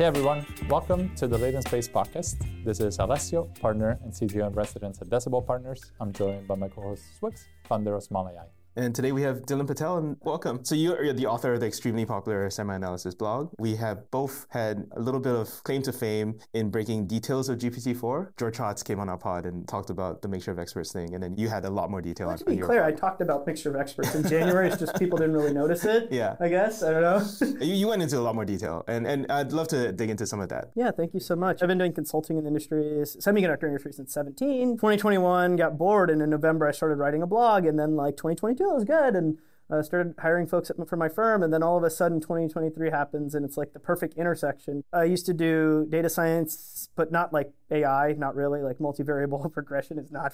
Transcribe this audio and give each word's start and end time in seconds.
Hey 0.00 0.06
everyone, 0.06 0.46
welcome 0.70 1.14
to 1.16 1.28
the 1.28 1.36
Latent 1.36 1.68
Space 1.68 1.86
podcast. 1.86 2.42
This 2.64 2.80
is 2.80 2.98
Alessio, 2.98 3.44
partner 3.60 3.98
and 4.02 4.10
CTO 4.10 4.46
in 4.46 4.54
residence 4.54 4.98
at 5.02 5.10
Decibel 5.10 5.46
Partners. 5.46 5.92
I'm 6.00 6.10
joined 6.10 6.48
by 6.48 6.54
my 6.54 6.68
co-host 6.70 7.02
Swyx, 7.20 7.44
founder 7.68 7.94
of 7.96 8.02
Smol 8.02 8.34
AI. 8.34 8.46
And 8.76 8.94
today 8.94 9.10
we 9.10 9.22
have 9.22 9.42
Dylan 9.42 9.66
Patel, 9.66 9.98
and 9.98 10.16
welcome. 10.20 10.64
So 10.64 10.76
you're 10.76 11.12
the 11.12 11.26
author 11.26 11.54
of 11.54 11.60
the 11.60 11.66
extremely 11.66 12.06
popular 12.06 12.48
SemiAnalysis 12.48 13.18
blog. 13.18 13.50
We 13.58 13.74
have 13.76 14.08
both 14.12 14.46
had 14.50 14.86
a 14.92 15.00
little 15.00 15.18
bit 15.18 15.34
of 15.34 15.64
claim 15.64 15.82
to 15.82 15.92
fame 15.92 16.38
in 16.54 16.70
breaking 16.70 17.08
details 17.08 17.48
of 17.48 17.58
GPT-4. 17.58 18.36
George 18.38 18.58
Hotz 18.58 18.84
came 18.84 19.00
on 19.00 19.08
our 19.08 19.18
pod 19.18 19.44
and 19.44 19.66
talked 19.66 19.90
about 19.90 20.22
the 20.22 20.28
mixture 20.28 20.52
of 20.52 20.60
experts 20.60 20.92
thing, 20.92 21.14
and 21.14 21.22
then 21.22 21.36
you 21.36 21.48
had 21.48 21.64
a 21.64 21.70
lot 21.70 21.90
more 21.90 22.00
detail. 22.00 22.28
Well, 22.28 22.38
to 22.38 22.44
be 22.44 22.58
clear, 22.58 22.84
I 22.84 22.92
talked 22.92 23.20
about 23.20 23.44
mixture 23.44 23.70
of 23.70 23.76
experts 23.76 24.14
in 24.14 24.28
January. 24.28 24.68
it's 24.68 24.78
just 24.78 24.96
people 25.00 25.18
didn't 25.18 25.34
really 25.34 25.52
notice 25.52 25.84
it. 25.84 26.08
Yeah, 26.20 26.36
I 26.40 26.48
guess 26.48 26.82
I 26.82 26.90
don't 26.92 27.02
know. 27.02 27.56
you, 27.64 27.74
you 27.74 27.88
went 27.88 28.02
into 28.02 28.18
a 28.18 28.20
lot 28.20 28.34
more 28.34 28.44
detail, 28.44 28.84
and 28.88 29.06
and 29.06 29.26
I'd 29.30 29.52
love 29.52 29.68
to 29.68 29.90
dig 29.92 30.10
into 30.10 30.26
some 30.26 30.40
of 30.40 30.48
that. 30.50 30.70
Yeah, 30.74 30.90
thank 30.90 31.14
you 31.14 31.20
so 31.20 31.34
much. 31.34 31.62
I've 31.62 31.68
been 31.68 31.78
doing 31.78 31.92
consulting 31.92 32.36
in 32.36 32.44
the 32.44 32.48
industry, 32.48 32.82
semiconductor 33.04 33.64
industry 33.64 33.92
since 33.92 34.12
17. 34.12 34.76
2021, 34.76 35.56
got 35.56 35.78
bored, 35.78 36.10
and 36.10 36.20
in 36.20 36.30
November 36.30 36.68
I 36.68 36.72
started 36.72 36.96
writing 36.96 37.22
a 37.22 37.26
blog, 37.26 37.64
and 37.64 37.78
then 37.78 37.96
like 37.96 38.16
2022 38.16 38.59
was 38.68 38.84
good, 38.84 39.14
and 39.14 39.38
uh, 39.70 39.82
started 39.82 40.14
hiring 40.18 40.46
folks 40.46 40.70
for 40.86 40.96
my 40.96 41.08
firm, 41.08 41.42
and 41.42 41.52
then 41.52 41.62
all 41.62 41.76
of 41.76 41.84
a 41.84 41.90
sudden 41.90 42.20
2023 42.20 42.90
happens, 42.90 43.34
and 43.34 43.44
it's 43.44 43.56
like 43.56 43.72
the 43.72 43.78
perfect 43.78 44.14
intersection. 44.14 44.82
I 44.92 45.04
used 45.04 45.26
to 45.26 45.32
do 45.32 45.86
data 45.88 46.08
science, 46.08 46.88
but 46.96 47.12
not 47.12 47.32
like 47.32 47.52
AI, 47.70 48.14
not 48.18 48.34
really. 48.34 48.62
Like 48.62 48.78
multivariable 48.78 49.50
regression 49.56 49.98
is 49.98 50.10
not 50.10 50.32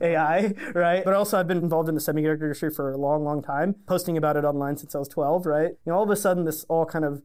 AI, 0.00 0.52
right? 0.74 1.04
But 1.04 1.14
also 1.14 1.38
I've 1.38 1.48
been 1.48 1.58
involved 1.58 1.88
in 1.88 1.94
the 1.94 2.00
semiconductor 2.00 2.42
industry 2.42 2.70
for 2.70 2.92
a 2.92 2.98
long, 2.98 3.24
long 3.24 3.42
time, 3.42 3.76
posting 3.86 4.16
about 4.16 4.36
it 4.36 4.44
online 4.44 4.76
since 4.76 4.94
I 4.94 4.98
was 4.98 5.08
12, 5.08 5.46
right? 5.46 5.70
You 5.70 5.78
know, 5.86 5.94
all 5.94 6.04
of 6.04 6.10
a 6.10 6.16
sudden 6.16 6.44
this 6.44 6.64
all 6.64 6.84
kind 6.84 7.04
of 7.04 7.22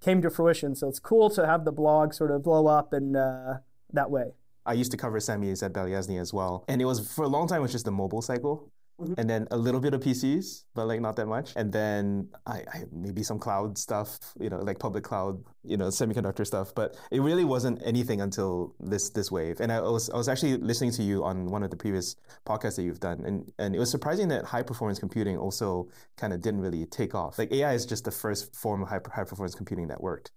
came 0.00 0.22
to 0.22 0.30
fruition. 0.30 0.74
So 0.74 0.88
it's 0.88 0.98
cool 0.98 1.30
to 1.30 1.46
have 1.46 1.64
the 1.64 1.72
blog 1.72 2.12
sort 2.12 2.30
of 2.30 2.42
blow 2.42 2.66
up 2.66 2.92
and 2.92 3.16
uh, 3.16 3.54
that 3.92 4.10
way. 4.10 4.32
I 4.64 4.74
used 4.74 4.92
to 4.92 4.96
cover 4.96 5.18
semis 5.18 5.62
at 5.62 5.72
Balyasny 5.72 6.20
as 6.20 6.32
well. 6.32 6.64
And 6.68 6.80
it 6.80 6.84
was, 6.84 7.12
for 7.12 7.24
a 7.24 7.28
long 7.28 7.48
time, 7.48 7.58
it 7.58 7.62
was 7.62 7.72
just 7.72 7.84
the 7.84 7.90
mobile 7.90 8.22
cycle. 8.22 8.70
Mm-hmm. 9.02 9.14
And 9.18 9.28
then 9.28 9.48
a 9.50 9.56
little 9.56 9.80
bit 9.80 9.94
of 9.94 10.00
PCs, 10.00 10.64
but 10.74 10.86
like 10.86 11.00
not 11.00 11.16
that 11.16 11.26
much. 11.26 11.52
And 11.56 11.72
then 11.72 12.28
I, 12.46 12.64
I, 12.72 12.84
maybe 12.92 13.22
some 13.22 13.38
cloud 13.38 13.76
stuff, 13.78 14.18
you 14.40 14.48
know, 14.48 14.58
like 14.58 14.78
public 14.78 15.04
cloud, 15.04 15.42
you 15.64 15.76
know, 15.76 15.88
semiconductor 15.88 16.46
stuff. 16.46 16.74
But 16.74 16.96
it 17.10 17.20
really 17.20 17.44
wasn't 17.44 17.82
anything 17.84 18.20
until 18.20 18.74
this 18.80 19.10
this 19.10 19.30
wave. 19.30 19.60
And 19.60 19.72
I 19.72 19.80
was 19.80 20.08
I 20.10 20.16
was 20.16 20.28
actually 20.28 20.56
listening 20.56 20.92
to 20.92 21.02
you 21.02 21.24
on 21.24 21.46
one 21.46 21.62
of 21.62 21.70
the 21.70 21.76
previous 21.76 22.16
podcasts 22.46 22.76
that 22.76 22.84
you've 22.84 23.00
done, 23.00 23.22
and 23.24 23.52
and 23.58 23.74
it 23.74 23.78
was 23.78 23.90
surprising 23.90 24.28
that 24.28 24.44
high 24.44 24.62
performance 24.62 24.98
computing 24.98 25.36
also 25.36 25.88
kind 26.16 26.32
of 26.32 26.40
didn't 26.40 26.60
really 26.60 26.86
take 26.86 27.14
off. 27.14 27.38
Like 27.38 27.52
AI 27.52 27.74
is 27.74 27.86
just 27.86 28.04
the 28.04 28.12
first 28.12 28.54
form 28.54 28.82
of 28.82 28.88
high 28.88 29.00
high 29.12 29.24
performance 29.24 29.54
computing 29.54 29.88
that 29.88 30.00
worked 30.00 30.30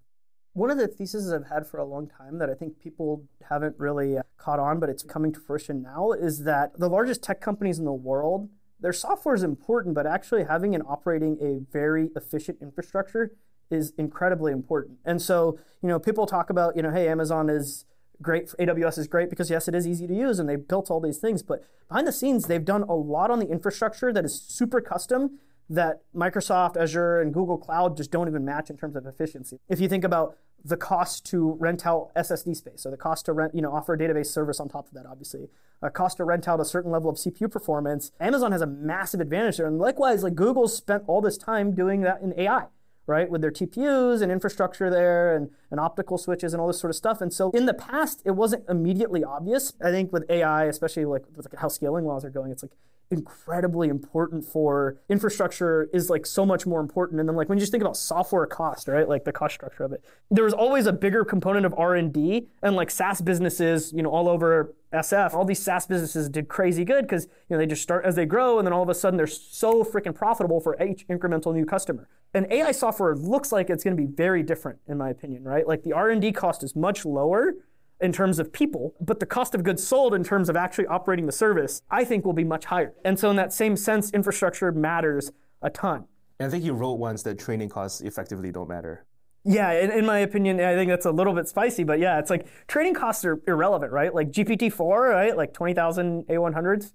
one 0.56 0.72
of 0.72 0.78
the 0.78 0.88
theses 0.88 1.32
I've 1.34 1.48
had 1.48 1.68
for 1.68 1.80
a 1.80 1.86
long 1.86 2.08
time 2.08 2.40
that 2.40 2.50
I 2.50 2.54
think 2.54 2.80
people 2.80 3.26
haven't 3.50 3.76
really 3.78 4.18
uh, 4.18 4.24
caught 4.38 4.58
on, 4.58 4.80
but 4.80 4.90
it's 4.90 5.04
coming 5.04 5.34
to 5.34 5.40
fruition 5.42 5.82
now, 5.82 6.14
is 6.14 6.46
that 6.46 6.80
the 6.80 6.88
largest 6.88 7.22
tech 7.22 7.42
companies 7.42 7.78
in 7.78 7.84
the 7.84 7.92
world, 7.92 8.50
their 8.80 8.94
software 8.94 9.36
is 9.36 9.44
important, 9.44 9.96
but 9.96 10.08
actually 10.08 10.46
having 10.46 10.74
and 10.74 10.82
operating 10.88 11.38
a 11.42 11.60
very 11.74 12.10
efficient 12.16 12.60
infrastructure 12.62 13.34
is 13.70 13.92
incredibly 13.98 14.54
important. 14.54 14.98
And 15.04 15.22
so, 15.22 15.60
you 15.82 15.90
know, 15.90 16.00
people 16.00 16.26
talk 16.26 16.50
about, 16.50 16.78
you 16.78 16.82
know, 16.82 16.92
hey, 16.92 17.10
Amazon 17.10 17.50
is 17.50 17.84
great, 18.22 18.48
AWS 18.58 18.98
is 18.98 19.08
great 19.08 19.30
because 19.30 19.50
yes, 19.50 19.68
it 19.68 19.76
is 19.76 19.86
easy 19.86 20.08
to 20.08 20.16
use 20.16 20.40
and 20.40 20.48
they've 20.48 20.66
built 20.66 20.90
all 20.90 21.02
these 21.02 21.18
things, 21.18 21.44
but 21.44 21.66
behind 21.90 22.08
the 22.08 22.14
scenes, 22.14 22.48
they've 22.48 22.64
done 22.64 22.84
a 22.84 22.96
lot 22.96 23.30
on 23.30 23.40
the 23.40 23.50
infrastructure 23.50 24.14
that 24.14 24.24
is 24.24 24.42
super 24.42 24.80
custom 24.80 25.38
that 25.70 26.02
Microsoft, 26.16 26.78
Azure, 26.78 27.22
and 27.22 27.34
Google 27.34 27.58
Cloud 27.58 27.98
just 27.98 28.12
don't 28.12 28.28
even 28.28 28.46
match 28.46 28.70
in 28.70 28.78
terms 28.78 28.96
of 28.96 29.06
efficiency. 29.06 29.60
If 29.68 29.80
you 29.80 29.88
think 29.88 30.04
about 30.04 30.38
the 30.64 30.78
cost 30.78 31.26
to 31.28 31.56
rent 31.60 31.86
out 31.86 32.12
SSD 32.16 32.56
space, 32.56 32.82
so 32.82 32.90
the 32.90 32.98
cost 32.98 33.26
to 33.26 33.34
rent, 33.34 33.54
you 33.54 33.62
know, 33.62 33.72
offer 33.72 33.94
a 33.94 33.98
database 33.98 34.28
service 34.28 34.60
on 34.60 34.68
top 34.68 34.88
of 34.88 34.94
that, 34.94 35.06
obviously, 35.06 35.50
a 35.82 35.90
cost 35.90 36.18
to 36.18 36.24
rent 36.24 36.48
out 36.48 36.60
a 36.60 36.66
certain 36.66 36.92
level 36.92 37.10
of 37.10 37.18
CPU 37.18 37.52
performance, 37.52 38.12
Amazon 38.20 38.52
has 38.52 38.62
a 38.62 38.68
massive 38.68 39.20
advantage 39.20 39.58
there. 39.58 39.68
And 39.68 39.78
likewise, 39.78 40.24
like 40.24 40.36
Google 40.36 40.68
spent 40.68 41.04
all 41.08 41.22
this 41.22 41.38
time 41.38 41.76
doing 41.76 42.02
that 42.02 42.22
in 42.22 42.34
AI 42.40 42.66
right? 43.08 43.30
With 43.30 43.42
their 43.42 43.52
TPUs 43.52 44.22
and 44.22 44.32
infrastructure 44.32 44.90
there 44.90 45.36
and, 45.36 45.50
and 45.72 45.80
optical 45.80 46.18
switches 46.18 46.54
and 46.54 46.62
all 46.62 46.68
this 46.68 46.80
sort 46.80 46.92
of 46.92 46.96
stuff. 46.96 47.22
And 47.22 47.34
so 47.34 47.52
in 47.52 47.66
the 47.66 47.74
past, 47.74 48.22
it 48.26 48.32
wasn't 48.32 48.66
immediately 48.70 49.24
obvious. 49.24 49.74
I 49.84 49.92
think 49.92 50.12
with 50.12 50.30
AI, 50.30 50.66
especially 50.66 51.06
like 51.06 51.24
with 51.36 51.46
like 51.52 51.60
how 51.60 51.68
scaling 51.68 52.06
laws 52.06 52.26
are 52.26 52.30
going, 52.30 52.52
it's 52.52 52.64
like 52.64 52.72
incredibly 53.12 53.88
important 53.88 54.44
for 54.44 54.98
infrastructure 55.10 55.90
is 55.94 56.10
like 56.10 56.26
so 56.26 56.46
much 56.46 56.66
more 56.66 56.80
important 56.80 57.20
and 57.20 57.30
then 57.30 57.36
like 57.36 57.48
when 57.48 57.58
you 57.58 57.62
just 57.62 57.72
think 57.72 57.84
about 57.84 57.96
software 57.96 58.48
cost 58.48 58.88
right 58.88 59.08
like 59.08 59.24
the 59.26 59.32
cost 59.32 59.54
structure 59.54 59.84
of 59.84 59.92
it 59.92 60.04
there 60.32 60.44
was 60.44 60.54
always 60.54 60.88
a 60.88 60.94
bigger 60.94 61.24
component 61.24 61.68
of 61.68 61.74
r&d 61.78 62.48
and 62.64 62.76
like 62.76 62.90
saas 62.90 63.22
businesses 63.22 63.94
you 63.94 64.02
know 64.02 64.10
all 64.10 64.28
over 64.28 64.74
SF, 64.96 65.34
all 65.34 65.46
these 65.46 65.62
SaaS 65.62 65.86
businesses 65.86 66.30
did 66.30 66.48
crazy 66.48 66.84
good 66.84 67.04
because 67.04 67.26
you 67.26 67.56
know 67.56 67.58
they 67.58 67.66
just 67.66 67.82
start 67.82 68.06
as 68.06 68.16
they 68.16 68.26
grow, 68.26 68.58
and 68.58 68.66
then 68.66 68.74
all 68.74 68.84
of 68.84 68.90
a 68.90 68.96
sudden 68.96 69.18
they're 69.18 69.28
so 69.28 69.84
freaking 69.84 70.16
profitable 70.16 70.60
for 70.60 70.82
each 70.82 71.08
incremental 71.08 71.54
new 71.54 71.66
customer. 71.66 72.08
And 72.34 72.52
AI 72.52 72.72
software 72.72 73.16
looks 73.16 73.52
like 73.52 73.70
it's 73.70 73.84
going 73.84 73.96
to 73.96 74.02
be 74.02 74.12
very 74.12 74.44
different, 74.44 74.80
in 74.88 74.98
my 74.98 75.10
opinion, 75.10 75.44
right? 75.44 75.66
Like 75.66 75.84
the 75.84 75.94
R&D 75.94 76.34
cost 76.34 76.64
is 76.64 76.76
much 76.76 77.06
lower 77.06 77.54
in 78.02 78.12
terms 78.12 78.40
of 78.40 78.52
people, 78.52 78.94
but 79.00 79.22
the 79.22 79.26
cost 79.26 79.56
of 79.56 79.64
goods 79.64 79.86
sold 79.86 80.14
in 80.14 80.24
terms 80.24 80.50
of 80.50 80.58
actually 80.58 80.88
operating 80.88 81.26
the 81.26 81.32
service, 81.32 81.82
I 81.90 82.04
think 82.04 82.26
will 82.26 82.34
be 82.34 82.44
much 82.44 82.66
higher. 82.66 82.94
And 83.06 83.18
so 83.18 83.30
in 83.30 83.38
that 83.38 83.54
same 83.54 83.78
sense, 83.78 84.12
infrastructure 84.12 84.72
matters 84.72 85.32
a 85.62 85.70
ton. 85.70 86.06
And 86.40 86.48
I 86.48 86.50
think 86.50 86.66
you 86.66 86.74
wrote 86.74 86.96
once 86.96 87.24
that 87.24 87.40
training 87.40 87.70
costs 87.70 88.02
effectively 88.02 88.52
don't 88.52 88.68
matter. 88.68 89.06
Yeah, 89.46 89.72
in, 89.74 89.92
in, 89.92 90.06
my 90.06 90.20
opinion, 90.20 90.60
I 90.60 90.74
think 90.74 90.90
that's 90.90 91.06
a 91.06 91.12
little 91.12 91.34
bit 91.34 91.48
spicy, 91.48 91.84
but 91.84 92.00
yeah, 92.00 92.18
it's 92.18 92.32
like 92.32 92.48
training 92.68 92.96
costs 92.96 93.24
are 93.26 93.40
irrelevant, 93.48 93.92
right? 93.92 94.14
Like 94.14 94.32
GPT-4, 94.32 95.10
right? 95.10 95.38
Like 95.38 95.54
20,000 95.54 96.24
A100s. 96.28 96.94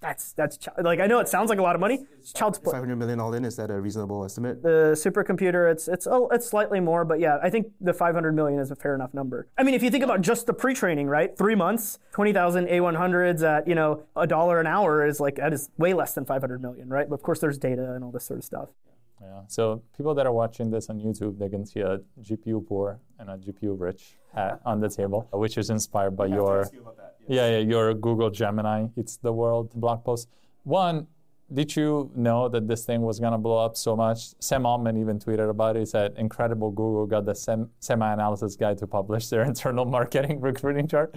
That's 0.00 0.32
that's 0.32 0.58
like 0.82 0.98
I 0.98 1.06
know 1.06 1.20
it 1.20 1.28
sounds 1.28 1.48
like 1.48 1.60
a 1.60 1.62
lot 1.62 1.76
of 1.76 1.80
money. 1.80 2.04
It's 2.18 2.32
child's 2.32 2.58
play. 2.58 2.72
500 2.72 2.96
million 2.96 3.20
all 3.20 3.32
in 3.34 3.44
is 3.44 3.54
that 3.54 3.70
a 3.70 3.80
reasonable 3.80 4.24
estimate? 4.24 4.60
The 4.60 4.94
supercomputer, 4.96 5.70
it's 5.70 5.86
it's 5.86 6.08
oh, 6.08 6.26
it's 6.32 6.44
slightly 6.44 6.80
more, 6.80 7.04
but 7.04 7.20
yeah, 7.20 7.38
I 7.40 7.50
think 7.50 7.68
the 7.80 7.94
500 7.94 8.32
million 8.34 8.58
is 8.58 8.72
a 8.72 8.74
fair 8.74 8.96
enough 8.96 9.14
number. 9.14 9.46
I 9.56 9.62
mean, 9.62 9.74
if 9.74 9.82
you 9.82 9.90
think 9.90 10.02
about 10.02 10.20
just 10.20 10.46
the 10.46 10.52
pre-training, 10.52 11.06
right? 11.06 11.38
Three 11.38 11.54
months, 11.54 12.00
20,000 12.14 12.66
A100s 12.66 13.44
at 13.48 13.68
you 13.68 13.76
know 13.76 14.02
a 14.16 14.26
dollar 14.26 14.58
an 14.58 14.66
hour 14.66 15.06
is 15.06 15.20
like 15.20 15.36
that 15.36 15.52
is 15.52 15.70
way 15.78 15.94
less 15.94 16.14
than 16.14 16.24
500 16.24 16.60
million, 16.60 16.88
right? 16.88 17.08
But 17.08 17.14
of 17.14 17.22
course, 17.22 17.38
there's 17.38 17.56
data 17.56 17.94
and 17.94 18.02
all 18.02 18.10
this 18.10 18.24
sort 18.24 18.40
of 18.40 18.44
stuff. 18.44 18.70
Yeah. 19.22 19.42
So 19.48 19.82
people 19.96 20.14
that 20.14 20.26
are 20.26 20.32
watching 20.32 20.70
this 20.70 20.90
on 20.90 20.98
YouTube, 21.00 21.38
they 21.38 21.48
can 21.48 21.64
see 21.64 21.80
a 21.80 22.00
GPU 22.20 22.66
poor 22.66 22.98
and 23.18 23.30
a 23.30 23.36
GPU 23.36 23.78
rich 23.78 24.16
hat 24.34 24.60
on 24.64 24.80
the 24.80 24.88
table, 24.88 25.28
which 25.32 25.56
is 25.58 25.70
inspired 25.70 26.16
by 26.16 26.26
your 26.26 26.68
you 26.72 26.82
yes. 26.84 27.28
yeah, 27.28 27.50
yeah 27.50 27.58
your 27.58 27.94
Google 27.94 28.30
Gemini. 28.30 28.86
It's 28.96 29.16
the 29.16 29.32
world 29.32 29.70
blog 29.74 30.04
post. 30.04 30.28
One, 30.64 31.06
did 31.54 31.74
you 31.76 32.10
know 32.14 32.48
that 32.48 32.66
this 32.68 32.84
thing 32.84 33.02
was 33.02 33.20
going 33.20 33.32
to 33.32 33.38
blow 33.38 33.58
up 33.58 33.76
so 33.76 33.94
much? 33.96 34.34
Sam 34.40 34.66
Altman 34.66 34.96
even 34.96 35.18
tweeted 35.18 35.48
about 35.48 35.76
it. 35.76 35.80
He 35.80 35.86
said, 35.86 36.14
incredible 36.16 36.70
Google 36.70 37.06
got 37.06 37.24
the 37.24 37.34
sem- 37.34 37.70
semi-analysis 37.80 38.56
guy 38.56 38.74
to 38.74 38.86
publish 38.86 39.28
their 39.28 39.42
internal 39.52 39.84
marketing 39.84 40.40
recruiting 40.50 40.88
chart. 40.88 41.14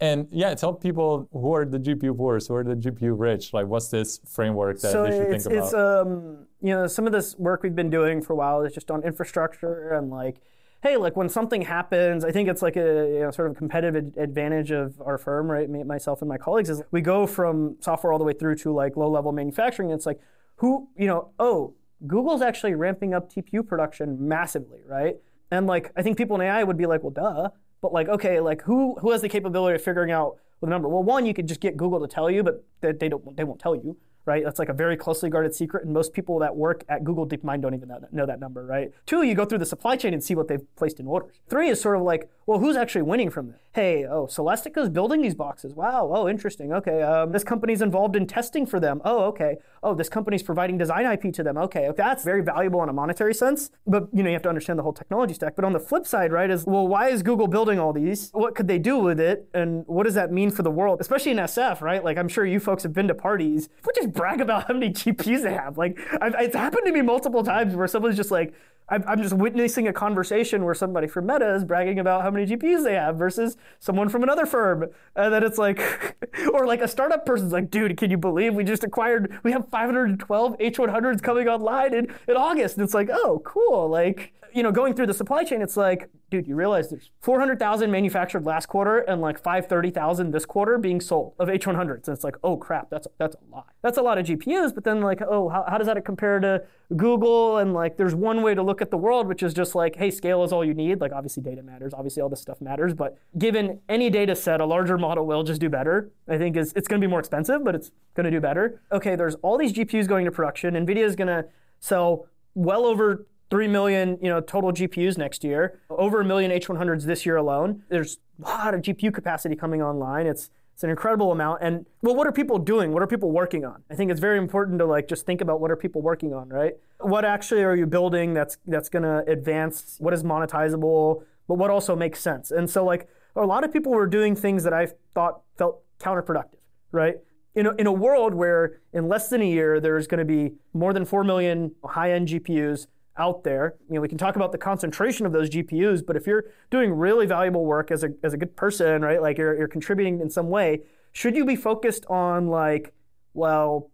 And 0.00 0.28
yeah, 0.30 0.54
tell 0.54 0.72
people 0.72 1.28
who 1.32 1.54
are 1.54 1.64
the 1.64 1.78
GPU 1.78 2.16
poor, 2.16 2.38
who 2.46 2.54
are 2.54 2.64
the 2.64 2.74
GPU 2.74 3.14
rich. 3.16 3.52
Like, 3.52 3.66
what's 3.66 3.88
this 3.88 4.20
framework 4.26 4.80
that 4.80 4.92
so 4.92 5.04
they 5.04 5.10
should 5.10 5.30
think 5.30 5.46
about? 5.46 5.64
It's, 5.64 5.74
um, 5.74 6.46
you 6.60 6.74
know, 6.74 6.86
some 6.86 7.06
of 7.06 7.12
this 7.12 7.36
work 7.36 7.62
we've 7.62 7.76
been 7.76 7.90
doing 7.90 8.22
for 8.22 8.32
a 8.32 8.36
while 8.36 8.62
is 8.62 8.72
just 8.72 8.90
on 8.90 9.02
infrastructure 9.02 9.92
and 9.92 10.10
like– 10.10 10.40
hey, 10.82 10.96
like 10.96 11.16
when 11.16 11.28
something 11.28 11.62
happens, 11.62 12.24
I 12.24 12.30
think 12.30 12.48
it's 12.48 12.62
like 12.62 12.76
a 12.76 13.10
you 13.12 13.20
know, 13.20 13.30
sort 13.30 13.50
of 13.50 13.56
competitive 13.56 14.16
advantage 14.16 14.70
of 14.70 15.00
our 15.00 15.18
firm, 15.18 15.50
right? 15.50 15.68
Me, 15.68 15.82
myself 15.82 16.22
and 16.22 16.28
my 16.28 16.38
colleagues 16.38 16.70
is 16.70 16.82
we 16.90 17.00
go 17.00 17.26
from 17.26 17.76
software 17.80 18.12
all 18.12 18.18
the 18.18 18.24
way 18.24 18.32
through 18.32 18.56
to 18.56 18.72
like 18.72 18.96
low 18.96 19.10
level 19.10 19.32
manufacturing. 19.32 19.90
And 19.90 19.98
It's 19.98 20.06
like 20.06 20.20
who, 20.56 20.88
you 20.96 21.06
know, 21.06 21.30
oh, 21.38 21.74
Google's 22.06 22.42
actually 22.42 22.74
ramping 22.74 23.14
up 23.14 23.32
TPU 23.32 23.66
production 23.66 24.28
massively, 24.28 24.80
right? 24.86 25.16
And 25.50 25.66
like 25.66 25.92
I 25.96 26.02
think 26.02 26.18
people 26.18 26.36
in 26.36 26.42
AI 26.42 26.62
would 26.62 26.76
be 26.76 26.86
like, 26.86 27.02
well, 27.02 27.10
duh. 27.10 27.50
But 27.80 27.92
like, 27.92 28.08
okay, 28.08 28.40
like 28.40 28.62
who 28.62 28.96
who 29.00 29.12
has 29.12 29.22
the 29.22 29.28
capability 29.28 29.76
of 29.76 29.82
figuring 29.82 30.10
out 30.10 30.36
the 30.60 30.66
number? 30.66 30.88
Well, 30.88 31.02
one, 31.02 31.26
you 31.26 31.34
could 31.34 31.46
just 31.46 31.60
get 31.60 31.76
Google 31.76 32.00
to 32.00 32.08
tell 32.08 32.30
you, 32.30 32.42
but 32.42 32.64
they, 32.80 32.92
they 32.92 33.08
don't 33.08 33.36
they 33.36 33.44
won't 33.44 33.60
tell 33.60 33.74
you 33.74 33.96
right? 34.26 34.44
That's 34.44 34.58
like 34.58 34.68
a 34.68 34.74
very 34.74 34.96
closely 34.96 35.30
guarded 35.30 35.54
secret, 35.54 35.84
and 35.84 35.92
most 35.92 36.12
people 36.12 36.38
that 36.40 36.54
work 36.54 36.84
at 36.88 37.04
Google 37.04 37.26
DeepMind 37.26 37.62
don't 37.62 37.74
even 37.74 37.90
know 38.12 38.26
that 38.26 38.40
number, 38.40 38.66
right? 38.66 38.90
Two, 39.06 39.22
you 39.22 39.34
go 39.34 39.44
through 39.44 39.58
the 39.58 39.66
supply 39.66 39.96
chain 39.96 40.12
and 40.12 40.22
see 40.22 40.34
what 40.34 40.48
they've 40.48 40.74
placed 40.76 41.00
in 41.00 41.06
orders. 41.06 41.40
Three 41.48 41.68
is 41.68 41.80
sort 41.80 41.96
of 41.96 42.02
like, 42.02 42.28
well, 42.46 42.58
who's 42.58 42.76
actually 42.76 43.02
winning 43.02 43.30
from 43.30 43.48
this? 43.48 43.60
Hey, 43.72 44.06
oh, 44.06 44.26
Celestica's 44.26 44.88
building 44.88 45.20
these 45.20 45.34
boxes. 45.34 45.74
Wow, 45.74 46.10
oh, 46.14 46.28
interesting. 46.28 46.72
Okay, 46.72 47.02
um, 47.02 47.32
this 47.32 47.44
company's 47.44 47.82
involved 47.82 48.16
in 48.16 48.26
testing 48.26 48.66
for 48.66 48.80
them. 48.80 49.00
Oh, 49.04 49.24
okay. 49.24 49.56
Oh, 49.82 49.94
this 49.94 50.08
company's 50.08 50.42
providing 50.42 50.78
design 50.78 51.06
IP 51.06 51.32
to 51.34 51.42
them. 51.42 51.56
Okay, 51.58 51.90
that's 51.96 52.24
very 52.24 52.42
valuable 52.42 52.82
in 52.82 52.88
a 52.88 52.92
monetary 52.92 53.34
sense, 53.34 53.70
but 53.86 54.08
you 54.12 54.22
know 54.22 54.30
you 54.30 54.34
have 54.34 54.42
to 54.42 54.48
understand 54.48 54.78
the 54.78 54.82
whole 54.82 54.92
technology 54.92 55.34
stack. 55.34 55.56
But 55.56 55.64
on 55.64 55.72
the 55.72 55.80
flip 55.80 56.06
side, 56.06 56.32
right, 56.32 56.50
is 56.50 56.64
well, 56.66 56.88
why 56.88 57.08
is 57.08 57.22
Google 57.22 57.48
building 57.48 57.78
all 57.78 57.92
these? 57.92 58.30
What 58.32 58.54
could 58.54 58.68
they 58.68 58.78
do 58.78 58.98
with 58.98 59.20
it, 59.20 59.48
and 59.52 59.84
what 59.86 60.04
does 60.04 60.14
that 60.14 60.32
mean 60.32 60.50
for 60.50 60.62
the 60.62 60.70
world, 60.70 61.00
especially 61.00 61.32
in 61.32 61.38
SF, 61.38 61.80
right? 61.80 62.02
Like 62.02 62.16
I'm 62.16 62.28
sure 62.28 62.46
you 62.46 62.60
folks 62.60 62.82
have 62.82 62.92
been 62.92 63.08
to 63.08 63.14
parties. 63.14 63.68
We 63.84 63.92
just 63.94 64.12
brag 64.16 64.40
about 64.40 64.66
how 64.66 64.74
many 64.74 64.90
GPUs 64.90 65.42
they 65.42 65.52
have. 65.52 65.78
Like 65.78 65.98
I've, 66.20 66.34
it's 66.38 66.56
happened 66.56 66.86
to 66.86 66.92
me 66.92 67.02
multiple 67.02 67.42
times 67.42 67.74
where 67.74 67.86
someone's 67.86 68.16
just 68.16 68.30
like, 68.30 68.54
I'm 68.88 69.20
just 69.20 69.34
witnessing 69.34 69.88
a 69.88 69.92
conversation 69.92 70.64
where 70.64 70.74
somebody 70.74 71.08
from 71.08 71.26
Meta 71.26 71.52
is 71.56 71.64
bragging 71.64 71.98
about 71.98 72.22
how 72.22 72.30
many 72.30 72.46
GPUs 72.46 72.84
they 72.84 72.94
have 72.94 73.16
versus 73.16 73.56
someone 73.80 74.08
from 74.08 74.22
another 74.22 74.46
firm. 74.46 74.84
And 75.16 75.34
then 75.34 75.42
it's 75.42 75.58
like, 75.58 76.16
or 76.52 76.66
like 76.68 76.80
a 76.80 76.86
startup 76.86 77.26
person's 77.26 77.52
like, 77.52 77.68
dude, 77.68 77.96
can 77.96 78.12
you 78.12 78.16
believe 78.16 78.54
we 78.54 78.62
just 78.62 78.84
acquired, 78.84 79.40
we 79.42 79.50
have 79.50 79.68
512 79.70 80.58
H100s 80.58 81.20
coming 81.20 81.48
online 81.48 81.94
in, 81.94 82.14
in 82.28 82.36
August. 82.36 82.76
And 82.76 82.84
it's 82.84 82.94
like, 82.94 83.08
oh, 83.10 83.42
cool. 83.44 83.88
Like, 83.88 84.32
you 84.52 84.62
know, 84.62 84.70
going 84.70 84.94
through 84.94 85.06
the 85.06 85.14
supply 85.14 85.42
chain, 85.42 85.62
it's 85.62 85.76
like, 85.76 86.08
dude, 86.30 86.48
you 86.48 86.56
realize 86.56 86.90
there's 86.90 87.10
400,000 87.20 87.90
manufactured 87.90 88.44
last 88.44 88.66
quarter 88.66 88.98
and 88.98 89.20
like 89.20 89.38
530,000 89.38 90.32
this 90.32 90.44
quarter 90.44 90.76
being 90.76 91.00
sold 91.00 91.34
of 91.38 91.48
H100s. 91.48 92.08
And 92.08 92.14
it's 92.14 92.24
like, 92.24 92.36
oh 92.42 92.56
crap, 92.56 92.90
that's 92.90 93.06
that's 93.18 93.36
a 93.36 93.54
lot. 93.54 93.68
That's 93.82 93.96
a 93.96 94.02
lot 94.02 94.18
of 94.18 94.26
GPUs. 94.26 94.74
But 94.74 94.84
then 94.84 95.00
like, 95.00 95.22
oh, 95.22 95.48
how, 95.48 95.64
how 95.68 95.78
does 95.78 95.86
that 95.86 96.04
compare 96.04 96.40
to 96.40 96.62
Google? 96.96 97.58
And 97.58 97.72
like, 97.72 97.96
there's 97.96 98.14
one 98.14 98.42
way 98.42 98.54
to 98.54 98.62
look 98.62 98.82
at 98.82 98.90
the 98.90 98.96
world, 98.96 99.28
which 99.28 99.42
is 99.42 99.54
just 99.54 99.74
like, 99.74 99.96
hey, 99.96 100.10
scale 100.10 100.42
is 100.42 100.52
all 100.52 100.64
you 100.64 100.74
need. 100.74 101.00
Like, 101.00 101.12
obviously 101.12 101.42
data 101.42 101.62
matters. 101.62 101.94
Obviously 101.94 102.22
all 102.22 102.28
this 102.28 102.40
stuff 102.40 102.60
matters. 102.60 102.92
But 102.92 103.18
given 103.38 103.80
any 103.88 104.10
data 104.10 104.34
set, 104.34 104.60
a 104.60 104.66
larger 104.66 104.98
model 104.98 105.26
will 105.26 105.44
just 105.44 105.60
do 105.60 105.68
better. 105.68 106.10
I 106.28 106.38
think 106.38 106.56
is 106.56 106.72
it's 106.74 106.88
going 106.88 107.00
to 107.00 107.06
be 107.06 107.10
more 107.10 107.20
expensive, 107.20 107.64
but 107.64 107.74
it's 107.74 107.92
going 108.14 108.24
to 108.24 108.30
do 108.30 108.40
better. 108.40 108.80
Okay, 108.90 109.14
there's 109.14 109.36
all 109.36 109.56
these 109.56 109.72
GPUs 109.72 110.08
going 110.08 110.24
to 110.24 110.32
production. 110.32 110.74
NVIDIA 110.74 111.04
is 111.04 111.14
going 111.14 111.28
to 111.28 111.44
sell 111.78 112.26
well 112.54 112.86
over 112.86 113.26
3 113.50 113.68
million 113.68 114.18
you 114.20 114.28
know, 114.28 114.40
total 114.40 114.72
GPUs 114.72 115.16
next 115.16 115.44
year, 115.44 115.80
over 115.90 116.20
a 116.20 116.24
million 116.24 116.50
H100s 116.50 117.04
this 117.04 117.24
year 117.24 117.36
alone. 117.36 117.82
There's 117.88 118.18
a 118.42 118.48
lot 118.48 118.74
of 118.74 118.82
GPU 118.82 119.14
capacity 119.14 119.54
coming 119.54 119.82
online. 119.82 120.26
It's, 120.26 120.50
it's 120.74 120.84
an 120.84 120.90
incredible 120.90 121.32
amount. 121.32 121.62
And 121.62 121.86
well, 122.02 122.14
what 122.14 122.26
are 122.26 122.32
people 122.32 122.58
doing? 122.58 122.92
What 122.92 123.02
are 123.02 123.06
people 123.06 123.30
working 123.30 123.64
on? 123.64 123.82
I 123.90 123.94
think 123.94 124.10
it's 124.10 124.20
very 124.20 124.36
important 124.36 124.78
to 124.80 124.84
like 124.84 125.08
just 125.08 125.24
think 125.24 125.40
about 125.40 125.60
what 125.60 125.70
are 125.70 125.76
people 125.76 126.02
working 126.02 126.34
on, 126.34 126.48
right? 126.48 126.74
What 127.00 127.24
actually 127.24 127.62
are 127.62 127.74
you 127.74 127.86
building 127.86 128.34
that's 128.34 128.58
that's 128.66 128.90
gonna 128.90 129.22
advance? 129.26 129.96
What 130.00 130.12
is 130.12 130.22
monetizable? 130.22 131.22
But 131.48 131.54
what 131.54 131.70
also 131.70 131.96
makes 131.96 132.20
sense? 132.20 132.50
And 132.50 132.68
so 132.68 132.84
like 132.84 133.08
a 133.36 133.46
lot 133.46 133.64
of 133.64 133.72
people 133.72 133.92
were 133.92 134.06
doing 134.06 134.34
things 134.34 134.64
that 134.64 134.74
I 134.74 134.88
thought 135.14 135.40
felt 135.56 135.82
counterproductive, 135.98 136.58
right? 136.92 137.16
In 137.54 137.66
a, 137.66 137.74
in 137.76 137.86
a 137.86 137.92
world 137.92 138.34
where 138.34 138.80
in 138.92 139.08
less 139.08 139.30
than 139.30 139.40
a 139.40 139.48
year 139.48 139.80
there's 139.80 140.06
going 140.06 140.18
to 140.18 140.26
be 140.26 140.56
more 140.74 140.92
than 140.92 141.06
4 141.06 141.24
million 141.24 141.74
high-end 141.84 142.28
GPUs 142.28 142.86
out 143.18 143.44
there. 143.44 143.76
You 143.88 143.96
know, 143.96 144.00
we 144.00 144.08
can 144.08 144.18
talk 144.18 144.36
about 144.36 144.52
the 144.52 144.58
concentration 144.58 145.26
of 145.26 145.32
those 145.32 145.50
GPUs, 145.50 146.04
but 146.04 146.16
if 146.16 146.26
you're 146.26 146.44
doing 146.70 146.92
really 146.92 147.26
valuable 147.26 147.64
work 147.64 147.90
as 147.90 148.04
a, 148.04 148.10
as 148.22 148.34
a 148.34 148.36
good 148.36 148.56
person, 148.56 149.02
right, 149.02 149.20
like 149.20 149.38
you're, 149.38 149.56
you're 149.56 149.68
contributing 149.68 150.20
in 150.20 150.30
some 150.30 150.48
way, 150.48 150.82
should 151.12 151.34
you 151.34 151.44
be 151.44 151.56
focused 151.56 152.04
on 152.08 152.48
like, 152.48 152.92
well, 153.32 153.90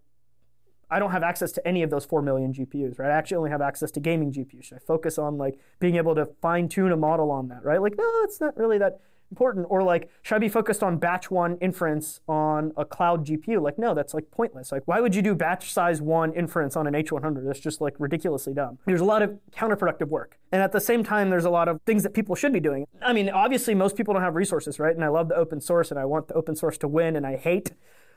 I 0.91 0.99
don't 0.99 1.13
have 1.13 1.23
access 1.23 1.53
to 1.53 1.67
any 1.67 1.83
of 1.83 1.91
those 1.91 2.05
4 2.05 2.21
million 2.21 2.53
GPUs, 2.53 2.99
right? 2.99 3.11
I 3.11 3.15
actually 3.15 3.39
only 3.39 3.51
have 3.51 3.63
access 3.63 3.91
to 3.93 4.01
gaming 4.01 4.31
GPUs. 4.31 4.65
Should 4.65 4.77
I 4.77 4.81
focus 4.87 5.19
on 5.19 5.39
like 5.39 5.59
being 5.81 5.97
able 5.97 6.15
to 6.17 6.27
fine 6.43 6.69
tune 6.69 6.93
a 6.93 6.97
model 6.97 7.31
on 7.31 7.49
that, 7.49 7.65
right? 7.65 7.81
Like, 7.81 7.97
no, 7.97 8.05
it's 8.25 8.41
not 8.41 8.57
really 8.59 8.77
that 8.79 9.01
important. 9.33 9.67
Or 9.71 9.83
like, 9.83 10.11
should 10.21 10.35
I 10.35 10.39
be 10.39 10.51
focused 10.51 10.83
on 10.83 10.99
batch 10.99 11.31
one 11.31 11.57
inference 11.63 12.21
on 12.29 12.73
a 12.77 12.85
cloud 12.85 13.27
GPU? 13.27 13.63
Like, 13.63 13.79
no, 13.79 13.95
that's 13.95 14.13
like 14.13 14.31
pointless. 14.31 14.71
Like, 14.71 14.83
why 14.85 15.01
would 15.01 15.15
you 15.15 15.23
do 15.23 15.35
batch 15.35 15.73
size 15.73 16.03
one 16.03 16.35
inference 16.35 16.77
on 16.77 16.87
an 16.87 16.93
H100? 16.93 17.47
That's 17.47 17.59
just 17.59 17.81
like 17.81 17.95
ridiculously 17.99 18.53
dumb. 18.53 18.79
There's 18.87 19.01
a 19.01 19.07
lot 19.07 19.23
of 19.23 19.39
counterproductive 19.57 20.09
work. 20.09 20.39
And 20.53 20.61
at 20.61 20.73
the 20.73 20.81
same 20.81 21.03
time, 21.03 21.31
there's 21.31 21.47
a 21.47 21.51
lot 21.51 21.67
of 21.69 21.81
things 21.87 22.03
that 22.03 22.13
people 22.13 22.35
should 22.35 22.53
be 22.53 22.61
doing. 22.61 22.87
I 23.01 23.15
mean, 23.15 23.31
obviously, 23.31 23.75
most 23.75 23.97
people 23.97 24.13
don't 24.13 24.23
have 24.23 24.35
resources, 24.35 24.79
right? 24.79 24.95
And 24.95 25.03
I 25.03 25.09
love 25.09 25.29
the 25.29 25.37
open 25.37 25.63
source 25.63 25.91
and 25.91 25.99
I 25.99 26.05
want 26.05 26.29
the 26.29 26.35
open 26.35 26.55
source 26.55 26.77
to 26.79 26.89
win 26.89 27.17
and 27.17 27.27
I 27.27 27.37
hate 27.37 27.73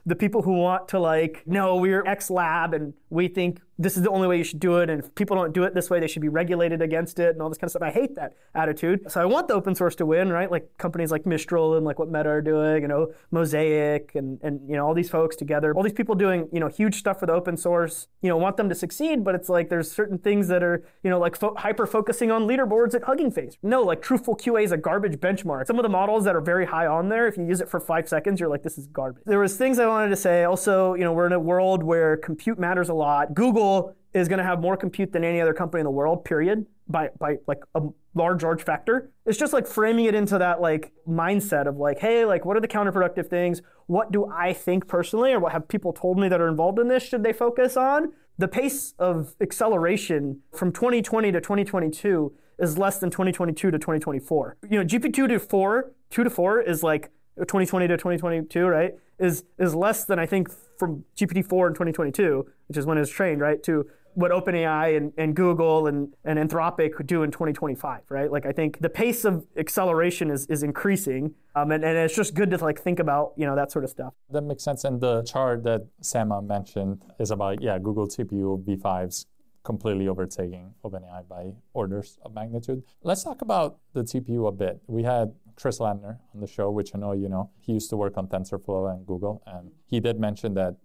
the 0.06 0.16
people 0.16 0.44
who 0.44 0.54
want 0.54 0.88
to 0.90 1.00
like, 1.00 1.44
no, 1.46 1.78
we're 1.78 2.06
X 2.06 2.30
lab 2.30 2.74
and 2.74 2.94
we 3.10 3.28
think 3.28 3.62
this 3.78 3.98
is 3.98 4.04
the 4.04 4.10
only 4.10 4.28
way 4.28 4.38
you 4.38 4.44
should 4.44 4.60
do 4.60 4.78
it, 4.78 4.90
and 4.90 5.04
if 5.04 5.14
people 5.16 5.36
don't 5.36 5.54
do 5.54 5.64
it 5.64 5.74
this 5.74 5.90
way, 5.90 6.00
they 6.00 6.08
should 6.08 6.22
be 6.22 6.30
regulated 6.30 6.82
against 6.82 7.20
it, 7.20 7.32
and 7.32 7.42
all 7.42 7.50
this 7.50 7.58
kind 7.58 7.68
of 7.68 7.72
stuff. 7.72 7.82
I 7.82 7.92
hate 7.92 8.16
that 8.16 8.34
attitude. 8.54 9.12
So 9.12 9.22
I 9.22 9.26
want 9.26 9.48
the 9.48 9.54
open 9.54 9.76
source 9.76 9.96
to 9.96 10.06
win, 10.06 10.32
right? 10.32 10.50
Like 10.50 10.78
companies 10.78 11.12
like 11.12 11.26
Mistral 11.26 11.76
and 11.76 11.86
like 11.86 12.00
what 12.00 12.10
Meta 12.10 12.30
are 12.30 12.42
doing, 12.42 12.84
you 12.84 12.88
know, 12.88 13.12
Mosaic 13.32 14.16
and 14.16 14.40
and 14.42 14.62
you 14.70 14.76
know 14.78 14.88
all 14.88 14.94
these 14.94 15.10
folks 15.10 15.36
together, 15.36 15.74
all 15.76 15.84
these 15.84 15.94
people 15.94 16.16
doing 16.16 16.48
you 16.54 16.60
know 16.60 16.68
huge 16.68 16.96
stuff 16.96 17.20
for 17.20 17.26
the 17.26 17.34
open 17.34 17.58
source. 17.58 18.08
You 18.22 18.30
know, 18.30 18.38
want 18.38 18.58
them 18.58 18.70
to 18.70 18.76
succeed, 18.76 19.24
but 19.24 19.36
it's 19.36 19.50
like 19.50 19.70
there's 19.70 19.92
certain 19.92 20.18
things 20.18 20.48
that 20.48 20.64
are 20.64 20.84
you 21.04 21.10
know 21.10 21.20
like 21.20 21.36
fo- 21.36 21.56
hyper 21.56 21.86
focusing 21.86 22.32
on 22.32 22.44
leaderboards 22.44 22.96
at 22.96 23.04
Hugging 23.04 23.32
Face. 23.32 23.58
No, 23.62 23.82
like 23.82 24.02
Truthful 24.02 24.38
QA 24.38 24.64
is 24.64 24.72
a 24.72 24.78
garbage 24.78 25.20
benchmark. 25.20 25.68
Some 25.68 25.80
of 25.80 25.84
the 25.84 25.90
models 25.90 26.24
that 26.24 26.36
are 26.36 26.42
very 26.42 26.66
high 26.66 26.88
on 26.88 27.10
there, 27.10 27.28
if 27.28 27.38
you 27.38 27.46
use 27.46 27.60
it 27.60 27.70
for 27.70 27.80
five 27.80 28.08
seconds, 28.08 28.40
you're 28.40 28.50
like, 28.50 28.64
this 28.64 28.78
is 28.78 28.88
garbage. 28.88 29.24
There 29.26 29.40
was 29.40 29.58
things 29.58 29.80
I 29.80 29.88
wanted 29.88 30.10
to 30.10 30.16
say. 30.16 30.46
Also, 30.46 30.94
you 30.94 31.04
know, 31.04 31.12
we're 31.12 31.28
in 31.28 31.34
a 31.34 31.40
world 31.40 31.84
where 31.84 32.16
compute 32.16 32.58
matters 32.58 32.90
a 32.90 32.94
lot. 32.94 33.34
Google 33.34 33.65
is 34.14 34.30
going 34.30 34.38
to 34.38 34.46
have 34.46 34.62
more 34.62 34.78
compute 34.78 35.12
than 35.12 35.24
any 35.24 35.42
other 35.42 35.54
company 35.54 35.82
in 35.82 35.86
the 35.86 35.92
world, 35.92 36.24
period, 36.24 36.66
by, 36.88 37.10
by 37.20 37.36
like 37.48 37.60
a 37.76 37.82
large, 38.14 38.44
large 38.44 38.64
factor. 38.64 39.12
It's 39.26 39.38
just 39.38 39.52
like 39.52 39.68
framing 39.68 40.06
it 40.06 40.16
into 40.16 40.38
that 40.38 40.62
like 40.62 40.94
mindset 41.08 41.68
of 41.68 41.78
like, 41.78 42.00
hey, 42.00 42.26
like 42.26 42.46
what 42.46 42.56
are 42.56 42.62
the 42.62 42.68
counterproductive 42.68 43.28
things? 43.28 43.62
What 43.88 44.12
do 44.12 44.26
I 44.32 44.54
think 44.54 44.88
personally, 44.88 45.34
or 45.34 45.40
what 45.40 45.52
have 45.52 45.68
people 45.68 45.92
told 45.92 46.18
me 46.18 46.30
that 46.30 46.40
are 46.40 46.48
involved 46.48 46.80
in 46.80 46.88
this 46.88 47.04
should 47.04 47.24
they 47.24 47.34
focus 47.34 47.76
on? 47.76 48.14
The 48.38 48.48
pace 48.48 48.94
of 49.00 49.36
acceleration 49.42 50.42
from 50.54 50.72
2020 50.72 51.32
to 51.32 51.42
2022 51.42 52.34
is 52.60 52.78
less 52.78 53.00
than 53.00 53.10
2022 53.10 53.72
to 53.72 53.78
2024. 53.78 54.58
You 54.70 54.80
know, 54.80 54.86
GP2 54.86 55.28
to 55.28 55.40
4, 55.40 55.92
2 56.10 56.24
to 56.24 56.30
4 56.30 56.62
is 56.62 56.84
like 56.84 57.12
2020 57.38 57.88
to 57.88 57.98
2022, 57.98 58.66
right? 58.66 58.94
Is 59.20 59.44
is 59.60 59.76
less 59.76 60.06
than 60.06 60.20
I 60.20 60.26
think 60.26 60.50
from 60.78 61.06
GPT-4 61.18 61.68
in 61.68 61.74
2022, 61.74 62.46
which 62.68 62.78
is 62.78 62.86
when 62.86 62.98
it 62.98 63.02
was 63.02 63.10
trained, 63.10 63.42
right, 63.42 63.62
to 63.64 63.86
what 64.16 64.32
OpenAI 64.32 64.96
and, 64.96 65.12
and 65.18 65.36
Google 65.36 65.88
and, 65.88 66.14
and 66.24 66.40
Anthropic 66.40 67.06
do 67.06 67.24
in 67.24 67.32
2025, 67.32 68.02
right? 68.10 68.32
Like 68.32 68.46
I 68.46 68.54
think 68.54 68.80
the 68.80 68.90
pace 68.90 69.26
of 69.26 69.46
acceleration 69.58 70.32
is, 70.32 70.46
is 70.48 70.64
increasing, 70.64 71.36
um, 71.54 71.72
and, 71.72 71.84
and 71.84 71.98
it's 71.98 72.16
just 72.16 72.34
good 72.34 72.50
to 72.52 72.58
like 72.58 72.80
think 72.80 73.00
about 73.00 73.34
you 73.36 73.46
know 73.46 73.56
that 73.56 73.72
sort 73.72 73.84
of 73.84 73.90
stuff. 73.90 74.14
That 74.32 74.42
makes 74.42 74.64
sense. 74.64 74.86
And 74.86 75.02
the 75.02 75.24
chart 75.24 75.64
that 75.64 75.88
Sama 76.02 76.42
mentioned 76.42 77.04
is 77.20 77.30
about 77.30 77.62
yeah 77.62 77.78
Google 77.78 78.08
TPU 78.08 78.64
V5s 78.64 79.26
completely 79.64 80.08
overtaking 80.08 80.74
OpenAI 80.86 81.28
by 81.28 81.52
orders 81.74 82.18
of 82.24 82.34
magnitude. 82.34 82.84
Let's 83.04 83.24
talk 83.24 83.42
about 83.42 83.80
the 83.94 84.04
TPU 84.04 84.48
a 84.48 84.52
bit. 84.52 84.80
We 84.88 85.04
had 85.04 85.34
Chris 85.56 85.80
Lattner 85.80 86.20
on 86.34 86.40
the 86.40 86.48
show, 86.48 86.70
which 86.70 86.92
I 86.94 87.00
know 87.00 87.12
you 87.14 87.28
know. 87.28 87.50
He 87.60 87.74
used 87.74 87.90
to 87.90 87.98
work 87.98 88.16
on 88.16 88.28
TensorFlow 88.28 88.94
and 88.94 89.06
Google, 89.06 89.42
and 89.46 89.72
he 89.86 90.00
did 90.00 90.20
mention 90.20 90.54
that 90.54 90.76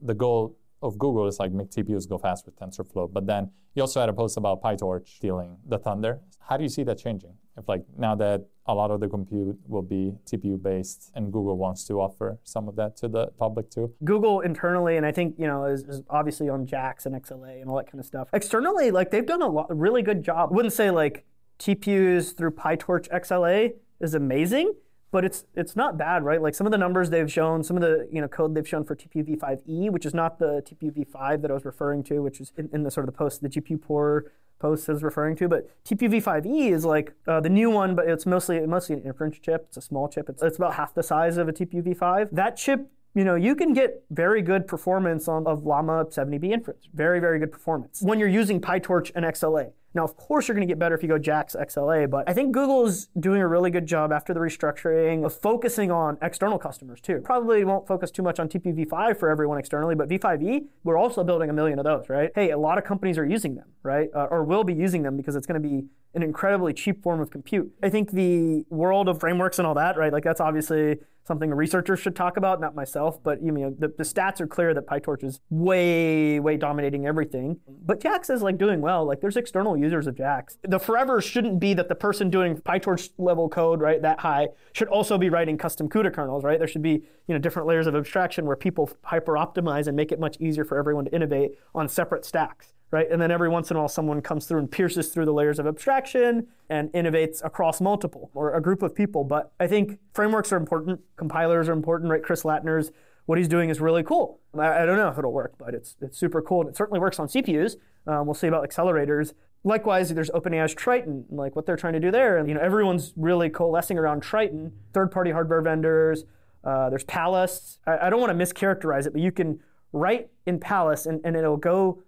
the 0.00 0.14
goal 0.14 0.56
of 0.82 0.98
Google 0.98 1.26
is 1.26 1.38
like 1.38 1.52
make 1.52 1.70
TPUs 1.70 2.08
go 2.08 2.18
fast 2.18 2.46
with 2.46 2.58
TensorFlow. 2.58 3.12
But 3.12 3.26
then 3.26 3.50
you 3.74 3.82
also 3.82 4.00
had 4.00 4.08
a 4.08 4.12
post 4.12 4.36
about 4.36 4.62
PyTorch 4.62 5.08
stealing 5.08 5.58
the 5.66 5.78
thunder. 5.78 6.20
How 6.40 6.56
do 6.56 6.62
you 6.62 6.68
see 6.68 6.82
that 6.84 6.98
changing? 6.98 7.34
If 7.56 7.68
like 7.68 7.84
now 7.98 8.14
that 8.16 8.46
a 8.66 8.74
lot 8.74 8.90
of 8.90 9.00
the 9.00 9.08
compute 9.08 9.58
will 9.66 9.82
be 9.82 10.12
TPU 10.24 10.60
based 10.60 11.10
and 11.14 11.32
Google 11.32 11.56
wants 11.56 11.84
to 11.84 12.00
offer 12.00 12.38
some 12.44 12.68
of 12.68 12.76
that 12.76 12.96
to 12.98 13.08
the 13.08 13.26
public 13.38 13.70
too? 13.70 13.92
Google 14.04 14.40
internally, 14.40 14.96
and 14.96 15.04
I 15.04 15.12
think, 15.12 15.34
you 15.38 15.46
know, 15.46 15.64
is, 15.64 15.82
is 15.84 16.02
obviously 16.08 16.48
on 16.48 16.66
JAX 16.66 17.06
and 17.06 17.14
XLA 17.14 17.60
and 17.60 17.68
all 17.68 17.76
that 17.76 17.86
kind 17.86 18.00
of 18.00 18.06
stuff. 18.06 18.28
Externally, 18.32 18.90
like 18.90 19.10
they've 19.10 19.26
done 19.26 19.42
a, 19.42 19.48
lot, 19.48 19.66
really 19.76 20.02
good 20.02 20.22
job. 20.22 20.50
I 20.50 20.54
wouldn't 20.54 20.72
say 20.72 20.90
like 20.90 21.24
TPUs 21.58 22.36
through 22.36 22.52
PyTorch 22.52 23.08
XLA 23.08 23.74
is 24.00 24.14
amazing, 24.14 24.72
but 25.10 25.24
it's 25.24 25.44
it's 25.54 25.74
not 25.74 25.98
bad, 25.98 26.24
right? 26.24 26.40
Like 26.40 26.54
some 26.54 26.66
of 26.66 26.70
the 26.70 26.78
numbers 26.78 27.10
they've 27.10 27.30
shown, 27.30 27.64
some 27.64 27.76
of 27.76 27.82
the 27.82 28.08
you 28.12 28.20
know 28.20 28.28
code 28.28 28.54
they've 28.54 28.68
shown 28.68 28.84
for 28.84 28.94
TPU-v5e, 28.94 29.90
which 29.90 30.06
is 30.06 30.14
not 30.14 30.38
the 30.38 30.62
TPU-v5 30.62 31.42
that 31.42 31.50
I 31.50 31.54
was 31.54 31.64
referring 31.64 32.02
to, 32.04 32.20
which 32.20 32.40
is 32.40 32.52
in, 32.56 32.70
in 32.72 32.82
the 32.82 32.90
sort 32.90 33.08
of 33.08 33.12
the 33.12 33.18
post 33.18 33.42
the 33.42 33.48
GPU 33.48 33.80
poor 33.80 34.32
post 34.58 34.88
is 34.88 35.02
referring 35.02 35.36
to. 35.36 35.48
But 35.48 35.68
TPU-v5e 35.84 36.72
is 36.72 36.84
like 36.84 37.12
uh, 37.26 37.40
the 37.40 37.48
new 37.48 37.70
one, 37.70 37.94
but 37.94 38.08
it's 38.08 38.26
mostly 38.26 38.60
mostly 38.66 38.96
an 38.96 39.02
inference 39.02 39.38
chip. 39.38 39.66
It's 39.68 39.76
a 39.76 39.82
small 39.82 40.08
chip. 40.08 40.28
It's, 40.28 40.42
it's 40.42 40.56
about 40.56 40.74
half 40.74 40.94
the 40.94 41.02
size 41.02 41.36
of 41.36 41.48
a 41.48 41.52
TPU-v5. 41.52 42.30
That 42.32 42.56
chip 42.56 42.90
you 43.14 43.24
know, 43.24 43.34
you 43.34 43.56
can 43.56 43.72
get 43.72 44.04
very 44.10 44.40
good 44.40 44.68
performance 44.68 45.26
on 45.26 45.44
of 45.46 45.64
Llama 45.64 46.04
70B 46.04 46.52
inference. 46.52 46.88
Very, 46.94 47.18
very 47.18 47.40
good 47.40 47.50
performance 47.50 48.00
when 48.02 48.20
you're 48.20 48.28
using 48.28 48.60
PyTorch 48.60 49.10
and 49.14 49.24
XLA. 49.24 49.72
Now, 49.92 50.04
of 50.04 50.16
course, 50.16 50.46
you're 50.46 50.54
going 50.54 50.66
to 50.66 50.70
get 50.70 50.78
better 50.78 50.94
if 50.94 51.02
you 51.02 51.08
go 51.08 51.18
JAX 51.18 51.56
XLA, 51.58 52.08
but 52.08 52.28
I 52.28 52.32
think 52.32 52.52
Google's 52.52 53.08
doing 53.18 53.42
a 53.42 53.48
really 53.48 53.70
good 53.70 53.86
job 53.86 54.12
after 54.12 54.32
the 54.32 54.38
restructuring 54.38 55.24
of 55.24 55.34
focusing 55.34 55.90
on 55.90 56.16
external 56.22 56.58
customers 56.58 57.00
too. 57.00 57.20
Probably 57.24 57.64
won't 57.64 57.88
focus 57.88 58.12
too 58.12 58.22
much 58.22 58.38
on 58.38 58.48
TPU 58.48 58.86
v5 58.86 59.18
for 59.18 59.28
everyone 59.28 59.58
externally, 59.58 59.96
but 59.96 60.08
V5e, 60.08 60.66
we're 60.84 60.96
also 60.96 61.24
building 61.24 61.50
a 61.50 61.52
million 61.52 61.78
of 61.80 61.84
those, 61.84 62.08
right? 62.08 62.30
Hey, 62.36 62.50
a 62.50 62.58
lot 62.58 62.78
of 62.78 62.84
companies 62.84 63.18
are 63.18 63.26
using 63.26 63.56
them, 63.56 63.68
right? 63.82 64.08
Uh, 64.14 64.26
or 64.30 64.44
will 64.44 64.62
be 64.62 64.74
using 64.74 65.02
them 65.02 65.16
because 65.16 65.34
it's 65.34 65.46
going 65.46 65.60
to 65.60 65.68
be 65.68 65.86
an 66.14 66.22
incredibly 66.22 66.72
cheap 66.72 67.02
form 67.02 67.20
of 67.20 67.30
compute. 67.30 67.72
I 67.82 67.88
think 67.88 68.12
the 68.12 68.64
world 68.68 69.08
of 69.08 69.18
frameworks 69.18 69.58
and 69.58 69.66
all 69.66 69.74
that, 69.74 69.96
right? 69.96 70.12
Like 70.12 70.24
that's 70.24 70.40
obviously 70.40 70.98
something 71.24 71.52
a 71.52 71.54
researcher 71.54 71.96
should 71.96 72.16
talk 72.16 72.36
about, 72.36 72.60
not 72.60 72.74
myself. 72.74 73.22
But 73.22 73.42
you 73.42 73.52
know, 73.52 73.74
the, 73.78 73.88
the 73.88 74.04
stats 74.04 74.40
are 74.40 74.46
clear 74.46 74.74
that 74.74 74.86
PyTorch 74.86 75.24
is 75.24 75.40
way, 75.50 76.40
way 76.40 76.56
dominating 76.56 77.06
everything. 77.06 77.56
Mm-hmm. 77.56 77.82
But 77.86 78.00
JAX 78.00 78.30
is 78.30 78.42
like 78.42 78.58
doing 78.58 78.80
well. 78.80 79.04
Like 79.04 79.20
there's 79.20 79.36
external 79.36 79.76
users 79.76 80.06
of 80.06 80.16
JAX. 80.16 80.58
The 80.62 80.78
forever 80.78 81.20
shouldn't 81.20 81.60
be 81.60 81.74
that 81.74 81.88
the 81.88 81.94
person 81.94 82.30
doing 82.30 82.56
PyTorch 82.56 83.10
level 83.18 83.48
code, 83.48 83.80
right, 83.80 84.00
that 84.02 84.20
high, 84.20 84.48
should 84.72 84.88
also 84.88 85.18
be 85.18 85.30
writing 85.30 85.58
custom 85.58 85.88
CUDA 85.88 86.12
kernels, 86.12 86.44
right? 86.44 86.58
There 86.58 86.68
should 86.68 86.82
be 86.82 87.02
you 87.26 87.34
know 87.34 87.38
different 87.38 87.68
layers 87.68 87.86
of 87.86 87.94
abstraction 87.94 88.46
where 88.46 88.56
people 88.56 88.90
hyper 89.04 89.34
optimize 89.34 89.86
and 89.86 89.96
make 89.96 90.12
it 90.12 90.20
much 90.20 90.36
easier 90.40 90.64
for 90.64 90.78
everyone 90.78 91.04
to 91.04 91.14
innovate 91.14 91.52
on 91.74 91.88
separate 91.88 92.24
stacks 92.24 92.72
right? 92.90 93.06
And 93.10 93.20
then 93.20 93.30
every 93.30 93.48
once 93.48 93.70
in 93.70 93.76
a 93.76 93.80
while, 93.80 93.88
someone 93.88 94.20
comes 94.20 94.46
through 94.46 94.58
and 94.58 94.70
pierces 94.70 95.08
through 95.08 95.24
the 95.24 95.32
layers 95.32 95.58
of 95.58 95.66
abstraction 95.66 96.48
and 96.68 96.92
innovates 96.92 97.44
across 97.44 97.80
multiple 97.80 98.30
or 98.34 98.54
a 98.54 98.60
group 98.60 98.82
of 98.82 98.94
people. 98.94 99.24
But 99.24 99.52
I 99.60 99.66
think 99.66 99.98
frameworks 100.12 100.52
are 100.52 100.56
important, 100.56 101.00
compilers 101.16 101.68
are 101.68 101.72
important, 101.72 102.10
right? 102.10 102.22
Chris 102.22 102.42
Lattner's 102.42 102.90
what 103.26 103.38
he's 103.38 103.46
doing 103.46 103.70
is 103.70 103.80
really 103.80 104.02
cool. 104.02 104.40
I, 104.58 104.82
I 104.82 104.86
don't 104.86 104.96
know 104.96 105.08
if 105.08 105.16
it'll 105.16 105.32
work, 105.32 105.54
but 105.56 105.72
it's 105.72 105.96
it's 106.00 106.18
super 106.18 106.42
cool, 106.42 106.62
and 106.62 106.70
it 106.70 106.76
certainly 106.76 106.98
works 106.98 107.20
on 107.20 107.28
CPUs. 107.28 107.76
Um, 108.06 108.26
we'll 108.26 108.34
see 108.34 108.48
about 108.48 108.68
accelerators. 108.68 109.34
Likewise, 109.62 110.12
there's 110.12 110.30
OpenAI's 110.30 110.74
Triton, 110.74 111.26
like 111.30 111.54
what 111.54 111.64
they're 111.64 111.76
trying 111.76 111.92
to 111.92 112.00
do 112.00 112.10
there. 112.10 112.38
And 112.38 112.48
you 112.48 112.54
know, 112.54 112.60
everyone's 112.60 113.12
really 113.14 113.48
coalescing 113.48 113.98
around 113.98 114.22
Triton. 114.22 114.72
Third-party 114.94 115.30
hardware 115.30 115.62
vendors. 115.62 116.24
Uh, 116.64 116.90
there's 116.90 117.04
Pallas. 117.04 117.78
I, 117.86 118.06
I 118.06 118.10
don't 118.10 118.20
want 118.20 118.36
to 118.36 118.44
mischaracterize 118.44 119.06
it, 119.06 119.12
but 119.12 119.22
you 119.22 119.30
can 119.30 119.60
write 119.92 120.30
in 120.46 120.58
Pallas, 120.58 121.06
and, 121.06 121.20
and 121.24 121.36
it'll 121.36 121.56
go 121.56 122.02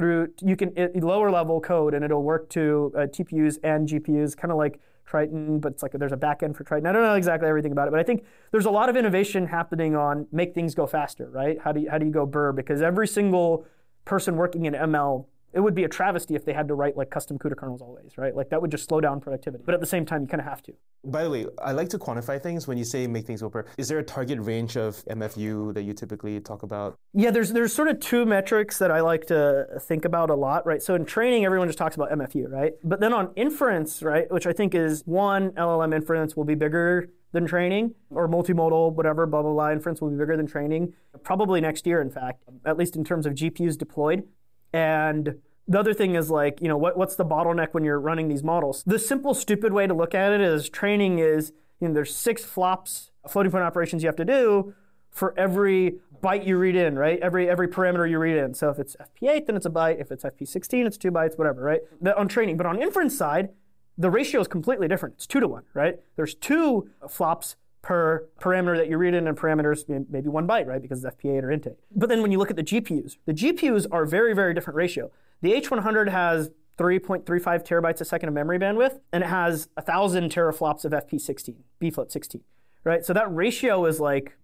through. 0.00 0.28
You 0.40 0.56
can 0.56 0.72
it, 0.76 0.96
lower 1.04 1.30
level 1.30 1.60
code, 1.60 1.92
and 1.92 2.02
it'll 2.02 2.22
work 2.22 2.48
to 2.50 2.92
uh, 2.96 3.00
TPUs 3.00 3.58
and 3.62 3.86
GPUs, 3.86 4.34
kind 4.34 4.50
of 4.50 4.56
like 4.56 4.80
Triton, 5.04 5.58
but 5.58 5.72
it's 5.72 5.82
like 5.82 5.92
there's 5.92 6.12
a 6.12 6.16
backend 6.16 6.56
for 6.56 6.64
Triton. 6.64 6.86
I 6.86 6.92
don't 6.92 7.02
know 7.02 7.14
exactly 7.14 7.48
everything 7.48 7.72
about 7.72 7.88
it, 7.88 7.90
but 7.90 8.00
I 8.00 8.02
think 8.02 8.24
there's 8.50 8.64
a 8.64 8.70
lot 8.70 8.88
of 8.88 8.96
innovation 8.96 9.46
happening 9.46 9.94
on 9.94 10.26
make 10.32 10.54
things 10.54 10.74
go 10.74 10.86
faster, 10.86 11.28
right? 11.28 11.58
How 11.60 11.72
do 11.72 11.80
you, 11.80 11.90
how 11.90 11.98
do 11.98 12.06
you 12.06 12.12
go 12.12 12.24
burr? 12.24 12.52
Because 12.52 12.80
every 12.80 13.06
single 13.06 13.66
person 14.06 14.36
working 14.36 14.64
in 14.64 14.72
ML 14.72 15.26
it 15.52 15.60
would 15.60 15.74
be 15.74 15.84
a 15.84 15.88
travesty 15.88 16.34
if 16.34 16.44
they 16.44 16.52
had 16.52 16.68
to 16.68 16.74
write 16.74 16.96
like 16.96 17.10
custom 17.10 17.38
CUDA 17.38 17.56
kernels 17.56 17.82
always, 17.82 18.16
right? 18.16 18.34
Like 18.34 18.50
that 18.50 18.60
would 18.60 18.70
just 18.70 18.88
slow 18.88 19.00
down 19.00 19.20
productivity. 19.20 19.64
But 19.64 19.74
at 19.74 19.80
the 19.80 19.86
same 19.86 20.06
time, 20.06 20.22
you 20.22 20.28
kind 20.28 20.40
of 20.40 20.46
have 20.46 20.62
to. 20.64 20.72
By 21.04 21.24
the 21.24 21.30
way, 21.30 21.46
I 21.62 21.72
like 21.72 21.88
to 21.90 21.98
quantify 21.98 22.40
things 22.40 22.68
when 22.68 22.78
you 22.78 22.84
say 22.84 23.06
make 23.06 23.26
things 23.26 23.40
go 23.40 23.50
per. 23.50 23.64
Is 23.78 23.88
there 23.88 23.98
a 23.98 24.04
target 24.04 24.38
range 24.40 24.76
of 24.76 25.04
MFU 25.06 25.74
that 25.74 25.82
you 25.82 25.92
typically 25.92 26.40
talk 26.40 26.62
about? 26.62 26.98
Yeah, 27.14 27.30
there's 27.30 27.52
there's 27.52 27.72
sort 27.72 27.88
of 27.88 28.00
two 28.00 28.26
metrics 28.26 28.78
that 28.78 28.90
I 28.90 29.00
like 29.00 29.26
to 29.26 29.66
think 29.80 30.04
about 30.04 30.30
a 30.30 30.34
lot, 30.34 30.66
right? 30.66 30.82
So 30.82 30.94
in 30.94 31.04
training, 31.04 31.44
everyone 31.44 31.68
just 31.68 31.78
talks 31.78 31.96
about 31.96 32.10
MFU, 32.10 32.50
right? 32.50 32.72
But 32.84 33.00
then 33.00 33.12
on 33.12 33.30
inference, 33.36 34.02
right, 34.02 34.30
which 34.30 34.46
I 34.46 34.52
think 34.52 34.74
is 34.74 35.02
one 35.06 35.50
LLM 35.52 35.94
inference 35.94 36.36
will 36.36 36.44
be 36.44 36.54
bigger 36.54 37.08
than 37.32 37.46
training, 37.46 37.94
or 38.10 38.28
multimodal, 38.28 38.92
whatever, 38.92 39.24
blah, 39.24 39.42
blah, 39.42 39.52
blah, 39.52 39.70
inference 39.70 40.00
will 40.00 40.10
be 40.10 40.16
bigger 40.16 40.36
than 40.36 40.46
training, 40.46 40.92
probably 41.22 41.60
next 41.60 41.86
year, 41.86 42.02
in 42.02 42.10
fact, 42.10 42.42
at 42.64 42.76
least 42.76 42.96
in 42.96 43.04
terms 43.04 43.24
of 43.24 43.34
GPUs 43.34 43.78
deployed. 43.78 44.24
And 44.72 45.36
the 45.66 45.78
other 45.78 45.94
thing 45.94 46.14
is 46.14 46.30
like, 46.30 46.60
you 46.60 46.68
know, 46.68 46.76
what, 46.76 46.96
what's 46.96 47.16
the 47.16 47.24
bottleneck 47.24 47.68
when 47.72 47.84
you're 47.84 48.00
running 48.00 48.28
these 48.28 48.42
models? 48.42 48.82
The 48.86 48.98
simple, 48.98 49.34
stupid 49.34 49.72
way 49.72 49.86
to 49.86 49.94
look 49.94 50.14
at 50.14 50.32
it 50.32 50.40
is 50.40 50.68
training 50.68 51.18
is, 51.18 51.52
you 51.80 51.88
know, 51.88 51.94
there's 51.94 52.14
six 52.14 52.44
flops, 52.44 53.10
floating 53.28 53.52
point 53.52 53.64
operations 53.64 54.02
you 54.02 54.08
have 54.08 54.16
to 54.16 54.24
do 54.24 54.74
for 55.10 55.34
every 55.38 55.98
byte 56.22 56.46
you 56.46 56.56
read 56.56 56.76
in, 56.76 56.98
right? 56.98 57.18
Every 57.20 57.48
every 57.48 57.68
parameter 57.68 58.08
you 58.08 58.18
read 58.18 58.36
in. 58.36 58.54
So 58.54 58.68
if 58.70 58.78
it's 58.78 58.96
FP8, 58.96 59.46
then 59.46 59.56
it's 59.56 59.66
a 59.66 59.70
byte. 59.70 60.00
If 60.00 60.12
it's 60.12 60.24
FP16, 60.24 60.86
it's 60.86 60.96
two 60.96 61.10
bytes, 61.10 61.38
whatever, 61.38 61.62
right? 61.62 61.80
on 62.16 62.28
training. 62.28 62.56
But 62.56 62.66
on 62.66 62.80
inference 62.80 63.16
side, 63.16 63.50
the 63.96 64.10
ratio 64.10 64.40
is 64.40 64.48
completely 64.48 64.88
different. 64.88 65.16
It's 65.16 65.26
two 65.26 65.40
to 65.40 65.48
one, 65.48 65.64
right? 65.74 65.98
There's 66.16 66.34
two 66.34 66.88
flops 67.08 67.56
per 67.90 68.28
parameter 68.40 68.76
that 68.76 68.88
you 68.88 68.96
read 68.96 69.14
in 69.14 69.26
and 69.26 69.36
parameters 69.36 69.82
maybe 70.08 70.28
one 70.28 70.46
byte, 70.46 70.64
right? 70.64 70.80
Because 70.80 71.04
it's 71.04 71.16
FP8 71.16 71.42
or 71.42 71.48
int8. 71.48 71.74
But 71.90 72.08
then 72.08 72.22
when 72.22 72.30
you 72.30 72.38
look 72.38 72.48
at 72.48 72.54
the 72.54 72.62
GPUs, 72.62 73.16
the 73.26 73.34
GPUs 73.34 73.84
are 73.90 74.06
very, 74.06 74.32
very 74.32 74.54
different 74.54 74.76
ratio. 74.76 75.10
The 75.42 75.54
H100 75.54 76.08
has 76.08 76.52
3.35 76.78 77.26
terabytes 77.66 78.00
a 78.00 78.04
second 78.04 78.28
of 78.28 78.34
memory 78.36 78.60
bandwidth, 78.60 79.00
and 79.12 79.24
it 79.24 79.26
has 79.26 79.66
1,000 79.74 80.30
teraflops 80.30 80.84
of 80.84 80.92
FP16, 80.92 81.56
bfloat 81.82 82.12
16, 82.12 82.42
right? 82.84 83.04
So 83.04 83.12
that 83.12 83.34
ratio 83.34 83.84
is 83.86 83.98
like, 83.98 84.38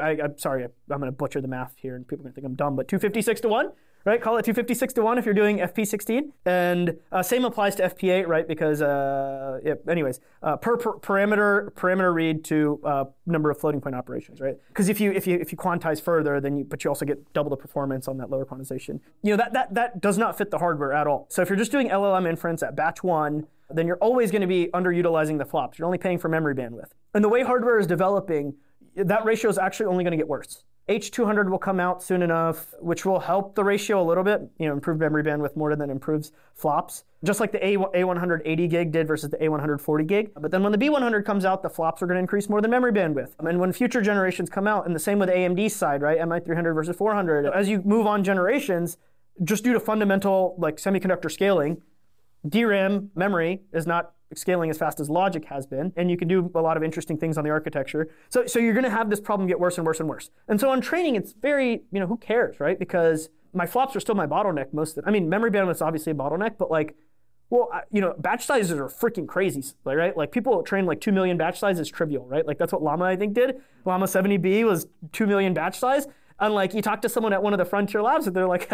I, 0.00 0.12
am 0.12 0.38
sorry, 0.38 0.62
I'm 0.62 0.70
going 0.88 1.06
to 1.06 1.10
butcher 1.10 1.40
the 1.40 1.48
math 1.48 1.74
here, 1.78 1.96
and 1.96 2.06
people 2.06 2.22
are 2.22 2.30
going 2.30 2.34
to 2.34 2.36
think 2.36 2.46
I'm 2.46 2.54
dumb, 2.54 2.76
but 2.76 2.86
256 2.86 3.40
to 3.40 3.48
1, 3.48 3.72
right? 4.04 4.20
Call 4.20 4.36
it 4.36 4.44
256 4.44 4.94
to 4.94 5.02
1 5.02 5.18
if 5.18 5.24
you're 5.24 5.34
doing 5.34 5.58
FP16. 5.58 6.30
And 6.44 6.96
uh, 7.10 7.22
same 7.22 7.44
applies 7.44 7.74
to 7.76 7.84
FP8, 7.84 8.26
right? 8.26 8.46
Because, 8.46 8.82
uh, 8.82 9.60
yeah, 9.64 9.74
anyways, 9.88 10.20
uh, 10.42 10.56
per, 10.56 10.76
per, 10.76 10.94
parameter 10.98 11.72
parameter 11.72 12.14
read 12.14 12.44
to 12.44 12.80
uh, 12.84 13.04
number 13.26 13.50
of 13.50 13.58
floating 13.58 13.80
point 13.80 13.94
operations, 13.94 14.40
right? 14.40 14.56
Because 14.68 14.88
if 14.88 15.00
you 15.00 15.12
if 15.12 15.26
you 15.26 15.36
if 15.38 15.52
you 15.52 15.58
quantize 15.58 16.00
further, 16.00 16.40
then 16.40 16.56
you 16.56 16.64
but 16.64 16.82
you 16.84 16.90
also 16.90 17.04
get 17.04 17.32
double 17.32 17.50
the 17.50 17.56
performance 17.56 18.08
on 18.08 18.16
that 18.18 18.30
lower 18.30 18.44
quantization. 18.44 19.00
You 19.22 19.32
know 19.32 19.36
that 19.36 19.52
that 19.52 19.74
that 19.74 20.00
does 20.00 20.18
not 20.18 20.36
fit 20.36 20.50
the 20.50 20.58
hardware 20.58 20.92
at 20.92 21.06
all. 21.06 21.26
So 21.28 21.42
if 21.42 21.48
you're 21.48 21.58
just 21.58 21.72
doing 21.72 21.88
LLM 21.88 22.28
inference 22.28 22.62
at 22.62 22.74
batch 22.76 23.02
one, 23.02 23.46
then 23.70 23.86
you're 23.86 23.98
always 23.98 24.30
going 24.30 24.42
to 24.42 24.46
be 24.46 24.68
underutilizing 24.74 25.38
the 25.38 25.44
flops. 25.44 25.78
You're 25.78 25.86
only 25.86 25.98
paying 25.98 26.18
for 26.18 26.28
memory 26.28 26.54
bandwidth. 26.54 26.90
And 27.14 27.22
the 27.22 27.28
way 27.28 27.42
hardware 27.42 27.78
is 27.78 27.86
developing, 27.86 28.54
that 28.96 29.24
ratio 29.24 29.50
is 29.50 29.58
actually 29.58 29.86
only 29.86 30.04
going 30.04 30.12
to 30.12 30.16
get 30.16 30.28
worse. 30.28 30.64
H200 30.88 31.48
will 31.48 31.58
come 31.58 31.78
out 31.78 32.02
soon 32.02 32.22
enough, 32.22 32.74
which 32.80 33.06
will 33.06 33.20
help 33.20 33.54
the 33.54 33.62
ratio 33.62 34.02
a 34.02 34.04
little 34.04 34.24
bit, 34.24 34.42
you 34.58 34.66
know, 34.66 34.72
improve 34.72 34.98
memory 34.98 35.22
bandwidth 35.22 35.54
more 35.54 35.74
than 35.76 35.90
improves 35.90 36.32
flops. 36.54 37.04
Just 37.24 37.38
like 37.38 37.52
the 37.52 37.64
A- 37.64 37.76
A180 37.76 38.68
gig 38.68 38.90
did 38.90 39.06
versus 39.06 39.30
the 39.30 39.36
A140 39.36 40.06
gig. 40.08 40.32
But 40.34 40.50
then 40.50 40.64
when 40.64 40.72
the 40.72 40.78
B100 40.78 41.24
comes 41.24 41.44
out, 41.44 41.62
the 41.62 41.70
flops 41.70 42.02
are 42.02 42.06
going 42.06 42.16
to 42.16 42.20
increase 42.20 42.48
more 42.48 42.60
than 42.60 42.72
memory 42.72 42.92
bandwidth. 42.92 43.30
And 43.38 43.60
when 43.60 43.72
future 43.72 44.02
generations 44.02 44.50
come 44.50 44.66
out, 44.66 44.84
and 44.84 44.94
the 44.94 45.00
same 45.00 45.20
with 45.20 45.28
AMD's 45.28 45.74
side, 45.74 46.02
right? 46.02 46.18
MI300 46.18 46.74
versus 46.74 46.96
400. 46.96 47.46
As 47.46 47.68
you 47.68 47.80
move 47.84 48.08
on 48.08 48.24
generations, 48.24 48.96
just 49.44 49.62
due 49.62 49.72
to 49.72 49.80
fundamental 49.80 50.56
like 50.58 50.78
semiconductor 50.78 51.30
scaling, 51.30 51.80
DRAM 52.48 53.10
memory 53.14 53.62
is 53.72 53.86
not 53.86 54.12
scaling 54.34 54.70
as 54.70 54.78
fast 54.78 55.00
as 55.00 55.10
logic 55.10 55.44
has 55.46 55.66
been, 55.66 55.92
and 55.96 56.10
you 56.10 56.16
can 56.16 56.28
do 56.28 56.50
a 56.54 56.60
lot 56.60 56.76
of 56.76 56.82
interesting 56.82 57.18
things 57.18 57.36
on 57.38 57.44
the 57.44 57.50
architecture. 57.50 58.08
So, 58.28 58.46
so 58.46 58.58
you're 58.58 58.72
going 58.72 58.84
to 58.84 58.90
have 58.90 59.10
this 59.10 59.20
problem 59.20 59.46
get 59.46 59.60
worse 59.60 59.78
and 59.78 59.86
worse 59.86 60.00
and 60.00 60.08
worse. 60.08 60.30
And 60.48 60.60
so 60.60 60.70
on 60.70 60.80
training, 60.80 61.16
it's 61.16 61.32
very, 61.32 61.82
you 61.92 62.00
know, 62.00 62.06
who 62.06 62.16
cares, 62.16 62.60
right? 62.60 62.78
Because 62.78 63.28
my 63.52 63.66
flops 63.66 63.94
are 63.94 64.00
still 64.00 64.14
my 64.14 64.26
bottleneck 64.26 64.72
most 64.72 64.96
of 64.96 65.04
the, 65.04 65.08
I 65.08 65.12
mean, 65.12 65.28
memory 65.28 65.50
bandwidth 65.50 65.72
is 65.72 65.82
obviously 65.82 66.12
a 66.12 66.14
bottleneck, 66.14 66.56
but 66.58 66.70
like, 66.70 66.96
well, 67.50 67.68
you 67.90 68.00
know, 68.00 68.14
batch 68.16 68.46
sizes 68.46 68.78
are 68.78 68.88
freaking 68.88 69.28
crazy, 69.28 69.62
right? 69.84 70.16
Like 70.16 70.32
people 70.32 70.62
train 70.62 70.86
like 70.86 71.02
2 71.02 71.12
million 71.12 71.36
batch 71.36 71.58
size 71.58 71.78
is 71.78 71.90
trivial, 71.90 72.26
right? 72.26 72.46
Like 72.46 72.56
that's 72.56 72.72
what 72.72 72.82
Llama, 72.82 73.04
I 73.04 73.16
think, 73.16 73.34
did. 73.34 73.60
Llama 73.84 74.06
70B 74.06 74.64
was 74.64 74.86
2 75.12 75.26
million 75.26 75.52
batch 75.52 75.78
size. 75.78 76.06
Unlike 76.40 76.74
you 76.74 76.82
talk 76.82 77.02
to 77.02 77.08
someone 77.08 77.32
at 77.32 77.42
one 77.42 77.52
of 77.52 77.58
the 77.58 77.64
frontier 77.64 78.02
labs 78.02 78.26
and 78.26 78.34
they're 78.34 78.46
like, 78.46 78.68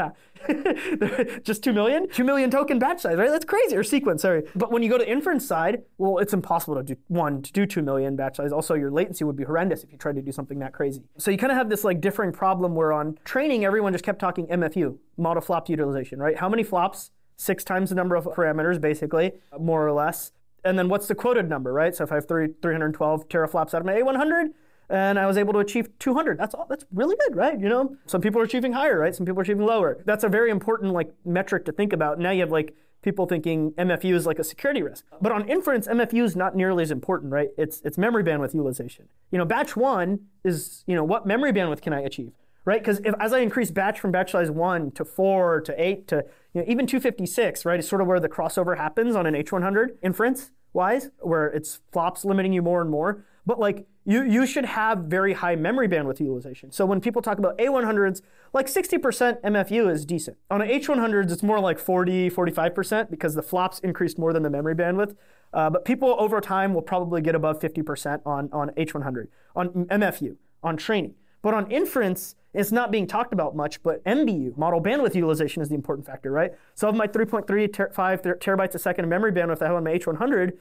just 1.42 1.62
2 1.64 1.72
million? 1.72 2.08
2 2.08 2.24
million 2.24 2.50
token 2.50 2.78
batch 2.78 3.00
size, 3.00 3.16
right? 3.16 3.30
That's 3.30 3.44
crazy. 3.44 3.76
Or 3.76 3.84
sequence, 3.84 4.22
sorry. 4.22 4.44
But 4.54 4.70
when 4.70 4.82
you 4.82 4.88
go 4.88 4.98
to 4.98 5.08
inference 5.08 5.46
side, 5.46 5.82
well, 5.98 6.18
it's 6.18 6.32
impossible 6.32 6.76
to 6.76 6.82
do, 6.82 6.96
one, 7.08 7.42
to 7.42 7.52
do 7.52 7.66
2 7.66 7.82
million 7.82 8.16
batch 8.16 8.36
size. 8.36 8.52
Also, 8.52 8.74
your 8.74 8.90
latency 8.90 9.24
would 9.24 9.36
be 9.36 9.44
horrendous 9.44 9.82
if 9.84 9.92
you 9.92 9.98
tried 9.98 10.16
to 10.16 10.22
do 10.22 10.32
something 10.32 10.58
that 10.60 10.72
crazy. 10.72 11.02
So 11.18 11.30
you 11.30 11.38
kind 11.38 11.52
of 11.52 11.58
have 11.58 11.68
this 11.68 11.84
like 11.84 12.00
differing 12.00 12.32
problem 12.32 12.74
where 12.74 12.92
on 12.92 13.18
training, 13.24 13.64
everyone 13.64 13.92
just 13.92 14.04
kept 14.04 14.18
talking 14.18 14.46
MFU, 14.46 14.98
model 15.16 15.40
flop 15.40 15.68
utilization, 15.68 16.18
right? 16.18 16.36
How 16.38 16.48
many 16.48 16.62
flops? 16.62 17.10
Six 17.40 17.62
times 17.62 17.90
the 17.90 17.94
number 17.94 18.16
of 18.16 18.24
parameters, 18.24 18.80
basically, 18.80 19.32
more 19.60 19.86
or 19.86 19.92
less. 19.92 20.32
And 20.64 20.76
then 20.76 20.88
what's 20.88 21.06
the 21.06 21.14
quoted 21.14 21.48
number, 21.48 21.72
right? 21.72 21.94
So 21.94 22.02
if 22.02 22.10
I 22.10 22.16
have 22.16 22.26
3, 22.26 22.48
312 22.60 23.28
teraflops 23.28 23.74
out 23.74 23.80
of 23.80 23.86
my 23.86 23.94
A100, 23.94 24.48
and 24.90 25.18
I 25.18 25.26
was 25.26 25.37
able 25.37 25.52
to 25.52 25.59
achieve 25.59 25.88
200. 25.99 26.38
That's 26.38 26.54
all, 26.54 26.66
that's 26.68 26.85
really 26.92 27.16
good, 27.26 27.37
right? 27.37 27.59
You 27.59 27.68
know, 27.68 27.97
some 28.07 28.21
people 28.21 28.40
are 28.40 28.45
achieving 28.45 28.73
higher, 28.73 28.99
right? 28.99 29.14
Some 29.14 29.26
people 29.26 29.40
are 29.40 29.42
achieving 29.42 29.66
lower. 29.66 30.02
That's 30.04 30.25
a 30.25 30.28
very 30.28 30.50
important 30.50 30.92
like 30.92 31.12
metric 31.25 31.64
to 31.66 31.73
think 31.73 31.92
about. 31.92 32.18
Now 32.18 32.30
you 32.30 32.40
have 32.40 32.50
like 32.50 32.75
people 33.02 33.26
thinking 33.26 33.73
MFU 33.73 34.14
is 34.14 34.26
like 34.26 34.38
a 34.38 34.45
security 34.45 34.83
risk. 34.83 35.04
But 35.21 35.33
on 35.33 35.49
inference, 35.49 35.87
MFU 35.87 36.25
is 36.25 36.37
not 36.37 36.57
nearly 36.57 36.83
as 36.83 36.90
important, 36.90 37.33
right? 37.33 37.49
It's 37.57 37.80
it's 37.85 37.99
memory 37.99 38.25
bandwidth 38.25 38.54
utilization. 38.54 39.09
You 39.30 39.38
know, 39.38 39.45
batch 39.45 39.76
one 39.76 40.21
is 40.45 40.85
you 40.87 40.95
know 40.95 41.04
what 41.04 41.26
memory 41.26 41.52
bandwidth 41.52 41.83
can 41.83 41.92
I 41.92 42.00
achieve, 42.00 42.33
right? 42.64 42.80
Because 42.80 43.00
if 43.04 43.14
as 43.21 43.33
I 43.33 43.40
increase 43.40 43.71
batch 43.71 44.00
from 44.00 44.11
batch 44.11 44.33
size 44.33 44.50
one 44.50 44.90
to 44.92 45.04
four 45.04 45.61
to 45.62 45.83
eight 45.83 46.09
to 46.09 46.25
you 46.54 46.62
know 46.62 46.64
even 46.66 46.87
256, 46.87 47.64
right, 47.64 47.78
is 47.78 47.88
sort 47.88 48.00
of 48.00 48.07
where 48.07 48.21
the 48.21 48.28
crossover 48.28 48.76
happens 48.76 49.14
on 49.14 49.26
an 49.26 49.35
H100 49.35 49.97
inference 50.02 50.50
wise, 50.73 51.11
where 51.21 51.47
it's 51.47 51.80
flops 51.92 52.25
limiting 52.25 52.52
you 52.52 52.62
more 52.62 52.80
and 52.80 52.90
more. 52.90 53.25
But 53.48 53.58
like 53.58 53.86
you, 54.04 54.24
you 54.24 54.46
should 54.46 54.66
have 54.66 55.04
very 55.04 55.32
high 55.32 55.56
memory 55.56 55.88
bandwidth 55.88 56.20
utilization. 56.20 56.70
So 56.70 56.84
when 56.84 57.00
people 57.00 57.22
talk 57.22 57.38
about 57.38 57.56
A100s, 57.56 58.20
like 58.52 58.66
60% 58.66 59.40
MFU 59.40 59.90
is 59.90 60.04
decent. 60.04 60.36
On 60.50 60.60
an 60.60 60.68
H100s, 60.68 61.32
it's 61.32 61.42
more 61.42 61.58
like 61.58 61.78
40, 61.78 62.28
45% 62.28 63.10
because 63.10 63.34
the 63.34 63.42
flops 63.42 63.78
increased 63.78 64.18
more 64.18 64.34
than 64.34 64.42
the 64.42 64.50
memory 64.50 64.74
bandwidth. 64.74 65.16
Uh, 65.54 65.70
but 65.70 65.86
people 65.86 66.14
over 66.18 66.42
time 66.42 66.74
will 66.74 66.82
probably 66.82 67.22
get 67.22 67.34
above 67.34 67.58
50% 67.58 68.20
on, 68.26 68.50
on 68.52 68.68
H100, 68.76 69.28
on 69.56 69.70
MFU, 69.86 70.36
on 70.62 70.76
training. 70.76 71.14
But 71.40 71.54
on 71.54 71.70
inference, 71.70 72.34
it's 72.52 72.70
not 72.70 72.90
being 72.90 73.06
talked 73.06 73.32
about 73.32 73.56
much, 73.56 73.82
but 73.82 74.04
MBU, 74.04 74.58
model 74.58 74.82
bandwidth 74.82 75.14
utilization, 75.14 75.62
is 75.62 75.70
the 75.70 75.74
important 75.74 76.06
factor, 76.06 76.30
right? 76.30 76.52
So 76.74 76.86
of 76.86 76.94
my 76.94 77.06
3.35 77.06 78.22
ter- 78.22 78.36
terabytes 78.36 78.74
a 78.74 78.78
second 78.78 79.06
of 79.06 79.08
memory 79.08 79.32
bandwidth 79.32 79.62
I 79.62 79.68
have 79.68 79.76
on 79.76 79.84
my 79.84 79.98
H100, 79.98 80.52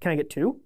can 0.00 0.12
I 0.12 0.16
get 0.16 0.28
two? 0.28 0.60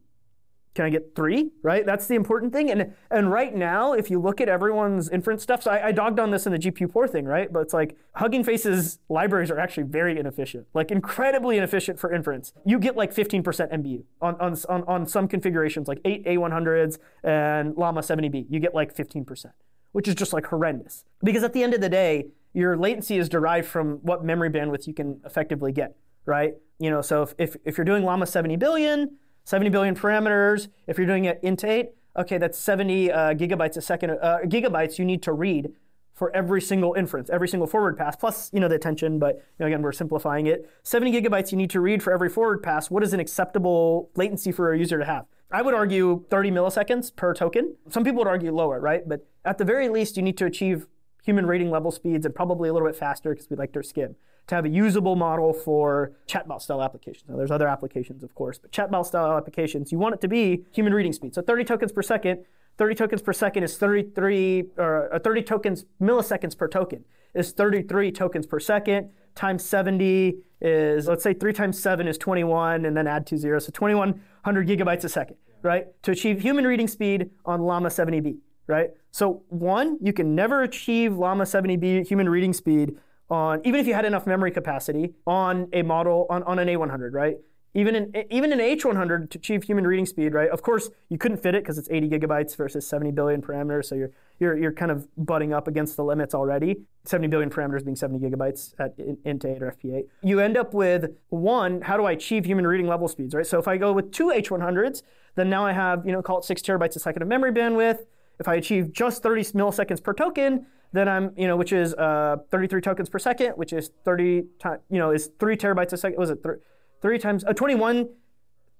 Can 0.74 0.84
I 0.84 0.90
get 0.90 1.14
three? 1.16 1.50
Right? 1.62 1.84
That's 1.84 2.06
the 2.06 2.14
important 2.14 2.52
thing. 2.52 2.70
And 2.70 2.94
and 3.10 3.30
right 3.30 3.54
now, 3.54 3.94
if 3.94 4.10
you 4.10 4.20
look 4.20 4.40
at 4.40 4.48
everyone's 4.48 5.08
inference 5.08 5.42
stuff, 5.42 5.62
so 5.62 5.70
I, 5.70 5.88
I 5.88 5.92
dogged 5.92 6.20
on 6.20 6.30
this 6.30 6.46
in 6.46 6.52
the 6.52 6.58
GPU 6.58 6.90
poor 6.90 7.08
thing, 7.08 7.24
right? 7.24 7.52
But 7.52 7.60
it's 7.60 7.74
like 7.74 7.96
Hugging 8.14 8.44
Face's 8.44 8.98
libraries 9.08 9.50
are 9.50 9.58
actually 9.58 9.84
very 9.84 10.18
inefficient, 10.18 10.66
like 10.74 10.90
incredibly 10.90 11.56
inefficient 11.56 11.98
for 11.98 12.12
inference. 12.12 12.52
You 12.64 12.78
get 12.78 12.96
like 12.96 13.14
15% 13.14 13.42
MBU 13.44 14.02
on, 14.20 14.34
on, 14.40 14.56
on, 14.68 14.84
on 14.84 15.06
some 15.06 15.28
configurations, 15.28 15.88
like 15.88 16.00
eight 16.04 16.24
A100s 16.26 16.98
and 17.22 17.76
Llama 17.76 18.00
70B. 18.00 18.46
You 18.48 18.60
get 18.60 18.74
like 18.74 18.94
15%, 18.94 19.46
which 19.92 20.08
is 20.08 20.14
just 20.14 20.32
like 20.32 20.46
horrendous. 20.46 21.04
Because 21.22 21.42
at 21.42 21.52
the 21.52 21.62
end 21.62 21.74
of 21.74 21.80
the 21.80 21.88
day, 21.88 22.26
your 22.54 22.76
latency 22.76 23.18
is 23.18 23.28
derived 23.28 23.68
from 23.68 23.98
what 24.02 24.24
memory 24.24 24.50
bandwidth 24.50 24.86
you 24.86 24.94
can 24.94 25.20
effectively 25.24 25.72
get, 25.72 25.96
right? 26.26 26.54
You 26.78 26.90
know, 26.90 27.02
so 27.02 27.22
if, 27.22 27.34
if, 27.38 27.56
if 27.64 27.78
you're 27.78 27.84
doing 27.84 28.04
Llama 28.04 28.26
70 28.26 28.56
billion, 28.56 29.16
70 29.48 29.70
billion 29.70 29.94
parameters, 29.94 30.68
if 30.86 30.98
you're 30.98 31.06
doing 31.06 31.24
it 31.24 31.40
int 31.42 31.64
8, 31.64 31.88
okay, 32.18 32.36
that's 32.36 32.58
70 32.58 33.10
uh, 33.10 33.18
gigabytes 33.32 33.78
a 33.78 33.80
second, 33.80 34.10
uh, 34.10 34.40
gigabytes 34.44 34.98
you 34.98 35.06
need 35.06 35.22
to 35.22 35.32
read 35.32 35.72
for 36.12 36.30
every 36.36 36.60
single 36.60 36.92
inference, 36.92 37.30
every 37.30 37.48
single 37.48 37.66
forward 37.66 37.96
pass, 37.96 38.14
plus 38.14 38.50
you 38.52 38.60
know 38.60 38.68
the 38.68 38.74
attention. 38.74 39.18
But 39.18 39.36
you 39.36 39.42
know, 39.60 39.66
again, 39.66 39.80
we're 39.80 39.92
simplifying 39.92 40.48
it. 40.48 40.68
70 40.82 41.18
gigabytes 41.18 41.50
you 41.50 41.56
need 41.56 41.70
to 41.70 41.80
read 41.80 42.02
for 42.02 42.12
every 42.12 42.28
forward 42.28 42.62
pass. 42.62 42.90
What 42.90 43.02
is 43.02 43.14
an 43.14 43.20
acceptable 43.20 44.10
latency 44.16 44.52
for 44.52 44.70
a 44.70 44.78
user 44.78 44.98
to 44.98 45.06
have? 45.06 45.24
I 45.50 45.62
would 45.62 45.72
argue 45.72 46.26
30 46.28 46.50
milliseconds 46.50 47.16
per 47.16 47.32
token. 47.32 47.74
Some 47.88 48.04
people 48.04 48.18
would 48.18 48.28
argue 48.28 48.54
lower, 48.54 48.78
right? 48.78 49.08
But 49.08 49.26
at 49.46 49.56
the 49.56 49.64
very 49.64 49.88
least, 49.88 50.18
you 50.18 50.22
need 50.22 50.36
to 50.36 50.44
achieve 50.44 50.86
human 51.28 51.44
reading 51.44 51.70
level 51.70 51.90
speeds 51.90 52.24
and 52.24 52.34
probably 52.34 52.70
a 52.70 52.72
little 52.72 52.88
bit 52.88 52.96
faster 52.96 53.34
because 53.34 53.50
we 53.50 53.56
like 53.56 53.70
to 53.70 53.82
skim 53.82 54.16
to 54.46 54.54
have 54.54 54.64
a 54.64 54.68
usable 54.70 55.14
model 55.14 55.52
for 55.52 56.12
chatbot 56.26 56.62
style 56.62 56.82
applications. 56.82 57.28
Now, 57.28 57.36
there's 57.36 57.50
other 57.50 57.68
applications, 57.68 58.22
of 58.22 58.34
course, 58.34 58.58
but 58.58 58.72
chatbot 58.72 59.04
style 59.04 59.36
applications, 59.36 59.92
you 59.92 59.98
want 59.98 60.14
it 60.14 60.22
to 60.22 60.28
be 60.28 60.64
human 60.72 60.94
reading 60.94 61.12
speed. 61.12 61.34
So 61.34 61.42
30 61.42 61.64
tokens 61.64 61.92
per 61.92 62.00
second, 62.00 62.46
30 62.78 62.94
tokens 62.94 63.20
per 63.20 63.34
second 63.34 63.62
is 63.62 63.76
33, 63.76 64.70
or 64.78 65.14
uh, 65.14 65.18
30 65.18 65.42
tokens 65.42 65.84
milliseconds 66.00 66.56
per 66.56 66.66
token 66.66 67.04
is 67.34 67.52
33 67.52 68.10
tokens 68.10 68.46
per 68.46 68.58
second 68.58 69.10
times 69.34 69.62
70 69.66 70.38
is, 70.62 71.06
let's 71.06 71.22
say 71.22 71.34
3 71.34 71.52
times 71.52 71.78
7 71.78 72.08
is 72.08 72.16
21, 72.16 72.86
and 72.86 72.96
then 72.96 73.06
add 73.06 73.26
two 73.26 73.36
zeros, 73.36 73.66
so 73.66 73.70
2100 73.72 74.66
gigabytes 74.66 75.04
a 75.04 75.10
second, 75.10 75.36
right? 75.62 75.86
To 76.04 76.10
achieve 76.10 76.40
human 76.40 76.66
reading 76.66 76.88
speed 76.88 77.30
on 77.44 77.60
Llama 77.60 77.90
70B, 77.90 78.38
right? 78.68 78.90
So 79.10 79.42
one, 79.48 79.98
you 80.00 80.12
can 80.12 80.34
never 80.34 80.62
achieve 80.62 81.16
Llama 81.16 81.44
70B 81.44 82.06
human 82.06 82.28
reading 82.28 82.52
speed 82.52 82.96
on, 83.30 83.60
even 83.64 83.80
if 83.80 83.86
you 83.86 83.94
had 83.94 84.04
enough 84.04 84.26
memory 84.26 84.50
capacity 84.50 85.14
on 85.26 85.68
a 85.72 85.82
model, 85.82 86.26
on, 86.30 86.42
on 86.44 86.58
an 86.58 86.68
A100, 86.68 87.12
right? 87.12 87.36
Even 87.74 87.94
in 87.94 88.24
even 88.30 88.50
in 88.50 88.58
H100 88.58 89.30
to 89.30 89.38
achieve 89.38 89.62
human 89.62 89.86
reading 89.86 90.06
speed, 90.06 90.32
right? 90.32 90.48
Of 90.48 90.62
course, 90.62 90.90
you 91.10 91.18
couldn't 91.18 91.36
fit 91.36 91.54
it 91.54 91.62
because 91.62 91.76
it's 91.76 91.88
80 91.90 92.08
gigabytes 92.08 92.56
versus 92.56 92.88
70 92.88 93.12
billion 93.12 93.42
parameters, 93.42 93.84
so 93.84 93.94
you're 93.94 94.10
you're 94.40 94.56
you're 94.56 94.72
kind 94.72 94.90
of 94.90 95.06
butting 95.18 95.52
up 95.52 95.68
against 95.68 95.94
the 95.96 96.02
limits 96.02 96.34
already. 96.34 96.76
70 97.04 97.28
billion 97.28 97.50
parameters 97.50 97.84
being 97.84 97.94
70 97.94 98.26
gigabytes 98.26 98.74
at 98.78 98.96
int8 98.98 99.60
or 99.60 99.76
FP8. 99.76 100.04
You 100.22 100.40
end 100.40 100.56
up 100.56 100.72
with 100.72 101.10
one, 101.28 101.82
how 101.82 101.96
do 101.98 102.04
I 102.04 102.12
achieve 102.12 102.46
human 102.46 102.66
reading 102.66 102.86
level 102.86 103.06
speeds, 103.06 103.34
right? 103.34 103.46
So 103.46 103.58
if 103.58 103.68
I 103.68 103.76
go 103.76 103.92
with 103.92 104.12
two 104.12 104.28
H100s, 104.28 105.02
then 105.36 105.48
now 105.50 105.64
I 105.64 105.72
have, 105.72 106.04
you 106.06 106.12
know, 106.12 106.22
call 106.22 106.38
it 106.38 106.44
six 106.44 106.62
terabytes 106.62 106.96
a 106.96 107.00
second 107.00 107.22
of 107.22 107.28
memory 107.28 107.52
bandwidth. 107.52 108.00
If 108.40 108.48
I 108.48 108.54
achieve 108.54 108.92
just 108.92 109.22
30 109.22 109.42
milliseconds 109.44 110.02
per 110.02 110.12
token, 110.12 110.66
then 110.92 111.08
I'm, 111.08 111.32
you 111.36 111.46
know, 111.46 111.56
which 111.56 111.72
is 111.72 111.94
uh, 111.94 112.36
33 112.50 112.80
tokens 112.80 113.08
per 113.08 113.18
second, 113.18 113.52
which 113.52 113.72
is 113.72 113.90
30, 114.04 114.44
times, 114.58 114.80
you 114.90 114.98
know, 114.98 115.10
is 115.10 115.30
three 115.38 115.56
terabytes 115.56 115.92
a 115.92 115.96
second. 115.96 116.18
Was 116.18 116.30
it 116.30 116.42
three, 116.42 116.56
three 117.02 117.18
times, 117.18 117.44
uh, 117.44 117.52
21, 117.52 118.08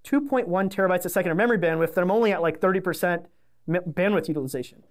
2.1 0.05 0.47
terabytes 0.71 1.05
a 1.05 1.09
second 1.09 1.33
of 1.33 1.37
memory 1.37 1.59
bandwidth, 1.59 1.95
then 1.95 2.05
I'm 2.05 2.11
only 2.11 2.33
at 2.33 2.41
like 2.41 2.61
30% 2.61 3.27
bandwidth 3.69 4.29
utilization. 4.29 4.83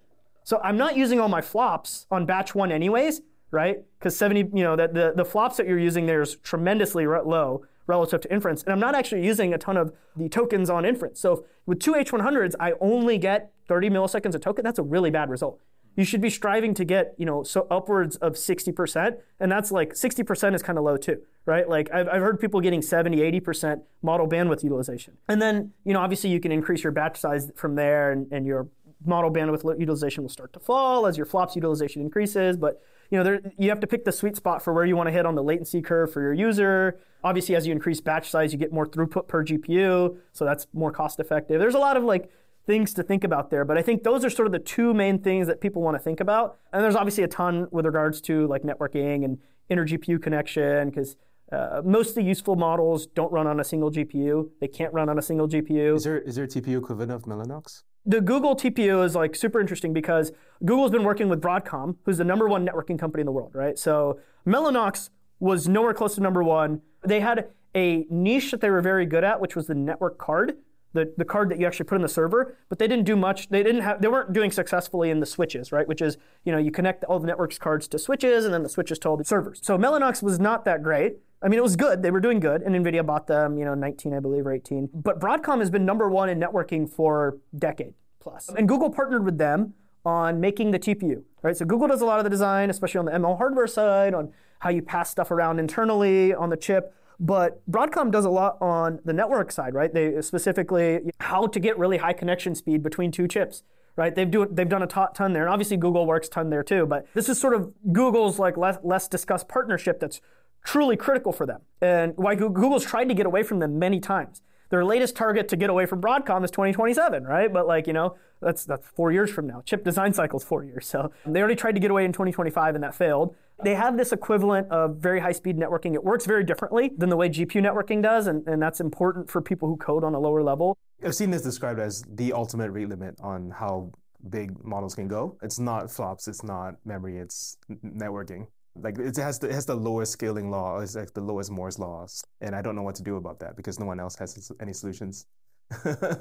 So 0.44 0.60
I'm 0.62 0.76
not 0.76 0.96
using 0.96 1.20
all 1.20 1.28
my 1.28 1.40
flops 1.40 2.06
on 2.10 2.24
batch 2.24 2.54
one 2.54 2.70
anyways, 2.70 3.20
right? 3.50 3.78
Because 3.98 4.16
70, 4.16 4.56
you 4.56 4.64
know, 4.64 4.76
that 4.76 4.94
the, 4.94 5.12
the 5.14 5.24
flops 5.24 5.56
that 5.56 5.66
you're 5.66 5.78
using 5.78 6.06
there 6.06 6.22
is 6.22 6.36
tremendously 6.36 7.06
low 7.06 7.64
relative 7.88 8.20
to 8.20 8.32
inference. 8.32 8.62
And 8.62 8.72
I'm 8.72 8.78
not 8.78 8.94
actually 8.94 9.24
using 9.24 9.52
a 9.52 9.58
ton 9.58 9.76
of 9.76 9.92
the 10.14 10.28
tokens 10.28 10.70
on 10.70 10.84
inference. 10.84 11.18
So 11.18 11.44
with 11.66 11.80
two 11.80 11.94
H100s, 11.94 12.54
I 12.60 12.74
only 12.80 13.18
get 13.18 13.50
30 13.66 13.90
milliseconds 13.90 14.34
a 14.36 14.38
token. 14.38 14.64
That's 14.64 14.78
a 14.78 14.84
really 14.84 15.10
bad 15.10 15.28
result 15.28 15.60
you 15.98 16.04
should 16.04 16.20
be 16.20 16.30
striving 16.30 16.74
to 16.74 16.84
get, 16.84 17.12
you 17.18 17.26
know, 17.26 17.42
so 17.42 17.66
upwards 17.72 18.14
of 18.18 18.34
60%. 18.34 19.16
And 19.40 19.50
that's 19.50 19.72
like 19.72 19.94
60% 19.94 20.54
is 20.54 20.62
kind 20.62 20.78
of 20.78 20.84
low 20.84 20.96
too, 20.96 21.20
right? 21.44 21.68
Like 21.68 21.90
I've, 21.92 22.06
I've 22.06 22.22
heard 22.22 22.38
people 22.38 22.60
getting 22.60 22.80
70, 22.80 23.16
80% 23.40 23.82
model 24.00 24.28
bandwidth 24.28 24.62
utilization. 24.62 25.16
And 25.28 25.42
then, 25.42 25.72
you 25.84 25.92
know, 25.92 25.98
obviously 25.98 26.30
you 26.30 26.38
can 26.38 26.52
increase 26.52 26.84
your 26.84 26.92
batch 26.92 27.18
size 27.18 27.50
from 27.56 27.74
there 27.74 28.12
and, 28.12 28.28
and 28.30 28.46
your 28.46 28.68
model 29.04 29.28
bandwidth 29.28 29.64
utilization 29.80 30.22
will 30.22 30.30
start 30.30 30.52
to 30.52 30.60
fall 30.60 31.04
as 31.04 31.16
your 31.16 31.26
flops 31.26 31.56
utilization 31.56 32.00
increases. 32.00 32.56
But 32.56 32.80
you 33.10 33.18
know, 33.18 33.24
there, 33.24 33.40
you 33.56 33.70
have 33.70 33.80
to 33.80 33.86
pick 33.86 34.04
the 34.04 34.12
sweet 34.12 34.36
spot 34.36 34.62
for 34.62 34.72
where 34.72 34.84
you 34.84 34.96
want 34.96 35.06
to 35.06 35.12
hit 35.12 35.24
on 35.26 35.34
the 35.34 35.42
latency 35.42 35.80
curve 35.80 36.12
for 36.12 36.20
your 36.20 36.34
user. 36.34 36.98
Obviously, 37.24 37.56
as 37.56 37.66
you 37.66 37.72
increase 37.72 38.00
batch 38.00 38.30
size, 38.30 38.52
you 38.52 38.58
get 38.58 38.72
more 38.72 38.86
throughput 38.86 39.28
per 39.28 39.44
GPU, 39.44 40.16
so 40.32 40.44
that's 40.44 40.66
more 40.72 40.92
cost 40.92 41.18
effective. 41.18 41.58
There's 41.58 41.74
a 41.74 41.78
lot 41.78 41.96
of 41.96 42.04
like 42.04 42.30
things 42.68 42.92
to 42.94 43.02
think 43.02 43.24
about 43.24 43.50
there. 43.50 43.64
But 43.64 43.78
I 43.78 43.82
think 43.82 44.04
those 44.04 44.24
are 44.24 44.30
sort 44.30 44.46
of 44.46 44.52
the 44.52 44.58
two 44.58 44.92
main 44.92 45.18
things 45.18 45.46
that 45.48 45.60
people 45.60 45.82
want 45.82 45.96
to 45.96 45.98
think 45.98 46.20
about. 46.20 46.58
And 46.72 46.84
there's 46.84 46.94
obviously 46.94 47.24
a 47.24 47.28
ton 47.28 47.66
with 47.70 47.86
regards 47.86 48.20
to 48.22 48.46
like 48.46 48.62
networking 48.62 49.24
and 49.24 49.38
inter 49.70 49.86
GPU 49.86 50.22
connection 50.22 50.90
because 50.90 51.16
uh, 51.50 51.82
most 51.84 52.10
of 52.10 52.14
the 52.16 52.22
useful 52.22 52.56
models 52.56 53.06
don't 53.06 53.32
run 53.32 53.46
on 53.46 53.60
a 53.60 53.64
single 53.64 53.90
GPU. 53.90 54.50
They 54.60 54.68
can't 54.68 54.92
run 54.92 55.08
on 55.08 55.18
a 55.18 55.22
single 55.22 55.48
GPU. 55.48 55.96
Is 55.96 56.04
there 56.04 56.18
is 56.18 56.34
there 56.36 56.44
a 56.44 56.48
TPU 56.48 56.78
equivalent 56.78 57.12
of 57.12 57.22
Mellanox? 57.22 57.82
The 58.04 58.20
Google 58.20 58.56
TPU 58.56 59.04
is 59.04 59.14
like 59.14 59.34
super 59.34 59.60
interesting 59.60 59.92
because 59.92 60.32
Google's 60.64 60.90
been 60.90 61.04
working 61.04 61.28
with 61.28 61.40
Broadcom, 61.40 61.96
who's 62.04 62.18
the 62.18 62.24
number 62.24 62.48
one 62.48 62.66
networking 62.66 62.98
company 62.98 63.20
in 63.20 63.26
the 63.26 63.32
world, 63.32 63.52
right? 63.54 63.78
So 63.78 64.20
Mellanox 64.46 65.10
was 65.40 65.68
nowhere 65.68 65.94
close 65.94 66.14
to 66.14 66.20
number 66.20 66.42
one. 66.42 66.80
They 67.04 67.20
had 67.20 67.48
a 67.74 68.06
niche 68.10 68.50
that 68.50 68.60
they 68.60 68.70
were 68.70 68.80
very 68.80 69.06
good 69.06 69.24
at, 69.24 69.40
which 69.40 69.54
was 69.54 69.66
the 69.66 69.74
network 69.74 70.18
card 70.18 70.56
the, 70.92 71.12
the 71.16 71.24
card 71.24 71.50
that 71.50 71.60
you 71.60 71.66
actually 71.66 71.84
put 71.84 71.96
in 71.96 72.02
the 72.02 72.08
server, 72.08 72.56
but 72.68 72.78
they 72.78 72.88
didn't 72.88 73.04
do 73.04 73.16
much. 73.16 73.48
They 73.48 73.62
didn't 73.62 73.82
have 73.82 74.00
they 74.00 74.08
weren't 74.08 74.32
doing 74.32 74.50
successfully 74.50 75.10
in 75.10 75.20
the 75.20 75.26
switches, 75.26 75.70
right? 75.70 75.86
Which 75.86 76.00
is, 76.00 76.16
you 76.44 76.52
know, 76.52 76.58
you 76.58 76.70
connect 76.70 77.04
all 77.04 77.18
the 77.18 77.26
network's 77.26 77.58
cards 77.58 77.88
to 77.88 77.98
switches 77.98 78.44
and 78.44 78.54
then 78.54 78.62
the 78.62 78.68
switches 78.68 78.98
to 79.00 79.08
all 79.08 79.16
the 79.16 79.24
servers. 79.24 79.60
So 79.62 79.76
Mellanox 79.76 80.22
was 80.22 80.40
not 80.40 80.64
that 80.64 80.82
great. 80.82 81.16
I 81.40 81.48
mean, 81.48 81.58
it 81.58 81.62
was 81.62 81.76
good. 81.76 82.02
They 82.02 82.10
were 82.10 82.20
doing 82.20 82.40
good, 82.40 82.62
and 82.62 82.74
NVIDIA 82.74 83.06
bought 83.06 83.26
them, 83.26 83.58
you 83.58 83.64
know, 83.64 83.74
19, 83.74 84.12
I 84.12 84.18
believe, 84.18 84.46
or 84.46 84.52
18. 84.52 84.90
But 84.92 85.20
Broadcom 85.20 85.60
has 85.60 85.70
been 85.70 85.84
number 85.84 86.08
one 86.08 86.28
in 86.28 86.40
networking 86.40 86.90
for 86.90 87.38
decade 87.56 87.94
plus. 88.20 88.48
And 88.48 88.68
Google 88.68 88.90
partnered 88.90 89.24
with 89.24 89.38
them 89.38 89.74
on 90.04 90.40
making 90.40 90.70
the 90.70 90.78
TPU, 90.78 91.22
right? 91.42 91.56
So 91.56 91.64
Google 91.64 91.88
does 91.88 92.00
a 92.00 92.06
lot 92.06 92.18
of 92.18 92.24
the 92.24 92.30
design, 92.30 92.70
especially 92.70 92.98
on 92.98 93.04
the 93.04 93.12
ML 93.12 93.38
hardware 93.38 93.66
side, 93.66 94.14
on 94.14 94.32
how 94.60 94.70
you 94.70 94.82
pass 94.82 95.10
stuff 95.10 95.30
around 95.30 95.58
internally 95.58 96.34
on 96.34 96.50
the 96.50 96.56
chip. 96.56 96.94
But 97.20 97.60
Broadcom 97.70 98.10
does 98.10 98.24
a 98.24 98.30
lot 98.30 98.58
on 98.60 99.00
the 99.04 99.12
network 99.12 99.50
side, 99.50 99.74
right? 99.74 99.92
They 99.92 100.20
specifically 100.22 101.12
how 101.20 101.46
to 101.48 101.60
get 101.60 101.78
really 101.78 101.98
high 101.98 102.12
connection 102.12 102.54
speed 102.54 102.82
between 102.82 103.10
two 103.10 103.26
chips, 103.26 103.64
right? 103.96 104.14
They've 104.14 104.30
do 104.30 104.46
they've 104.50 104.68
done 104.68 104.82
a 104.82 104.86
ton 104.86 105.32
there, 105.32 105.42
and 105.42 105.50
obviously 105.50 105.76
Google 105.76 106.06
works 106.06 106.28
ton 106.28 106.50
there 106.50 106.62
too. 106.62 106.86
But 106.86 107.06
this 107.14 107.28
is 107.28 107.40
sort 107.40 107.54
of 107.54 107.72
Google's 107.92 108.38
like 108.38 108.56
less, 108.56 108.78
less 108.84 109.08
discussed 109.08 109.48
partnership 109.48 109.98
that's 109.98 110.20
truly 110.64 110.96
critical 110.96 111.32
for 111.32 111.46
them, 111.46 111.60
and 111.80 112.12
why 112.16 112.34
Google's 112.34 112.84
tried 112.84 113.08
to 113.08 113.14
get 113.14 113.26
away 113.26 113.42
from 113.42 113.58
them 113.58 113.78
many 113.78 114.00
times. 114.00 114.42
Their 114.70 114.84
latest 114.84 115.16
target 115.16 115.48
to 115.48 115.56
get 115.56 115.70
away 115.70 115.86
from 115.86 116.00
Broadcom 116.00 116.44
is 116.44 116.50
2027, 116.50 117.24
right? 117.24 117.50
But 117.50 117.66
like 117.66 117.86
you 117.86 117.92
know, 117.92 118.16
that's 118.40 118.64
that's 118.64 118.86
four 118.86 119.12
years 119.12 119.30
from 119.30 119.46
now. 119.46 119.62
Chip 119.64 119.82
design 119.82 120.12
cycle 120.12 120.38
is 120.38 120.44
four 120.44 120.62
years, 120.64 120.86
so 120.86 121.10
they 121.26 121.40
already 121.40 121.56
tried 121.56 121.72
to 121.72 121.80
get 121.80 121.90
away 121.90 122.04
in 122.04 122.12
2025, 122.12 122.74
and 122.74 122.84
that 122.84 122.94
failed. 122.94 123.34
They 123.64 123.74
have 123.74 123.96
this 123.96 124.12
equivalent 124.12 124.70
of 124.70 124.98
very 124.98 125.20
high 125.20 125.32
speed 125.32 125.56
networking. 125.56 125.94
It 125.94 126.04
works 126.04 126.26
very 126.26 126.44
differently 126.44 126.92
than 126.96 127.08
the 127.08 127.16
way 127.16 127.28
GPU 127.28 127.60
networking 127.60 128.02
does, 128.02 128.28
and, 128.28 128.46
and 128.46 128.62
that's 128.62 128.80
important 128.80 129.28
for 129.28 129.40
people 129.40 129.68
who 129.68 129.76
code 129.76 130.04
on 130.04 130.14
a 130.14 130.18
lower 130.20 130.42
level. 130.42 130.78
I've 131.02 131.14
seen 131.14 131.30
this 131.30 131.42
described 131.42 131.80
as 131.80 132.04
the 132.08 132.32
ultimate 132.32 132.70
rate 132.70 132.88
limit 132.88 133.16
on 133.20 133.50
how 133.50 133.90
big 134.28 134.64
models 134.64 134.94
can 134.94 135.08
go. 135.08 135.38
It's 135.42 135.58
not 135.58 135.90
flops, 135.90 136.28
it's 136.28 136.44
not 136.44 136.74
memory, 136.84 137.18
it's 137.18 137.56
networking. 137.84 138.46
Like 138.82 138.98
it 138.98 139.16
has 139.16 139.38
the, 139.38 139.48
it 139.48 139.54
has 139.54 139.66
the 139.66 139.74
lowest 139.74 140.12
scaling 140.12 140.50
law, 140.50 140.80
it's 140.80 140.94
like 140.94 141.12
the 141.12 141.20
lowest 141.20 141.50
Moore's 141.50 141.78
laws, 141.78 142.24
and 142.40 142.54
I 142.54 142.62
don't 142.62 142.76
know 142.76 142.82
what 142.82 142.94
to 142.96 143.02
do 143.02 143.16
about 143.16 143.40
that 143.40 143.56
because 143.56 143.78
no 143.78 143.86
one 143.86 144.00
else 144.00 144.16
has 144.16 144.50
any 144.60 144.72
solutions. 144.72 145.26
yeah, 145.84 146.16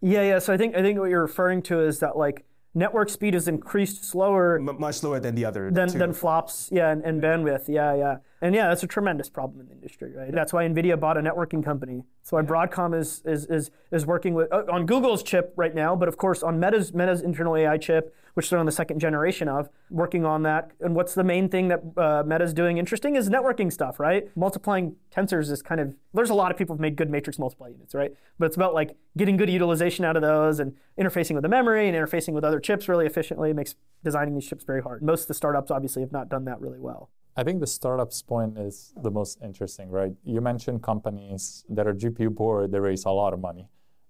yeah. 0.00 0.38
So 0.38 0.52
I 0.52 0.56
think 0.56 0.74
I 0.76 0.82
think 0.82 0.98
what 0.98 1.10
you're 1.10 1.22
referring 1.22 1.62
to 1.62 1.80
is 1.80 1.98
that 2.00 2.16
like 2.16 2.44
network 2.74 3.08
speed 3.08 3.34
is 3.34 3.48
increased 3.48 4.04
slower. 4.04 4.56
M- 4.56 4.80
much 4.80 4.96
slower 4.96 5.20
than 5.20 5.34
the 5.34 5.44
other. 5.44 5.70
Than, 5.70 5.88
than 5.96 6.12
flops, 6.12 6.68
yeah, 6.72 6.90
and, 6.90 7.04
and 7.04 7.22
bandwidth, 7.22 7.68
yeah, 7.68 7.94
yeah. 7.94 8.16
And 8.42 8.54
yeah, 8.54 8.68
that's 8.68 8.82
a 8.82 8.86
tremendous 8.86 9.28
problem 9.28 9.60
in 9.60 9.66
the 9.66 9.72
industry, 9.72 10.14
right? 10.16 10.32
That's 10.32 10.52
why 10.52 10.66
NVIDIA 10.66 10.98
bought 10.98 11.18
a 11.18 11.20
networking 11.20 11.62
company. 11.62 12.04
That's 12.22 12.32
why 12.32 12.40
Broadcom 12.40 12.98
is, 12.98 13.20
is, 13.26 13.44
is, 13.46 13.70
is 13.92 14.06
working 14.06 14.32
with, 14.32 14.50
uh, 14.50 14.62
on 14.72 14.86
Google's 14.86 15.22
chip 15.22 15.52
right 15.56 15.74
now, 15.74 15.94
but 15.94 16.08
of 16.08 16.16
course 16.16 16.42
on 16.42 16.58
Meta's, 16.58 16.94
Meta's 16.94 17.20
internal 17.20 17.54
AI 17.54 17.76
chip, 17.76 18.14
which 18.34 18.48
they're 18.48 18.58
on 18.58 18.64
the 18.64 18.72
second 18.72 18.98
generation 18.98 19.46
of, 19.46 19.68
working 19.90 20.24
on 20.24 20.42
that. 20.44 20.70
And 20.80 20.94
what's 20.94 21.14
the 21.14 21.24
main 21.24 21.50
thing 21.50 21.68
that 21.68 21.82
uh, 21.98 22.22
Meta's 22.24 22.54
doing 22.54 22.78
interesting 22.78 23.14
is 23.14 23.28
networking 23.28 23.70
stuff, 23.70 24.00
right? 24.00 24.34
Multiplying 24.34 24.96
tensors 25.14 25.50
is 25.50 25.60
kind 25.60 25.80
of, 25.80 25.94
there's 26.14 26.30
a 26.30 26.34
lot 26.34 26.50
of 26.50 26.56
people 26.56 26.74
who've 26.74 26.80
made 26.80 26.96
good 26.96 27.10
matrix 27.10 27.38
multiply 27.38 27.68
units, 27.68 27.94
right? 27.94 28.12
But 28.38 28.46
it's 28.46 28.56
about 28.56 28.72
like 28.72 28.96
getting 29.18 29.36
good 29.36 29.50
utilization 29.50 30.06
out 30.06 30.16
of 30.16 30.22
those 30.22 30.60
and 30.60 30.74
interfacing 30.98 31.34
with 31.34 31.42
the 31.42 31.48
memory 31.48 31.88
and 31.88 31.96
interfacing 31.96 32.32
with 32.32 32.44
other 32.44 32.60
chips 32.60 32.88
really 32.88 33.04
efficiently. 33.04 33.50
It 33.50 33.56
makes 33.56 33.74
designing 34.02 34.34
these 34.34 34.46
chips 34.46 34.64
very 34.64 34.80
hard. 34.80 35.02
Most 35.02 35.22
of 35.22 35.28
the 35.28 35.34
startups 35.34 35.70
obviously 35.70 36.00
have 36.00 36.12
not 36.12 36.30
done 36.30 36.46
that 36.46 36.58
really 36.60 36.78
well. 36.78 37.10
I 37.40 37.42
think 37.42 37.60
the 37.60 37.66
startups 37.66 38.20
point 38.20 38.58
is 38.58 38.92
the 39.02 39.10
most 39.10 39.38
interesting, 39.42 39.88
right? 39.88 40.12
You 40.24 40.42
mentioned 40.42 40.82
companies 40.82 41.64
that 41.70 41.86
are 41.86 41.94
GPU 41.94 42.36
poor, 42.36 42.68
they 42.68 42.78
raise 42.78 43.06
a 43.06 43.10
lot 43.10 43.32
of 43.32 43.40
money. 43.40 43.66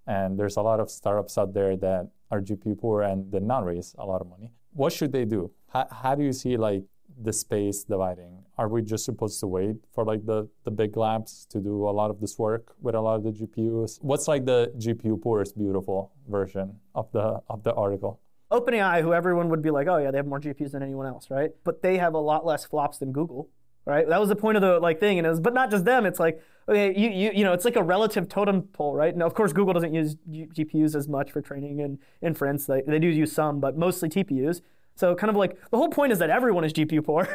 And 0.08 0.36
there's 0.36 0.56
a 0.56 0.62
lot 0.62 0.80
of 0.80 0.90
startups 0.90 1.38
out 1.38 1.54
there 1.54 1.76
that 1.76 2.10
are 2.32 2.40
GPU 2.40 2.80
poor 2.80 3.02
and 3.02 3.30
did 3.30 3.44
not 3.44 3.64
raise 3.64 3.94
a 3.98 4.04
lot 4.04 4.20
of 4.20 4.28
money. 4.28 4.50
what 4.72 4.92
should 4.92 5.12
they 5.12 5.24
do? 5.24 5.52
How, 5.72 5.86
how 6.02 6.16
do 6.16 6.24
you 6.24 6.32
see 6.32 6.56
like 6.56 6.82
the 7.22 7.32
space 7.32 7.84
dividing? 7.84 8.42
Are 8.58 8.66
we 8.66 8.82
just 8.82 9.04
supposed 9.04 9.38
to 9.38 9.46
wait 9.46 9.76
for 9.94 10.04
like 10.04 10.26
the, 10.26 10.48
the 10.64 10.72
big 10.72 10.96
labs 10.96 11.46
to 11.50 11.60
do 11.60 11.88
a 11.88 11.94
lot 12.00 12.10
of 12.10 12.20
this 12.20 12.36
work 12.36 12.74
with 12.80 12.96
a 12.96 13.00
lot 13.00 13.14
of 13.14 13.22
the 13.22 13.30
GPUs? 13.30 13.98
What's 14.02 14.26
like 14.26 14.44
the 14.44 14.72
GPU 14.76 15.22
poorest 15.22 15.56
beautiful 15.56 16.10
version 16.28 16.80
of 16.96 17.06
the 17.12 17.40
of 17.48 17.62
the 17.62 17.74
article? 17.74 18.18
OpenAI, 18.50 19.02
who 19.02 19.12
everyone 19.12 19.48
would 19.48 19.62
be 19.62 19.70
like, 19.70 19.86
oh 19.86 19.98
yeah, 19.98 20.10
they 20.10 20.16
have 20.16 20.26
more 20.26 20.40
GPUs 20.40 20.72
than 20.72 20.82
anyone 20.82 21.06
else, 21.06 21.30
right? 21.30 21.50
But 21.64 21.82
they 21.82 21.98
have 21.98 22.14
a 22.14 22.18
lot 22.18 22.44
less 22.44 22.64
flops 22.64 22.98
than 22.98 23.12
Google, 23.12 23.48
right? 23.84 24.08
That 24.08 24.18
was 24.20 24.28
the 24.28 24.36
point 24.36 24.56
of 24.56 24.62
the 24.62 24.78
like 24.80 24.98
thing, 25.00 25.18
and 25.18 25.26
it 25.26 25.30
was, 25.30 25.40
but 25.40 25.54
not 25.54 25.70
just 25.70 25.84
them. 25.84 26.04
It's 26.06 26.18
like, 26.20 26.40
okay, 26.68 26.92
you 26.98 27.10
you 27.10 27.30
you 27.34 27.44
know, 27.44 27.52
it's 27.52 27.64
like 27.64 27.76
a 27.76 27.82
relative 27.82 28.28
totem 28.28 28.62
pole, 28.62 28.94
right? 28.94 29.16
Now, 29.16 29.26
of 29.26 29.34
course, 29.34 29.52
Google 29.52 29.74
doesn't 29.74 29.94
use 29.94 30.16
G- 30.30 30.48
GPUs 30.52 30.94
as 30.96 31.08
much 31.08 31.30
for 31.30 31.40
training 31.40 31.80
and 31.80 31.98
inference. 32.22 32.66
They 32.66 32.82
they 32.86 32.98
do 32.98 33.08
use 33.08 33.32
some, 33.32 33.60
but 33.60 33.76
mostly 33.76 34.08
TPUs. 34.08 34.60
So 35.00 35.14
kind 35.14 35.30
of 35.30 35.36
like 35.36 35.56
the 35.70 35.78
whole 35.78 35.88
point 35.88 36.12
is 36.12 36.18
that 36.18 36.28
everyone 36.28 36.62
is 36.62 36.74
GPU 36.74 37.02
poor 37.02 37.26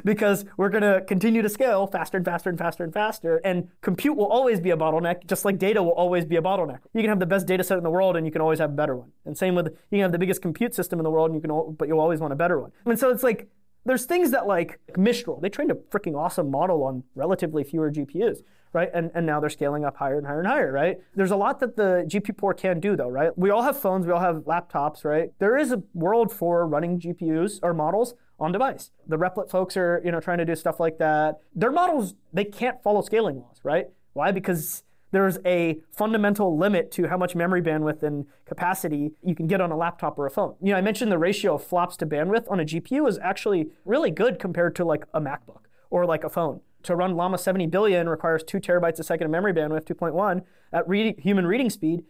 because 0.04 0.44
we're 0.58 0.68
going 0.68 0.82
to 0.82 1.00
continue 1.06 1.40
to 1.40 1.48
scale 1.48 1.86
faster 1.86 2.18
and 2.18 2.26
faster 2.26 2.50
and 2.50 2.58
faster 2.58 2.84
and 2.84 2.92
faster. 2.92 3.38
And 3.38 3.68
compute 3.80 4.18
will 4.18 4.26
always 4.26 4.60
be 4.60 4.68
a 4.68 4.76
bottleneck, 4.76 5.26
just 5.26 5.46
like 5.46 5.56
data 5.56 5.82
will 5.82 5.92
always 5.92 6.26
be 6.26 6.36
a 6.36 6.42
bottleneck. 6.42 6.80
You 6.92 7.00
can 7.00 7.08
have 7.08 7.20
the 7.20 7.26
best 7.26 7.46
data 7.46 7.64
set 7.64 7.78
in 7.78 7.84
the 7.84 7.90
world 7.90 8.18
and 8.18 8.26
you 8.26 8.30
can 8.30 8.42
always 8.42 8.58
have 8.58 8.68
a 8.68 8.74
better 8.74 8.96
one. 8.96 9.10
And 9.24 9.34
same 9.34 9.54
with 9.54 9.68
you 9.68 9.96
can 9.96 10.00
have 10.00 10.12
the 10.12 10.18
biggest 10.18 10.42
compute 10.42 10.74
system 10.74 11.00
in 11.00 11.04
the 11.04 11.10
world 11.10 11.30
and 11.30 11.36
you 11.36 11.40
can, 11.40 11.74
but 11.74 11.88
you'll 11.88 12.00
always 12.00 12.20
want 12.20 12.34
a 12.34 12.36
better 12.36 12.60
one. 12.60 12.70
And 12.84 12.98
so 12.98 13.08
it's 13.08 13.22
like 13.22 13.48
there's 13.88 14.04
things 14.06 14.30
that 14.30 14.46
like 14.46 14.78
Mistral, 14.96 15.40
they 15.40 15.48
trained 15.48 15.70
a 15.70 15.74
freaking 15.74 16.16
awesome 16.16 16.50
model 16.50 16.84
on 16.84 17.04
relatively 17.14 17.64
fewer 17.64 17.90
GPUs 17.90 18.42
right? 18.72 18.90
And, 18.92 19.10
and 19.14 19.26
now 19.26 19.40
they're 19.40 19.50
scaling 19.50 19.84
up 19.84 19.96
higher 19.96 20.18
and 20.18 20.26
higher 20.26 20.40
and 20.40 20.48
higher, 20.48 20.72
right? 20.72 20.98
There's 21.14 21.30
a 21.30 21.36
lot 21.36 21.60
that 21.60 21.76
the 21.76 22.04
GPU 22.06 22.36
poor 22.36 22.54
can 22.54 22.80
do 22.80 22.96
though, 22.96 23.08
right? 23.08 23.36
We 23.36 23.50
all 23.50 23.62
have 23.62 23.78
phones, 23.78 24.06
we 24.06 24.12
all 24.12 24.20
have 24.20 24.36
laptops, 24.44 25.04
right? 25.04 25.30
There 25.38 25.56
is 25.56 25.72
a 25.72 25.82
world 25.94 26.32
for 26.32 26.66
running 26.66 27.00
GPUs 27.00 27.60
or 27.62 27.74
models 27.74 28.14
on 28.40 28.52
device. 28.52 28.90
The 29.06 29.16
Replit 29.16 29.50
folks 29.50 29.76
are, 29.76 30.00
you 30.04 30.12
know, 30.12 30.20
trying 30.20 30.38
to 30.38 30.44
do 30.44 30.54
stuff 30.54 30.78
like 30.78 30.98
that. 30.98 31.38
Their 31.54 31.72
models, 31.72 32.14
they 32.32 32.44
can't 32.44 32.82
follow 32.82 33.02
scaling 33.02 33.40
laws, 33.40 33.60
right? 33.64 33.86
Why? 34.12 34.32
Because 34.32 34.84
there's 35.10 35.38
a 35.44 35.80
fundamental 35.90 36.56
limit 36.56 36.90
to 36.92 37.08
how 37.08 37.16
much 37.16 37.34
memory 37.34 37.62
bandwidth 37.62 38.02
and 38.02 38.26
capacity 38.44 39.12
you 39.22 39.34
can 39.34 39.46
get 39.46 39.60
on 39.60 39.70
a 39.70 39.76
laptop 39.76 40.18
or 40.18 40.26
a 40.26 40.30
phone. 40.30 40.54
You 40.62 40.72
know, 40.72 40.78
I 40.78 40.80
mentioned 40.80 41.10
the 41.10 41.18
ratio 41.18 41.54
of 41.54 41.64
flops 41.64 41.96
to 41.98 42.06
bandwidth 42.06 42.50
on 42.50 42.60
a 42.60 42.64
GPU 42.64 43.08
is 43.08 43.18
actually 43.18 43.70
really 43.84 44.10
good 44.10 44.38
compared 44.38 44.76
to 44.76 44.84
like 44.84 45.04
a 45.14 45.20
MacBook 45.20 45.62
or 45.90 46.04
like 46.04 46.24
a 46.24 46.30
phone 46.30 46.60
to 46.82 46.94
run 46.94 47.16
Llama 47.16 47.38
70 47.38 47.66
billion 47.66 48.08
requires 48.08 48.42
two 48.42 48.58
terabytes 48.58 48.98
a 48.98 49.04
second 49.04 49.26
of 49.26 49.30
memory 49.30 49.52
bandwidth, 49.52 49.84
2.1 49.84 50.42
at 50.72 50.88
read, 50.88 51.18
human 51.20 51.46
reading 51.46 51.70
speed. 51.70 52.04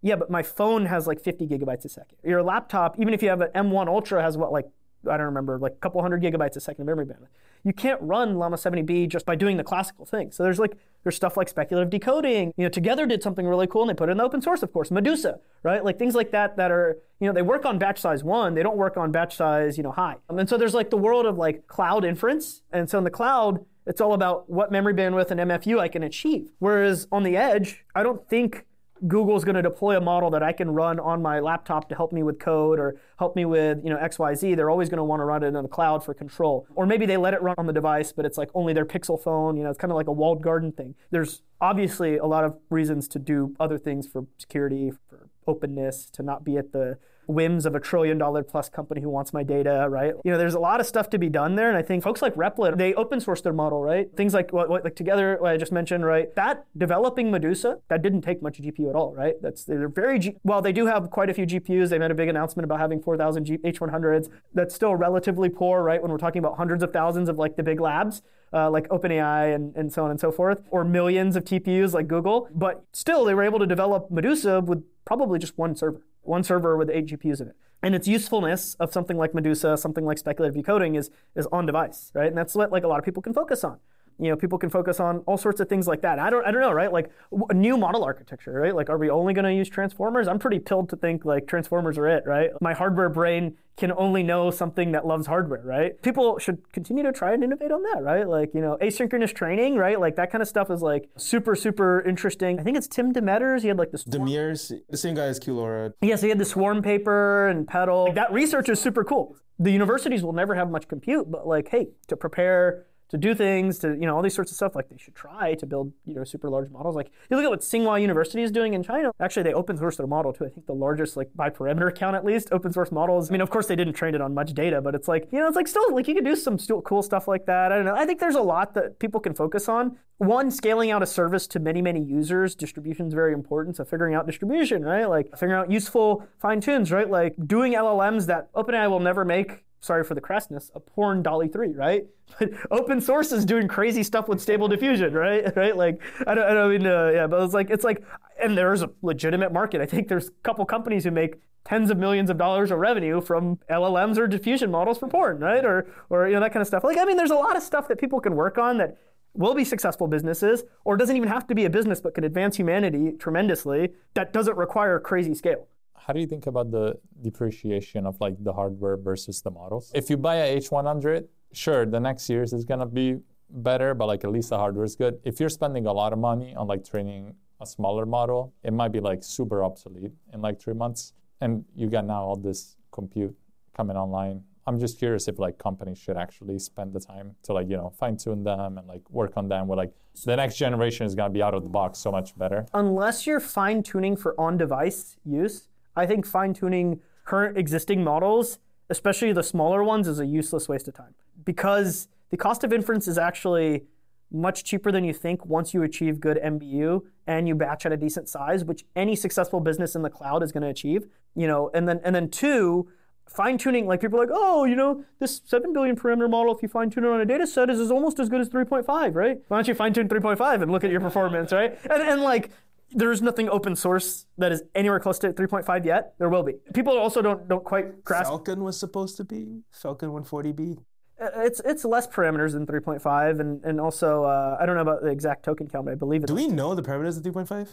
Yeah, 0.00 0.16
but 0.16 0.30
my 0.30 0.42
phone 0.42 0.86
has 0.86 1.06
like 1.06 1.20
50 1.20 1.46
gigabytes 1.46 1.84
a 1.84 1.88
second. 1.88 2.18
Your 2.24 2.42
laptop, 2.42 2.98
even 2.98 3.14
if 3.14 3.22
you 3.22 3.28
have 3.28 3.40
an 3.40 3.50
M1 3.54 3.88
Ultra, 3.88 4.22
has 4.22 4.36
what 4.36 4.52
like 4.52 4.66
I 5.08 5.16
don't 5.16 5.26
remember, 5.26 5.58
like 5.58 5.72
a 5.72 5.76
couple 5.76 6.00
hundred 6.00 6.22
gigabytes 6.22 6.56
a 6.56 6.60
second 6.60 6.82
of 6.82 6.86
memory 6.86 7.06
bandwidth. 7.06 7.28
You 7.64 7.72
can't 7.72 8.00
run 8.02 8.36
Llama 8.36 8.56
70B 8.56 9.08
just 9.08 9.24
by 9.24 9.34
doing 9.34 9.56
the 9.56 9.64
classical 9.64 10.04
thing. 10.04 10.32
So 10.32 10.42
there's 10.42 10.58
like 10.58 10.76
there's 11.02 11.16
stuff 11.16 11.36
like 11.36 11.48
speculative 11.48 11.90
decoding. 11.90 12.52
You 12.56 12.64
know, 12.64 12.68
Together 12.68 13.06
did 13.06 13.22
something 13.22 13.46
really 13.46 13.66
cool 13.66 13.82
and 13.82 13.90
they 13.90 13.94
put 13.94 14.08
it 14.08 14.12
in 14.12 14.18
the 14.18 14.24
open 14.24 14.40
source, 14.42 14.62
of 14.62 14.72
course. 14.72 14.90
Medusa, 14.90 15.38
right? 15.62 15.84
Like 15.84 15.98
things 15.98 16.14
like 16.14 16.32
that 16.32 16.56
that 16.56 16.70
are 16.70 16.98
you 17.20 17.26
know 17.26 17.32
they 17.32 17.42
work 17.42 17.64
on 17.64 17.78
batch 17.78 18.00
size 18.00 18.24
one, 18.24 18.54
they 18.54 18.62
don't 18.62 18.76
work 18.76 18.96
on 18.96 19.12
batch 19.12 19.36
size 19.36 19.76
you 19.76 19.82
know 19.82 19.92
high. 19.92 20.16
Um, 20.28 20.38
and 20.38 20.48
so 20.48 20.56
there's 20.56 20.74
like 20.74 20.90
the 20.90 20.96
world 20.96 21.26
of 21.26 21.38
like 21.38 21.66
cloud 21.66 22.04
inference, 22.04 22.62
and 22.72 22.88
so 22.88 22.98
in 22.98 23.04
the 23.04 23.10
cloud 23.10 23.64
it's 23.86 24.00
all 24.00 24.14
about 24.14 24.48
what 24.48 24.70
memory 24.70 24.94
bandwidth 24.94 25.30
and 25.30 25.40
MFU 25.40 25.78
I 25.78 25.88
can 25.88 26.02
achieve. 26.02 26.50
Whereas 26.58 27.08
on 27.10 27.24
the 27.24 27.36
edge, 27.36 27.84
I 27.94 28.02
don't 28.02 28.28
think 28.28 28.64
Google's 29.06 29.44
going 29.44 29.56
to 29.56 29.62
deploy 29.62 29.96
a 29.96 30.00
model 30.00 30.30
that 30.30 30.42
I 30.42 30.52
can 30.52 30.70
run 30.70 31.00
on 31.00 31.22
my 31.22 31.40
laptop 31.40 31.88
to 31.88 31.94
help 31.94 32.12
me 32.12 32.22
with 32.22 32.38
code 32.38 32.78
or 32.78 33.00
help 33.18 33.34
me 33.34 33.44
with 33.44 33.78
you 33.82 33.90
know 33.90 33.96
XYZ. 33.96 34.54
They're 34.56 34.70
always 34.70 34.88
going 34.88 34.98
to 34.98 35.04
want 35.04 35.20
to 35.20 35.24
run 35.24 35.42
it 35.42 35.48
in 35.48 35.54
the 35.54 35.68
cloud 35.68 36.04
for 36.04 36.14
control. 36.14 36.66
Or 36.74 36.86
maybe 36.86 37.06
they 37.06 37.16
let 37.16 37.34
it 37.34 37.42
run 37.42 37.56
on 37.58 37.66
the 37.66 37.72
device, 37.72 38.12
but 38.12 38.24
it's 38.24 38.38
like 38.38 38.50
only 38.54 38.72
their 38.72 38.86
Pixel 38.86 39.20
phone. 39.20 39.56
You 39.56 39.64
know, 39.64 39.70
it's 39.70 39.78
kind 39.78 39.90
of 39.90 39.96
like 39.96 40.06
a 40.06 40.12
walled 40.12 40.42
garden 40.42 40.72
thing. 40.72 40.94
There's 41.10 41.42
obviously 41.60 42.16
a 42.16 42.26
lot 42.26 42.44
of 42.44 42.56
reasons 42.70 43.08
to 43.08 43.18
do 43.18 43.54
other 43.58 43.78
things 43.78 44.06
for 44.06 44.26
security, 44.38 44.92
for 45.08 45.28
openness, 45.46 46.08
to 46.12 46.22
not 46.22 46.44
be 46.44 46.56
at 46.56 46.72
the 46.72 46.98
whims 47.34 47.66
of 47.66 47.74
a 47.74 47.80
trillion 47.80 48.18
dollar 48.18 48.42
plus 48.42 48.68
company 48.68 49.00
who 49.00 49.08
wants 49.08 49.32
my 49.32 49.42
data, 49.42 49.86
right? 49.88 50.14
You 50.24 50.30
know, 50.32 50.38
there's 50.38 50.54
a 50.54 50.60
lot 50.60 50.80
of 50.80 50.86
stuff 50.86 51.10
to 51.10 51.18
be 51.18 51.28
done 51.28 51.54
there. 51.56 51.68
And 51.68 51.76
I 51.76 51.82
think 51.82 52.02
folks 52.02 52.22
like 52.22 52.34
Replit, 52.34 52.78
they 52.78 52.94
open 52.94 53.20
source 53.20 53.40
their 53.40 53.52
model, 53.52 53.82
right? 53.82 54.08
Things 54.16 54.34
like 54.34 54.52
what, 54.52 54.68
what 54.68 54.84
like 54.84 54.96
Together, 54.96 55.36
what 55.40 55.52
I 55.52 55.56
just 55.56 55.72
mentioned, 55.72 56.04
right? 56.04 56.34
That 56.36 56.66
developing 56.76 57.30
Medusa, 57.30 57.78
that 57.88 58.02
didn't 58.02 58.22
take 58.22 58.42
much 58.42 58.60
GPU 58.60 58.88
at 58.90 58.94
all, 58.94 59.14
right? 59.14 59.34
That's 59.42 59.64
they're 59.64 59.88
very 59.88 60.18
G- 60.18 60.36
well, 60.44 60.62
they 60.62 60.72
do 60.72 60.86
have 60.86 61.10
quite 61.10 61.30
a 61.30 61.34
few 61.34 61.46
GPUs. 61.46 61.88
They 61.88 61.98
made 61.98 62.10
a 62.10 62.14
big 62.14 62.28
announcement 62.28 62.64
about 62.64 62.78
having 62.80 63.00
4,000 63.02 63.44
G- 63.44 63.58
H100s. 63.58 64.28
That's 64.54 64.74
still 64.74 64.94
relatively 64.94 65.48
poor, 65.48 65.82
right? 65.82 66.00
When 66.00 66.10
we're 66.10 66.18
talking 66.18 66.40
about 66.40 66.56
hundreds 66.56 66.82
of 66.82 66.92
thousands 66.92 67.28
of 67.28 67.38
like 67.38 67.56
the 67.56 67.62
big 67.62 67.80
labs. 67.80 68.22
Uh, 68.54 68.68
like 68.68 68.86
OpenAI 68.90 69.54
and, 69.54 69.74
and 69.76 69.90
so 69.90 70.04
on 70.04 70.10
and 70.10 70.20
so 70.20 70.30
forth, 70.30 70.58
or 70.68 70.84
millions 70.84 71.36
of 71.36 71.42
TPUs 71.42 71.94
like 71.94 72.06
Google. 72.06 72.50
But 72.54 72.84
still, 72.92 73.24
they 73.24 73.32
were 73.32 73.44
able 73.44 73.58
to 73.58 73.64
develop 73.66 74.10
Medusa 74.10 74.60
with 74.60 74.84
probably 75.06 75.38
just 75.38 75.56
one 75.56 75.74
server, 75.74 76.02
one 76.22 76.42
server 76.42 76.76
with 76.76 76.90
eight 76.90 77.06
GPUs 77.06 77.40
in 77.40 77.48
it. 77.48 77.56
And 77.82 77.94
its 77.94 78.06
usefulness 78.06 78.74
of 78.78 78.92
something 78.92 79.16
like 79.16 79.34
Medusa, 79.34 79.76
something 79.76 80.04
like 80.04 80.18
speculative 80.18 80.54
decoding 80.54 80.94
is, 80.94 81.10
is 81.34 81.46
on 81.50 81.66
device, 81.66 82.12
right? 82.14 82.28
And 82.28 82.36
that's 82.38 82.54
what 82.54 82.70
like 82.70 82.84
a 82.84 82.88
lot 82.88 82.98
of 82.98 83.04
people 83.04 83.22
can 83.22 83.34
focus 83.34 83.64
on 83.64 83.78
you 84.22 84.30
know, 84.30 84.36
people 84.36 84.58
can 84.58 84.70
focus 84.70 85.00
on 85.00 85.18
all 85.26 85.36
sorts 85.36 85.60
of 85.60 85.68
things 85.68 85.86
like 85.86 86.02
that. 86.02 86.18
I 86.18 86.30
don't, 86.30 86.46
I 86.46 86.50
don't 86.52 86.60
know, 86.60 86.72
right? 86.72 86.92
Like 86.92 87.10
a 87.50 87.54
new 87.54 87.76
model 87.76 88.04
architecture, 88.04 88.52
right? 88.52 88.74
Like, 88.74 88.88
are 88.88 88.98
we 88.98 89.10
only 89.10 89.34
going 89.34 89.44
to 89.44 89.52
use 89.52 89.68
transformers? 89.68 90.28
I'm 90.28 90.38
pretty 90.38 90.60
pilled 90.60 90.88
to 90.90 90.96
think 90.96 91.24
like 91.24 91.48
transformers 91.48 91.98
are 91.98 92.06
it, 92.06 92.24
right? 92.26 92.50
My 92.60 92.72
hardware 92.72 93.08
brain 93.08 93.56
can 93.76 93.90
only 93.92 94.22
know 94.22 94.50
something 94.50 94.92
that 94.92 95.06
loves 95.06 95.26
hardware, 95.26 95.62
right? 95.64 96.00
People 96.02 96.38
should 96.38 96.72
continue 96.72 97.02
to 97.02 97.10
try 97.10 97.32
and 97.32 97.42
innovate 97.42 97.72
on 97.72 97.82
that, 97.82 98.02
right? 98.02 98.28
Like, 98.28 98.50
you 98.54 98.60
know, 98.60 98.76
asynchronous 98.80 99.34
training, 99.34 99.76
right? 99.76 99.98
Like 99.98 100.14
that 100.16 100.30
kind 100.30 100.40
of 100.42 100.48
stuff 100.48 100.70
is 100.70 100.82
like 100.82 101.08
super, 101.16 101.56
super 101.56 102.02
interesting. 102.02 102.60
I 102.60 102.62
think 102.62 102.76
it's 102.76 102.86
Tim 102.86 103.12
Dettmers. 103.12 103.62
He 103.62 103.68
had 103.68 103.78
like 103.78 103.90
this. 103.90 104.04
Dettmers, 104.04 104.72
the 104.88 104.96
same 104.96 105.14
guy 105.14 105.24
as 105.24 105.40
QLoRa. 105.40 105.94
Yes, 106.02 106.22
he 106.22 106.28
had 106.28 106.38
the 106.38 106.44
swarm 106.44 106.82
paper 106.82 107.48
and 107.48 107.66
PeDAL. 107.66 108.06
Like, 108.06 108.14
that 108.14 108.32
research 108.32 108.68
is 108.68 108.80
super 108.80 109.04
cool. 109.04 109.36
The 109.58 109.70
universities 109.70 110.22
will 110.22 110.32
never 110.32 110.54
have 110.54 110.70
much 110.70 110.86
compute, 110.86 111.30
but 111.30 111.46
like, 111.46 111.68
hey, 111.68 111.88
to 112.08 112.16
prepare 112.16 112.86
to 113.12 113.18
do 113.18 113.34
things, 113.34 113.78
to 113.78 113.88
you 113.88 114.06
know 114.06 114.16
all 114.16 114.22
these 114.22 114.34
sorts 114.34 114.50
of 114.50 114.56
stuff. 114.56 114.74
Like 114.74 114.88
they 114.88 114.96
should 114.96 115.14
try 115.14 115.54
to 115.54 115.66
build 115.66 115.92
you 116.06 116.14
know 116.14 116.24
super 116.24 116.48
large 116.48 116.70
models. 116.70 116.96
Like 116.96 117.12
you 117.30 117.36
look 117.36 117.44
at 117.44 117.50
what 117.50 117.60
Tsinghua 117.60 118.00
University 118.00 118.42
is 118.42 118.50
doing 118.50 118.72
in 118.72 118.82
China. 118.82 119.12
Actually, 119.20 119.42
they 119.44 119.52
open 119.52 119.76
source 119.76 119.96
their 119.96 120.06
model 120.06 120.32
to 120.32 120.46
I 120.46 120.48
think 120.48 120.66
the 120.66 120.74
largest 120.74 121.16
like 121.16 121.28
by 121.34 121.50
perimeter 121.50 121.90
count 121.90 122.16
at 122.16 122.24
least 122.24 122.48
open 122.52 122.72
source 122.72 122.90
models. 122.90 123.30
I 123.30 123.32
mean, 123.32 123.42
of 123.42 123.50
course 123.50 123.66
they 123.66 123.76
didn't 123.76 123.92
train 123.92 124.14
it 124.14 124.22
on 124.22 124.32
much 124.32 124.54
data, 124.54 124.80
but 124.80 124.94
it's 124.94 125.08
like 125.08 125.28
you 125.30 125.38
know 125.38 125.46
it's 125.46 125.56
like 125.56 125.68
still 125.68 125.94
like 125.94 126.08
you 126.08 126.14
could 126.14 126.24
do 126.24 126.34
some 126.34 126.58
still 126.58 126.80
cool 126.80 127.02
stuff 127.02 127.28
like 127.28 127.44
that. 127.46 127.70
I 127.70 127.76
don't 127.76 127.84
know. 127.84 127.94
I 127.94 128.06
think 128.06 128.18
there's 128.18 128.34
a 128.34 128.42
lot 128.42 128.72
that 128.74 128.98
people 128.98 129.20
can 129.20 129.34
focus 129.34 129.68
on. 129.68 129.98
One, 130.16 130.50
scaling 130.50 130.90
out 130.90 131.02
a 131.02 131.06
service 131.06 131.46
to 131.48 131.60
many 131.60 131.82
many 131.82 132.02
users. 132.02 132.54
Distribution 132.54 133.08
is 133.08 133.12
very 133.12 133.34
important. 133.34 133.76
So 133.76 133.84
figuring 133.84 134.14
out 134.14 134.24
distribution, 134.24 134.82
right? 134.82 135.06
Like 135.06 135.32
figuring 135.32 135.60
out 135.60 135.70
useful 135.70 136.26
fine 136.38 136.62
tunes, 136.62 136.90
right? 136.90 137.10
Like 137.10 137.34
doing 137.46 137.74
LLMs 137.74 138.24
that 138.26 138.50
OpenAI 138.54 138.88
will 138.88 139.00
never 139.00 139.22
make 139.26 139.64
sorry 139.82 140.04
for 140.04 140.14
the 140.14 140.20
crassness, 140.20 140.70
a 140.74 140.80
porn 140.80 141.22
DALL-E 141.22 141.48
3, 141.48 141.72
right? 141.72 142.06
But 142.38 142.50
open 142.70 143.00
source 143.02 143.30
is 143.30 143.44
doing 143.44 143.68
crazy 143.68 144.02
stuff 144.02 144.26
with 144.26 144.40
stable 144.40 144.68
diffusion, 144.68 145.12
right? 145.26 145.54
Right? 145.56 145.76
Like, 145.76 146.00
I 146.26 146.34
don't, 146.34 146.44
I 146.44 146.54
don't 146.54 146.70
mean, 146.70 146.86
uh, 146.86 147.10
yeah, 147.12 147.26
but 147.26 147.42
it's 147.42 147.52
like, 147.52 147.68
it's 147.68 147.84
like, 147.84 148.02
and 148.42 148.56
there's 148.56 148.82
a 148.82 148.90
legitimate 149.02 149.52
market. 149.52 149.80
I 149.82 149.86
think 149.86 150.08
there's 150.08 150.28
a 150.28 150.32
couple 150.42 150.64
companies 150.64 151.04
who 151.04 151.10
make 151.10 151.34
tens 151.64 151.90
of 151.90 151.98
millions 151.98 152.30
of 152.30 152.38
dollars 152.38 152.70
of 152.70 152.78
revenue 152.78 153.20
from 153.20 153.58
LLMs 153.70 154.18
or 154.18 154.26
diffusion 154.26 154.70
models 154.70 154.98
for 154.98 155.08
porn, 155.08 155.38
right? 155.40 155.64
Or, 155.64 155.86
or, 156.10 156.26
you 156.26 156.34
know, 156.34 156.40
that 156.40 156.52
kind 156.52 156.62
of 156.62 156.66
stuff. 156.66 156.84
Like, 156.84 156.96
I 156.96 157.04
mean, 157.04 157.16
there's 157.16 157.30
a 157.30 157.36
lot 157.36 157.56
of 157.56 157.62
stuff 157.62 157.86
that 157.88 157.98
people 157.98 158.20
can 158.20 158.34
work 158.34 158.58
on 158.58 158.78
that 158.78 158.96
will 159.34 159.54
be 159.54 159.64
successful 159.64 160.06
businesses, 160.06 160.64
or 160.84 160.96
doesn't 160.96 161.16
even 161.16 161.28
have 161.28 161.46
to 161.46 161.54
be 161.54 161.64
a 161.64 161.70
business, 161.70 162.00
but 162.00 162.14
can 162.14 162.24
advance 162.24 162.56
humanity 162.56 163.12
tremendously 163.18 163.90
that 164.14 164.32
doesn't 164.32 164.56
require 164.56 164.98
crazy 165.00 165.34
scale 165.34 165.68
how 166.06 166.12
do 166.12 166.20
you 166.20 166.26
think 166.26 166.46
about 166.46 166.70
the 166.70 166.98
depreciation 167.22 168.06
of 168.06 168.20
like 168.20 168.34
the 168.42 168.52
hardware 168.52 168.96
versus 168.96 169.40
the 169.40 169.50
models? 169.50 169.92
If 169.94 170.10
you 170.10 170.16
buy 170.16 170.36
a 170.36 170.58
H100, 170.58 171.26
sure, 171.52 171.86
the 171.86 172.00
next 172.00 172.28
years 172.28 172.52
is 172.52 172.64
gonna 172.64 172.86
be 172.86 173.18
better, 173.50 173.94
but 173.94 174.06
like 174.06 174.24
at 174.24 174.30
least 174.30 174.50
the 174.50 174.58
hardware 174.58 174.84
is 174.84 174.96
good. 174.96 175.20
If 175.24 175.38
you're 175.38 175.48
spending 175.48 175.86
a 175.86 175.92
lot 175.92 176.12
of 176.12 176.18
money 176.18 176.56
on 176.56 176.66
like 176.66 176.84
training 176.84 177.34
a 177.60 177.66
smaller 177.66 178.04
model, 178.04 178.52
it 178.64 178.72
might 178.72 178.90
be 178.90 178.98
like 178.98 179.22
super 179.22 179.62
obsolete 179.62 180.12
in 180.32 180.42
like 180.42 180.60
three 180.60 180.74
months. 180.74 181.12
And 181.40 181.64
you 181.76 181.88
got 181.88 182.04
now 182.04 182.22
all 182.22 182.36
this 182.36 182.76
compute 182.90 183.34
coming 183.76 183.96
online. 183.96 184.42
I'm 184.66 184.78
just 184.78 184.98
curious 184.98 185.28
if 185.28 185.38
like 185.38 185.58
companies 185.58 185.98
should 185.98 186.16
actually 186.16 186.58
spend 186.58 186.92
the 186.92 187.00
time 187.00 187.34
to 187.44 187.52
like, 187.52 187.68
you 187.68 187.76
know, 187.76 187.90
fine 187.90 188.16
tune 188.16 188.42
them 188.44 188.78
and 188.78 188.86
like 188.86 189.08
work 189.10 189.32
on 189.36 189.48
them 189.48 189.66
where 189.66 189.76
like 189.76 189.92
the 190.24 190.36
next 190.36 190.56
generation 190.56 191.06
is 191.06 191.14
gonna 191.14 191.30
be 191.30 191.42
out 191.42 191.54
of 191.54 191.62
the 191.62 191.68
box 191.68 191.98
so 191.98 192.10
much 192.10 192.36
better. 192.36 192.66
Unless 192.74 193.26
you're 193.26 193.40
fine 193.40 193.82
tuning 193.82 194.16
for 194.16 194.38
on 194.40 194.56
device 194.56 195.16
use, 195.24 195.68
I 195.96 196.06
think 196.06 196.26
fine 196.26 196.54
tuning 196.54 197.00
current 197.24 197.56
existing 197.56 198.02
models, 198.02 198.58
especially 198.90 199.32
the 199.32 199.42
smaller 199.42 199.82
ones, 199.84 200.08
is 200.08 200.20
a 200.20 200.26
useless 200.26 200.68
waste 200.68 200.88
of 200.88 200.94
time 200.94 201.14
because 201.44 202.08
the 202.30 202.36
cost 202.36 202.64
of 202.64 202.72
inference 202.72 203.06
is 203.06 203.18
actually 203.18 203.84
much 204.30 204.64
cheaper 204.64 204.90
than 204.90 205.04
you 205.04 205.12
think 205.12 205.44
once 205.44 205.74
you 205.74 205.82
achieve 205.82 206.18
good 206.18 206.38
MBU 206.42 207.02
and 207.26 207.46
you 207.46 207.54
batch 207.54 207.84
at 207.84 207.92
a 207.92 207.96
decent 207.96 208.28
size, 208.28 208.64
which 208.64 208.84
any 208.96 209.14
successful 209.14 209.60
business 209.60 209.94
in 209.94 210.02
the 210.02 210.10
cloud 210.10 210.42
is 210.42 210.52
going 210.52 210.62
to 210.62 210.68
achieve. 210.68 211.06
You 211.34 211.46
know, 211.46 211.70
and 211.74 211.88
then 211.88 212.00
and 212.04 212.14
then 212.14 212.28
two, 212.28 212.88
fine 213.26 213.58
tuning, 213.58 213.86
like 213.86 214.00
people 214.00 214.18
are 214.18 214.26
like, 214.26 214.34
oh, 214.34 214.64
you 214.64 214.76
know, 214.76 215.04
this 215.18 215.40
7 215.44 215.72
billion 215.72 215.96
parameter 215.96 216.28
model, 216.28 216.54
if 216.54 216.62
you 216.62 216.68
fine 216.68 216.90
tune 216.90 217.04
it 217.04 217.08
on 217.08 217.20
a 217.20 217.24
data 217.24 217.46
set, 217.46 217.70
is, 217.70 217.78
is 217.78 217.90
almost 217.90 218.18
as 218.18 218.28
good 218.28 218.40
as 218.40 218.48
3.5, 218.48 219.14
right? 219.14 219.38
Why 219.48 219.56
don't 219.56 219.68
you 219.68 219.74
fine 219.74 219.92
tune 219.92 220.08
3.5 220.08 220.62
and 220.62 220.70
look 220.70 220.84
at 220.84 220.90
your 220.90 221.00
performance, 221.00 221.52
right? 221.52 221.78
And, 221.90 222.02
and 222.02 222.20
like, 222.20 222.50
there's 222.94 223.22
nothing 223.22 223.48
open 223.48 223.76
source 223.76 224.26
that 224.38 224.52
is 224.52 224.62
anywhere 224.74 225.00
close 225.00 225.18
to 225.20 225.32
3.5 225.32 225.84
yet. 225.84 226.14
There 226.18 226.28
will 226.28 226.42
be. 226.42 226.54
People 226.74 226.96
also 226.98 227.22
don't 227.22 227.48
don't 227.48 227.64
quite 227.64 228.04
grasp. 228.04 228.28
Falcon 228.28 228.62
was 228.62 228.78
supposed 228.78 229.16
to 229.18 229.24
be 229.24 229.62
Falcon 229.70 230.10
140B. 230.10 230.78
Uh, 231.20 231.28
It's 231.36 231.60
it's 231.64 231.84
less 231.84 232.06
parameters 232.06 232.52
than 232.52 232.66
3.5, 232.66 233.40
and 233.40 233.64
and 233.64 233.80
also 233.80 234.24
uh, 234.24 234.56
I 234.60 234.66
don't 234.66 234.76
know 234.76 234.82
about 234.82 235.02
the 235.02 235.08
exact 235.10 235.44
token 235.44 235.68
count, 235.68 235.84
but 235.86 235.92
I 235.92 235.94
believe 235.94 236.24
it. 236.24 236.26
Do 236.26 236.34
we 236.34 236.48
know 236.48 236.74
the 236.74 236.82
parameters 236.82 237.16
of 237.16 237.22
3.5? 237.22 237.68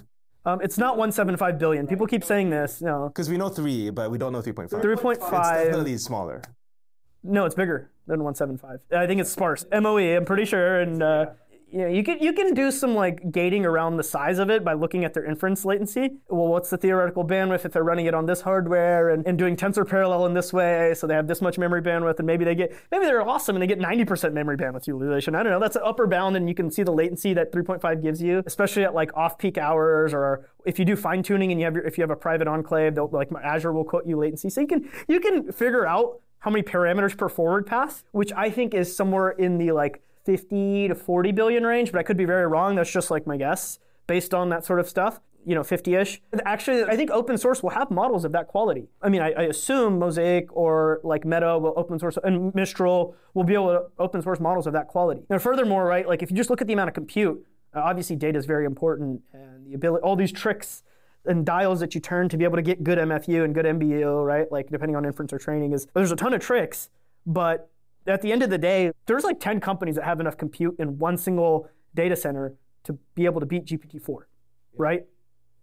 Um, 0.46 0.62
it's 0.62 0.78
not 0.78 0.98
175 0.98 1.60
billion. 1.60 1.86
People 1.86 2.08
keep 2.08 2.24
saying 2.24 2.50
this. 2.50 2.82
No, 2.82 3.10
Because 3.10 3.30
we 3.30 3.38
know 3.38 3.50
three, 3.50 3.90
but 3.90 4.10
we 4.10 4.18
don't 4.18 4.32
know 4.32 4.42
3.5. 4.42 4.70
3.5. 4.70 5.12
It's 5.12 5.30
definitely 5.30 5.98
smaller. 5.98 6.42
No, 7.24 7.44
it's 7.46 7.56
bigger 7.56 7.92
than 8.08 8.24
175. 8.24 8.80
I 8.98 9.06
think 9.06 9.20
it's 9.20 9.30
sparse. 9.30 9.66
MOE, 9.72 10.16
I'm 10.16 10.24
pretty 10.24 10.46
sure, 10.46 10.80
and 10.80 11.04
uh, 11.04 11.26
yeah, 11.72 11.88
you 11.88 12.04
can 12.04 12.20
you 12.20 12.34
can 12.34 12.54
do 12.54 12.72
some 12.72 12.96
like 12.96 13.32
gating 13.32 13.66
around 13.66 13.98
the 13.98 14.04
size 14.04 14.40
of 14.40 14.50
it 14.50 14.64
by 14.64 14.74
looking 14.74 15.06
at 15.06 15.14
their 15.14 15.26
inference 15.26 15.66
latency. 15.66 16.12
Well, 16.28 16.48
what's 16.48 16.70
the 16.70 16.78
theoretical 16.78 17.26
bandwidth 17.26 17.66
if 17.66 17.74
they're 17.74 17.84
running 17.84 18.08
it 18.08 18.14
on 18.14 18.26
this 18.26 18.42
hardware 18.42 19.10
and, 19.10 19.26
and 19.28 19.38
doing 19.38 19.56
tensor 19.56 19.88
parallel 19.88 20.26
in 20.26 20.34
this 20.34 20.52
way, 20.52 20.94
so 20.96 21.06
they 21.06 21.14
have 21.14 21.28
this 21.28 21.42
much 21.42 21.58
memory 21.58 21.82
bandwidth, 21.82 22.18
and 22.18 22.26
maybe 22.26 22.44
they 22.44 22.56
get 22.56 22.76
maybe 22.92 23.06
they're 23.06 23.28
awesome 23.28 23.56
and 23.56 23.62
they 23.62 23.68
get 23.68 23.80
90% 23.80 24.34
memory 24.34 24.58
bandwidth 24.58 24.88
utilization. 24.88 25.36
I 25.36 25.44
don't 25.44 25.52
know. 25.52 25.60
That's 25.60 25.76
an 25.76 25.84
upper 25.86 26.08
bound, 26.08 26.36
and 26.36 26.50
you 26.50 26.56
can 26.56 26.72
see 26.72 26.84
the 26.84 26.94
latency 26.94 27.34
that 27.36 27.52
3.5 27.52 28.02
gives 28.02 28.22
you, 28.22 28.42
especially 28.46 28.84
at 28.84 28.96
like 28.96 29.16
off-peak 29.16 29.58
hours 29.58 30.14
or 30.14 30.50
if 30.66 30.80
you 30.80 30.86
do 30.86 30.96
fine 30.96 31.22
tuning 31.22 31.52
and 31.52 31.60
you 31.60 31.66
have 31.66 31.76
your, 31.76 31.86
if 31.86 31.98
you 31.98 32.02
have 32.02 32.12
a 32.12 32.16
private 32.16 32.48
enclave, 32.48 32.98
like 33.12 33.30
Azure 33.44 33.74
will 33.74 33.86
quote 33.86 34.08
you 34.08 34.18
latency, 34.18 34.50
so 34.50 34.62
you 34.62 34.68
can 34.68 34.90
you 35.08 35.20
can 35.20 35.52
figure 35.52 35.86
out 35.86 36.22
how 36.40 36.50
many 36.50 36.64
parameters 36.64 37.16
per 37.16 37.30
forward 37.30 37.68
pass, 37.68 38.04
which 38.12 38.32
I 38.34 38.50
think 38.50 38.74
is 38.74 38.96
somewhere 38.96 39.32
in 39.32 39.58
the 39.58 39.72
like 39.72 40.02
50 40.26 40.90
to 40.90 40.96
40 40.96 41.32
billion 41.32 41.66
range, 41.66 41.92
but 41.92 42.00
I 42.00 42.04
could 42.04 42.18
be 42.18 42.26
very 42.26 42.48
wrong. 42.48 42.76
That's 42.76 42.92
just 42.92 43.12
like 43.12 43.26
my 43.26 43.38
guess 43.38 43.80
based 44.08 44.34
on 44.34 44.50
that 44.50 44.66
sort 44.66 44.80
of 44.80 44.90
stuff. 44.90 45.20
You 45.46 45.56
know, 45.56 45.62
50-ish. 45.62 46.22
Actually, 46.46 46.84
I 46.84 46.98
think 46.98 47.12
open 47.12 47.38
source 47.38 47.64
will 47.64 47.70
have 47.70 47.90
models 47.90 48.26
of 48.26 48.34
that 48.34 48.48
quality. 48.48 48.90
I 49.02 49.08
mean, 49.08 49.22
I, 49.22 49.32
I 49.32 49.44
assume 49.44 49.98
Mosaic 49.98 50.48
or 50.56 51.00
like 51.04 51.24
Meta 51.26 51.58
will 51.58 51.74
open 51.78 51.98
source, 51.98 52.18
and 52.24 52.54
Mistral 52.54 53.16
will 53.34 53.46
be 53.46 53.54
able 53.54 53.70
to 53.70 53.84
open 53.98 54.22
source 54.22 54.40
models 54.42 54.68
of 54.68 54.74
that 54.74 54.88
quality. 54.88 55.22
And 55.30 55.42
furthermore, 55.42 55.86
right, 55.86 56.06
like 56.08 56.22
if 56.22 56.30
you 56.30 56.36
just 56.36 56.50
look 56.50 56.62
at 56.62 56.68
the 56.68 56.74
amount 56.74 56.90
of 56.90 56.94
compute, 56.94 57.44
uh, 57.74 57.80
obviously 57.80 58.18
data 58.18 58.38
is 58.38 58.46
very 58.46 58.66
important, 58.66 59.22
and 59.32 59.66
the 59.66 59.74
ability, 59.74 60.04
all 60.04 60.18
these 60.18 60.34
tricks 60.34 60.84
and 61.26 61.46
dials 61.46 61.80
that 61.80 61.96
you 61.96 62.02
turn 62.02 62.30
to 62.30 62.38
be 62.38 62.44
able 62.44 62.56
to 62.56 62.62
get 62.62 62.84
good 62.84 62.98
MFU 62.98 63.44
and 63.44 63.54
good 63.54 63.66
MBU, 63.66 64.26
right? 64.26 64.52
Like 64.52 64.70
depending 64.70 64.96
on 64.96 65.06
inference 65.06 65.32
or 65.32 65.38
training 65.38 65.74
is 65.74 65.88
there's 65.94 66.12
a 66.12 66.16
ton 66.16 66.34
of 66.34 66.42
tricks, 66.42 66.90
but 67.26 67.70
at 68.08 68.22
the 68.22 68.32
end 68.32 68.44
of 68.44 68.50
the 68.50 68.58
day, 68.58 68.92
there's 69.06 69.24
like 69.24 69.40
10 69.40 69.60
companies 69.60 69.96
that 69.96 70.04
have 70.04 70.20
enough 70.20 70.38
compute 70.38 70.76
in 70.80 70.98
one 70.98 71.18
single 71.18 71.70
data 71.96 72.16
center 72.16 72.54
to 72.84 72.94
be 73.16 73.26
able 73.26 73.40
to 73.40 73.46
beat 73.46 73.66
GPT-4, 73.66 74.20
right? 74.78 75.06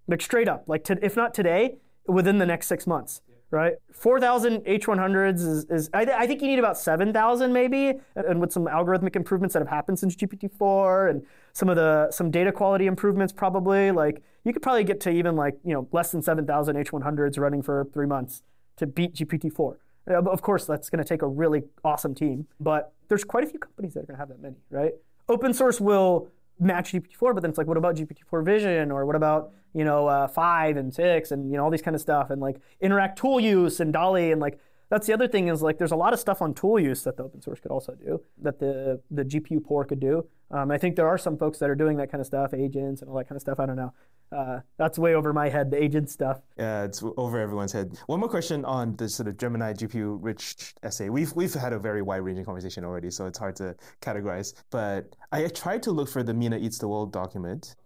Like 0.06 0.20
straight 0.20 0.48
up, 0.48 0.64
like 0.66 0.84
to, 0.84 0.98
if 1.04 1.16
not 1.16 1.34
today, 1.34 1.78
within 2.06 2.38
the 2.38 2.46
next 2.46 2.68
six 2.68 2.86
months, 2.86 3.22
right? 3.50 3.74
4,000 3.92 4.60
H100s 4.64 5.34
is, 5.34 5.64
is 5.70 5.90
I, 5.92 6.04
th- 6.04 6.16
I 6.16 6.26
think 6.26 6.42
you 6.42 6.48
need 6.48 6.58
about 6.58 6.78
7,000 6.78 7.52
maybe, 7.52 7.88
and, 8.14 8.26
and 8.26 8.40
with 8.40 8.52
some 8.52 8.66
algorithmic 8.66 9.16
improvements 9.16 9.54
that 9.54 9.60
have 9.60 9.68
happened 9.68 9.98
since 9.98 10.14
GPT-4 10.14 11.10
and 11.10 11.22
some 11.52 11.68
of 11.68 11.76
the 11.76 12.10
some 12.10 12.30
data 12.30 12.52
quality 12.52 12.86
improvements 12.86 13.32
probably, 13.32 13.90
like 13.90 14.22
you 14.44 14.52
could 14.52 14.62
probably 14.62 14.84
get 14.84 15.00
to 15.00 15.10
even 15.10 15.36
like 15.36 15.54
you 15.64 15.72
know 15.72 15.88
less 15.90 16.12
than 16.12 16.22
7,000 16.22 16.76
H100s 16.76 17.38
running 17.38 17.62
for 17.62 17.86
three 17.92 18.06
months 18.06 18.42
to 18.76 18.86
beat 18.86 19.14
GPT-4. 19.14 19.76
Uh, 20.08 20.22
Of 20.22 20.42
course, 20.42 20.64
that's 20.66 20.90
going 20.90 21.02
to 21.02 21.08
take 21.08 21.22
a 21.22 21.26
really 21.28 21.64
awesome 21.84 22.14
team, 22.14 22.46
but 22.60 22.92
there's 23.08 23.24
quite 23.24 23.44
a 23.44 23.46
few 23.46 23.58
companies 23.58 23.94
that 23.94 24.00
are 24.00 24.06
going 24.06 24.16
to 24.16 24.20
have 24.20 24.28
that 24.28 24.40
many, 24.40 24.56
right? 24.70 24.92
Open 25.28 25.52
source 25.52 25.80
will 25.80 26.28
match 26.58 26.92
GPT-4, 26.92 27.34
but 27.34 27.40
then 27.42 27.50
it's 27.50 27.58
like, 27.58 27.66
what 27.66 27.76
about 27.76 27.96
GPT-4 27.96 28.44
Vision, 28.44 28.90
or 28.90 29.04
what 29.04 29.16
about 29.16 29.50
you 29.74 29.84
know 29.84 30.06
uh, 30.06 30.26
five 30.28 30.76
and 30.76 30.94
six, 30.94 31.30
and 31.32 31.50
you 31.50 31.56
know 31.56 31.64
all 31.64 31.70
these 31.70 31.82
kind 31.82 31.94
of 31.94 32.00
stuff, 32.00 32.30
and 32.30 32.40
like 32.40 32.56
interact 32.80 33.18
tool 33.18 33.38
use 33.40 33.80
and 33.80 33.92
DALL-E, 33.92 34.32
and 34.32 34.40
like 34.40 34.58
that's 34.88 35.06
the 35.06 35.12
other 35.12 35.28
thing 35.28 35.48
is 35.48 35.62
like 35.62 35.78
there's 35.78 35.92
a 35.92 35.96
lot 35.96 36.12
of 36.12 36.20
stuff 36.20 36.40
on 36.40 36.54
tool 36.54 36.78
use 36.78 37.02
that 37.04 37.16
the 37.16 37.24
open 37.24 37.42
source 37.42 37.60
could 37.60 37.70
also 37.70 37.94
do, 37.94 38.22
that 38.42 38.58
the 38.58 39.00
the 39.10 39.24
GPU 39.24 39.64
poor 39.64 39.84
could 39.84 40.00
do. 40.00 40.26
Um, 40.50 40.70
I 40.70 40.78
think 40.78 40.94
there 40.94 41.08
are 41.08 41.18
some 41.18 41.36
folks 41.36 41.58
that 41.58 41.68
are 41.68 41.74
doing 41.74 41.96
that 41.96 42.10
kind 42.10 42.20
of 42.20 42.26
stuff, 42.26 42.54
agents 42.54 43.02
and 43.02 43.10
all 43.10 43.16
that 43.16 43.28
kind 43.28 43.36
of 43.36 43.42
stuff. 43.42 43.58
I 43.58 43.66
don't 43.66 43.76
know. 43.76 43.92
Uh, 44.32 44.60
that's 44.76 44.98
way 44.98 45.14
over 45.14 45.32
my 45.32 45.48
head, 45.48 45.70
the 45.70 45.80
agent 45.80 46.10
stuff. 46.10 46.40
Yeah, 46.58 46.84
it's 46.84 47.02
over 47.16 47.38
everyone's 47.38 47.72
head. 47.72 47.96
One 48.06 48.18
more 48.20 48.28
question 48.28 48.64
on 48.64 48.96
the 48.96 49.08
sort 49.08 49.28
of 49.28 49.38
Gemini 49.38 49.72
GPU 49.72 50.18
rich 50.20 50.74
essay. 50.82 51.08
We've 51.08 51.32
we've 51.34 51.54
had 51.54 51.72
a 51.72 51.78
very 51.78 52.02
wide 52.02 52.18
ranging 52.18 52.44
conversation 52.44 52.84
already, 52.84 53.10
so 53.10 53.26
it's 53.26 53.38
hard 53.38 53.56
to 53.56 53.76
categorize. 54.02 54.54
But 54.70 55.14
I 55.32 55.46
tried 55.48 55.82
to 55.84 55.92
look 55.92 56.08
for 56.08 56.22
the 56.22 56.32
Meena 56.32 56.60
Eats 56.60 56.78
the 56.78 56.88
World 56.88 57.12
document. 57.12 57.76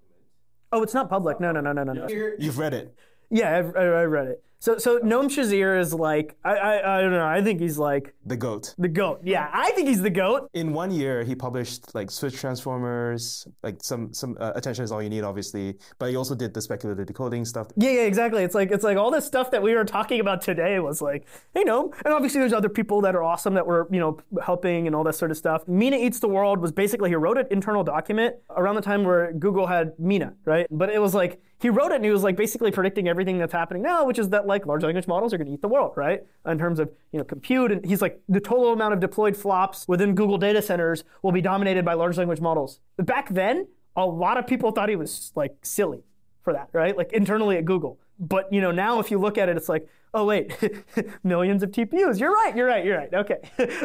Oh, 0.72 0.82
it's 0.82 0.94
not 0.94 1.08
public. 1.08 1.40
No, 1.40 1.52
no, 1.52 1.60
no, 1.60 1.72
no, 1.72 1.82
no. 1.82 1.92
no. 1.92 2.08
You've 2.08 2.58
read 2.58 2.74
it. 2.74 2.94
Yeah, 3.30 3.58
I've, 3.58 3.76
I 3.76 3.80
I 3.80 4.04
read 4.04 4.28
it. 4.28 4.44
So, 4.62 4.76
so 4.76 4.98
Noam 5.00 5.24
Shazeer 5.34 5.80
is 5.80 5.94
like, 5.94 6.36
I, 6.44 6.50
I, 6.54 6.98
I 6.98 7.00
don't 7.00 7.12
know. 7.12 7.24
I 7.24 7.40
think 7.42 7.60
he's 7.60 7.78
like 7.78 8.12
The 8.26 8.36
goat. 8.36 8.74
the 8.76 8.88
goat. 8.88 9.20
Yeah, 9.24 9.48
I 9.54 9.70
think 9.70 9.88
he's 9.88 10.02
the 10.02 10.10
goat. 10.10 10.50
In 10.52 10.74
one 10.74 10.90
year, 10.90 11.24
he 11.24 11.34
published 11.34 11.94
like 11.94 12.10
switch 12.10 12.36
transformers, 12.38 13.48
like 13.62 13.82
some 13.82 14.12
some 14.12 14.36
uh, 14.38 14.52
attention 14.54 14.84
is 14.84 14.92
all 14.92 15.02
you 15.02 15.08
need, 15.08 15.24
obviously. 15.24 15.76
But 15.98 16.10
he 16.10 16.16
also 16.16 16.34
did 16.34 16.52
the 16.52 16.60
speculative 16.60 17.06
decoding 17.06 17.46
stuff. 17.46 17.68
Yeah, 17.76 17.90
yeah, 17.90 18.02
exactly. 18.02 18.42
It's 18.42 18.54
like 18.54 18.70
it's 18.70 18.84
like 18.84 18.98
all 18.98 19.10
this 19.10 19.24
stuff 19.24 19.50
that 19.52 19.62
we 19.62 19.74
were 19.74 19.84
talking 19.86 20.20
about 20.20 20.42
today 20.42 20.78
was 20.78 21.00
like, 21.00 21.26
hey, 21.54 21.64
no. 21.64 21.90
And 22.04 22.12
obviously, 22.12 22.40
there's 22.40 22.52
other 22.52 22.68
people 22.68 23.00
that 23.00 23.16
are 23.16 23.22
awesome 23.22 23.54
that 23.54 23.66
were 23.66 23.88
you 23.90 23.98
know 23.98 24.18
helping 24.44 24.86
and 24.86 24.94
all 24.94 25.04
that 25.04 25.14
sort 25.14 25.30
of 25.30 25.38
stuff. 25.38 25.64
Meena 25.66 25.96
eats 25.98 26.20
the 26.20 26.28
world 26.28 26.60
was 26.60 26.70
basically 26.70 27.08
he 27.08 27.16
wrote 27.16 27.38
an 27.38 27.46
internal 27.50 27.82
document 27.82 28.36
around 28.54 28.74
the 28.74 28.82
time 28.82 29.04
where 29.04 29.32
Google 29.32 29.66
had 29.66 29.96
Meena, 29.96 30.34
right? 30.44 30.66
But 30.70 30.90
it 30.90 31.00
was 31.00 31.14
like 31.14 31.40
he 31.60 31.68
wrote 31.68 31.92
it 31.92 31.96
and 31.96 32.04
he 32.04 32.10
was 32.10 32.22
like 32.22 32.36
basically 32.36 32.70
predicting 32.70 33.06
everything 33.06 33.38
that's 33.38 33.52
happening 33.52 33.82
now, 33.82 34.04
which 34.04 34.18
is 34.18 34.30
that 34.30 34.46
like 34.46 34.66
large 34.66 34.82
language 34.82 35.06
models 35.06 35.34
are 35.34 35.36
going 35.36 35.46
to 35.46 35.52
eat 35.52 35.60
the 35.60 35.68
world, 35.68 35.92
right? 35.94 36.24
In 36.46 36.58
terms 36.58 36.80
of 36.80 36.90
you 37.12 37.18
know 37.18 37.24
compute, 37.24 37.70
and 37.70 37.84
he's 37.84 38.00
like 38.00 38.20
the 38.28 38.40
total 38.40 38.72
amount 38.72 38.94
of 38.94 39.00
deployed 39.00 39.36
flops 39.36 39.86
within 39.86 40.14
Google 40.14 40.38
data 40.38 40.62
centers 40.62 41.04
will 41.22 41.32
be 41.32 41.42
dominated 41.42 41.84
by 41.84 41.92
large 41.92 42.16
language 42.16 42.40
models. 42.40 42.80
But 42.96 43.06
back 43.06 43.28
then, 43.28 43.68
a 43.94 44.06
lot 44.06 44.38
of 44.38 44.46
people 44.46 44.72
thought 44.72 44.88
he 44.88 44.96
was 44.96 45.32
like 45.34 45.54
silly 45.62 46.02
for 46.42 46.54
that, 46.54 46.70
right? 46.72 46.96
Like 46.96 47.12
internally 47.12 47.58
at 47.58 47.66
Google. 47.66 47.98
But 48.18 48.50
you 48.52 48.62
know 48.62 48.70
now 48.70 48.98
if 48.98 49.10
you 49.10 49.18
look 49.18 49.36
at 49.36 49.50
it, 49.50 49.56
it's 49.58 49.68
like, 49.68 49.86
oh 50.14 50.24
wait, 50.24 50.56
millions 51.24 51.62
of 51.62 51.72
TPUs. 51.72 52.18
You're 52.18 52.32
right. 52.32 52.56
You're 52.56 52.66
right. 52.66 52.84
You're 52.84 52.96
right. 52.96 53.12
Okay, 53.12 53.38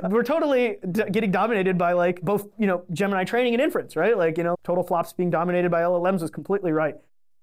we're 0.09 0.23
totally 0.23 0.77
d- 0.91 1.03
getting 1.11 1.31
dominated 1.31 1.77
by 1.77 1.91
like 1.91 2.21
both 2.21 2.47
you 2.57 2.67
know 2.67 2.85
Gemini 2.93 3.25
training 3.25 3.53
and 3.53 3.61
inference, 3.61 3.97
right? 3.97 4.17
Like 4.17 4.38
you 4.38 4.45
know 4.45 4.55
total 4.63 4.83
flops 4.83 5.11
being 5.11 5.29
dominated 5.29 5.71
by 5.71 5.81
LLMs 5.81 6.23
is 6.23 6.29
completely 6.29 6.71
right. 6.71 6.95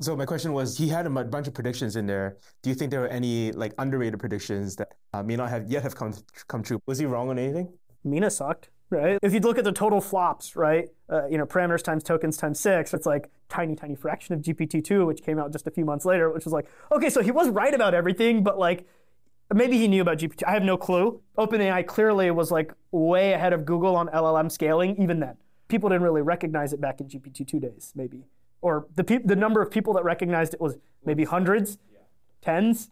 So 0.03 0.17
my 0.17 0.27
question 0.27 0.53
was, 0.53 0.77
he 0.77 0.89
had 0.89 1.07
a 1.07 1.11
bunch 1.11 1.47
of 1.47 1.55
predictions 1.55 1.95
in 1.95 2.07
there. 2.07 2.37
Do 2.63 2.71
you 2.71 2.75
think 2.75 2.91
there 2.91 3.01
were 3.01 3.09
any 3.09 3.53
like 3.53 3.73
underrated 3.79 4.19
predictions 4.19 4.75
that 4.77 4.95
uh, 5.13 5.23
may 5.23 5.37
not 5.37 5.49
have 5.49 5.71
yet 5.71 5.85
have 5.85 5.95
come 5.95 6.13
come 6.49 6.63
true? 6.63 6.81
Was 6.87 6.99
he 6.99 7.07
wrong 7.07 7.29
on 7.31 7.39
anything? 7.39 7.73
Meena 8.05 8.31
sucked, 8.31 8.71
right? 8.91 9.19
If 9.23 9.33
you 9.33 9.39
look 9.39 9.59
at 9.59 9.65
the 9.65 9.73
total 9.73 10.01
flops, 10.01 10.57
right? 10.57 10.89
Uh, 11.09 11.29
you 11.29 11.39
know, 11.39 11.47
parameters 11.47 11.83
times 11.83 12.03
tokens 12.03 12.37
times 12.37 12.59
six, 12.59 12.93
it's 12.93 13.07
like 13.07 13.31
tiny, 13.49 13.77
tiny 13.77 13.95
fraction 13.95 14.35
of 14.35 14.41
GPT-2, 14.41 15.07
which 15.07 15.23
came 15.23 15.39
out 15.39 15.53
just 15.53 15.69
a 15.69 15.71
few 15.71 15.85
months 15.85 16.05
later, 16.05 16.31
which 16.31 16.45
was 16.45 16.53
like, 16.53 16.67
okay, 16.91 17.09
so 17.09 17.23
he 17.23 17.31
was 17.31 17.49
right 17.49 17.73
about 17.73 17.95
everything, 17.95 18.43
but 18.43 18.59
like 18.59 18.87
maybe 19.55 19.79
he 19.79 19.87
knew 19.87 20.03
about 20.03 20.19
GPT. 20.19 20.43
I 20.45 20.53
have 20.53 20.65
no 20.65 20.77
clue. 20.77 21.21
OpenAI 21.39 21.87
clearly 21.87 22.29
was 22.33 22.51
like 22.51 22.75
way 22.91 23.35
ahead 23.35 23.53
of 23.53 23.65
Google 23.65 23.95
on 23.95 24.09
LLM 24.09 24.51
scaling 24.51 25.01
even 25.01 25.21
then. 25.21 25.37
People 25.69 25.89
didn't 25.89 26.03
really 26.03 26.23
recognize 26.23 26.73
it 26.73 26.81
back 26.81 27.01
in 27.01 27.07
GPT-2 27.07 27.61
days, 27.61 27.93
maybe. 27.95 28.25
Or 28.63 28.87
the 28.95 29.05
peop 29.05 29.27
the 29.27 29.37
number 29.37 29.61
of 29.61 29.71
people 29.71 29.93
that 29.95 30.05
recognized 30.05 30.55
it 30.55 30.61
was 30.61 30.77
maybe 31.05 31.25
hundreds, 31.25 31.79
tens. 32.41 32.91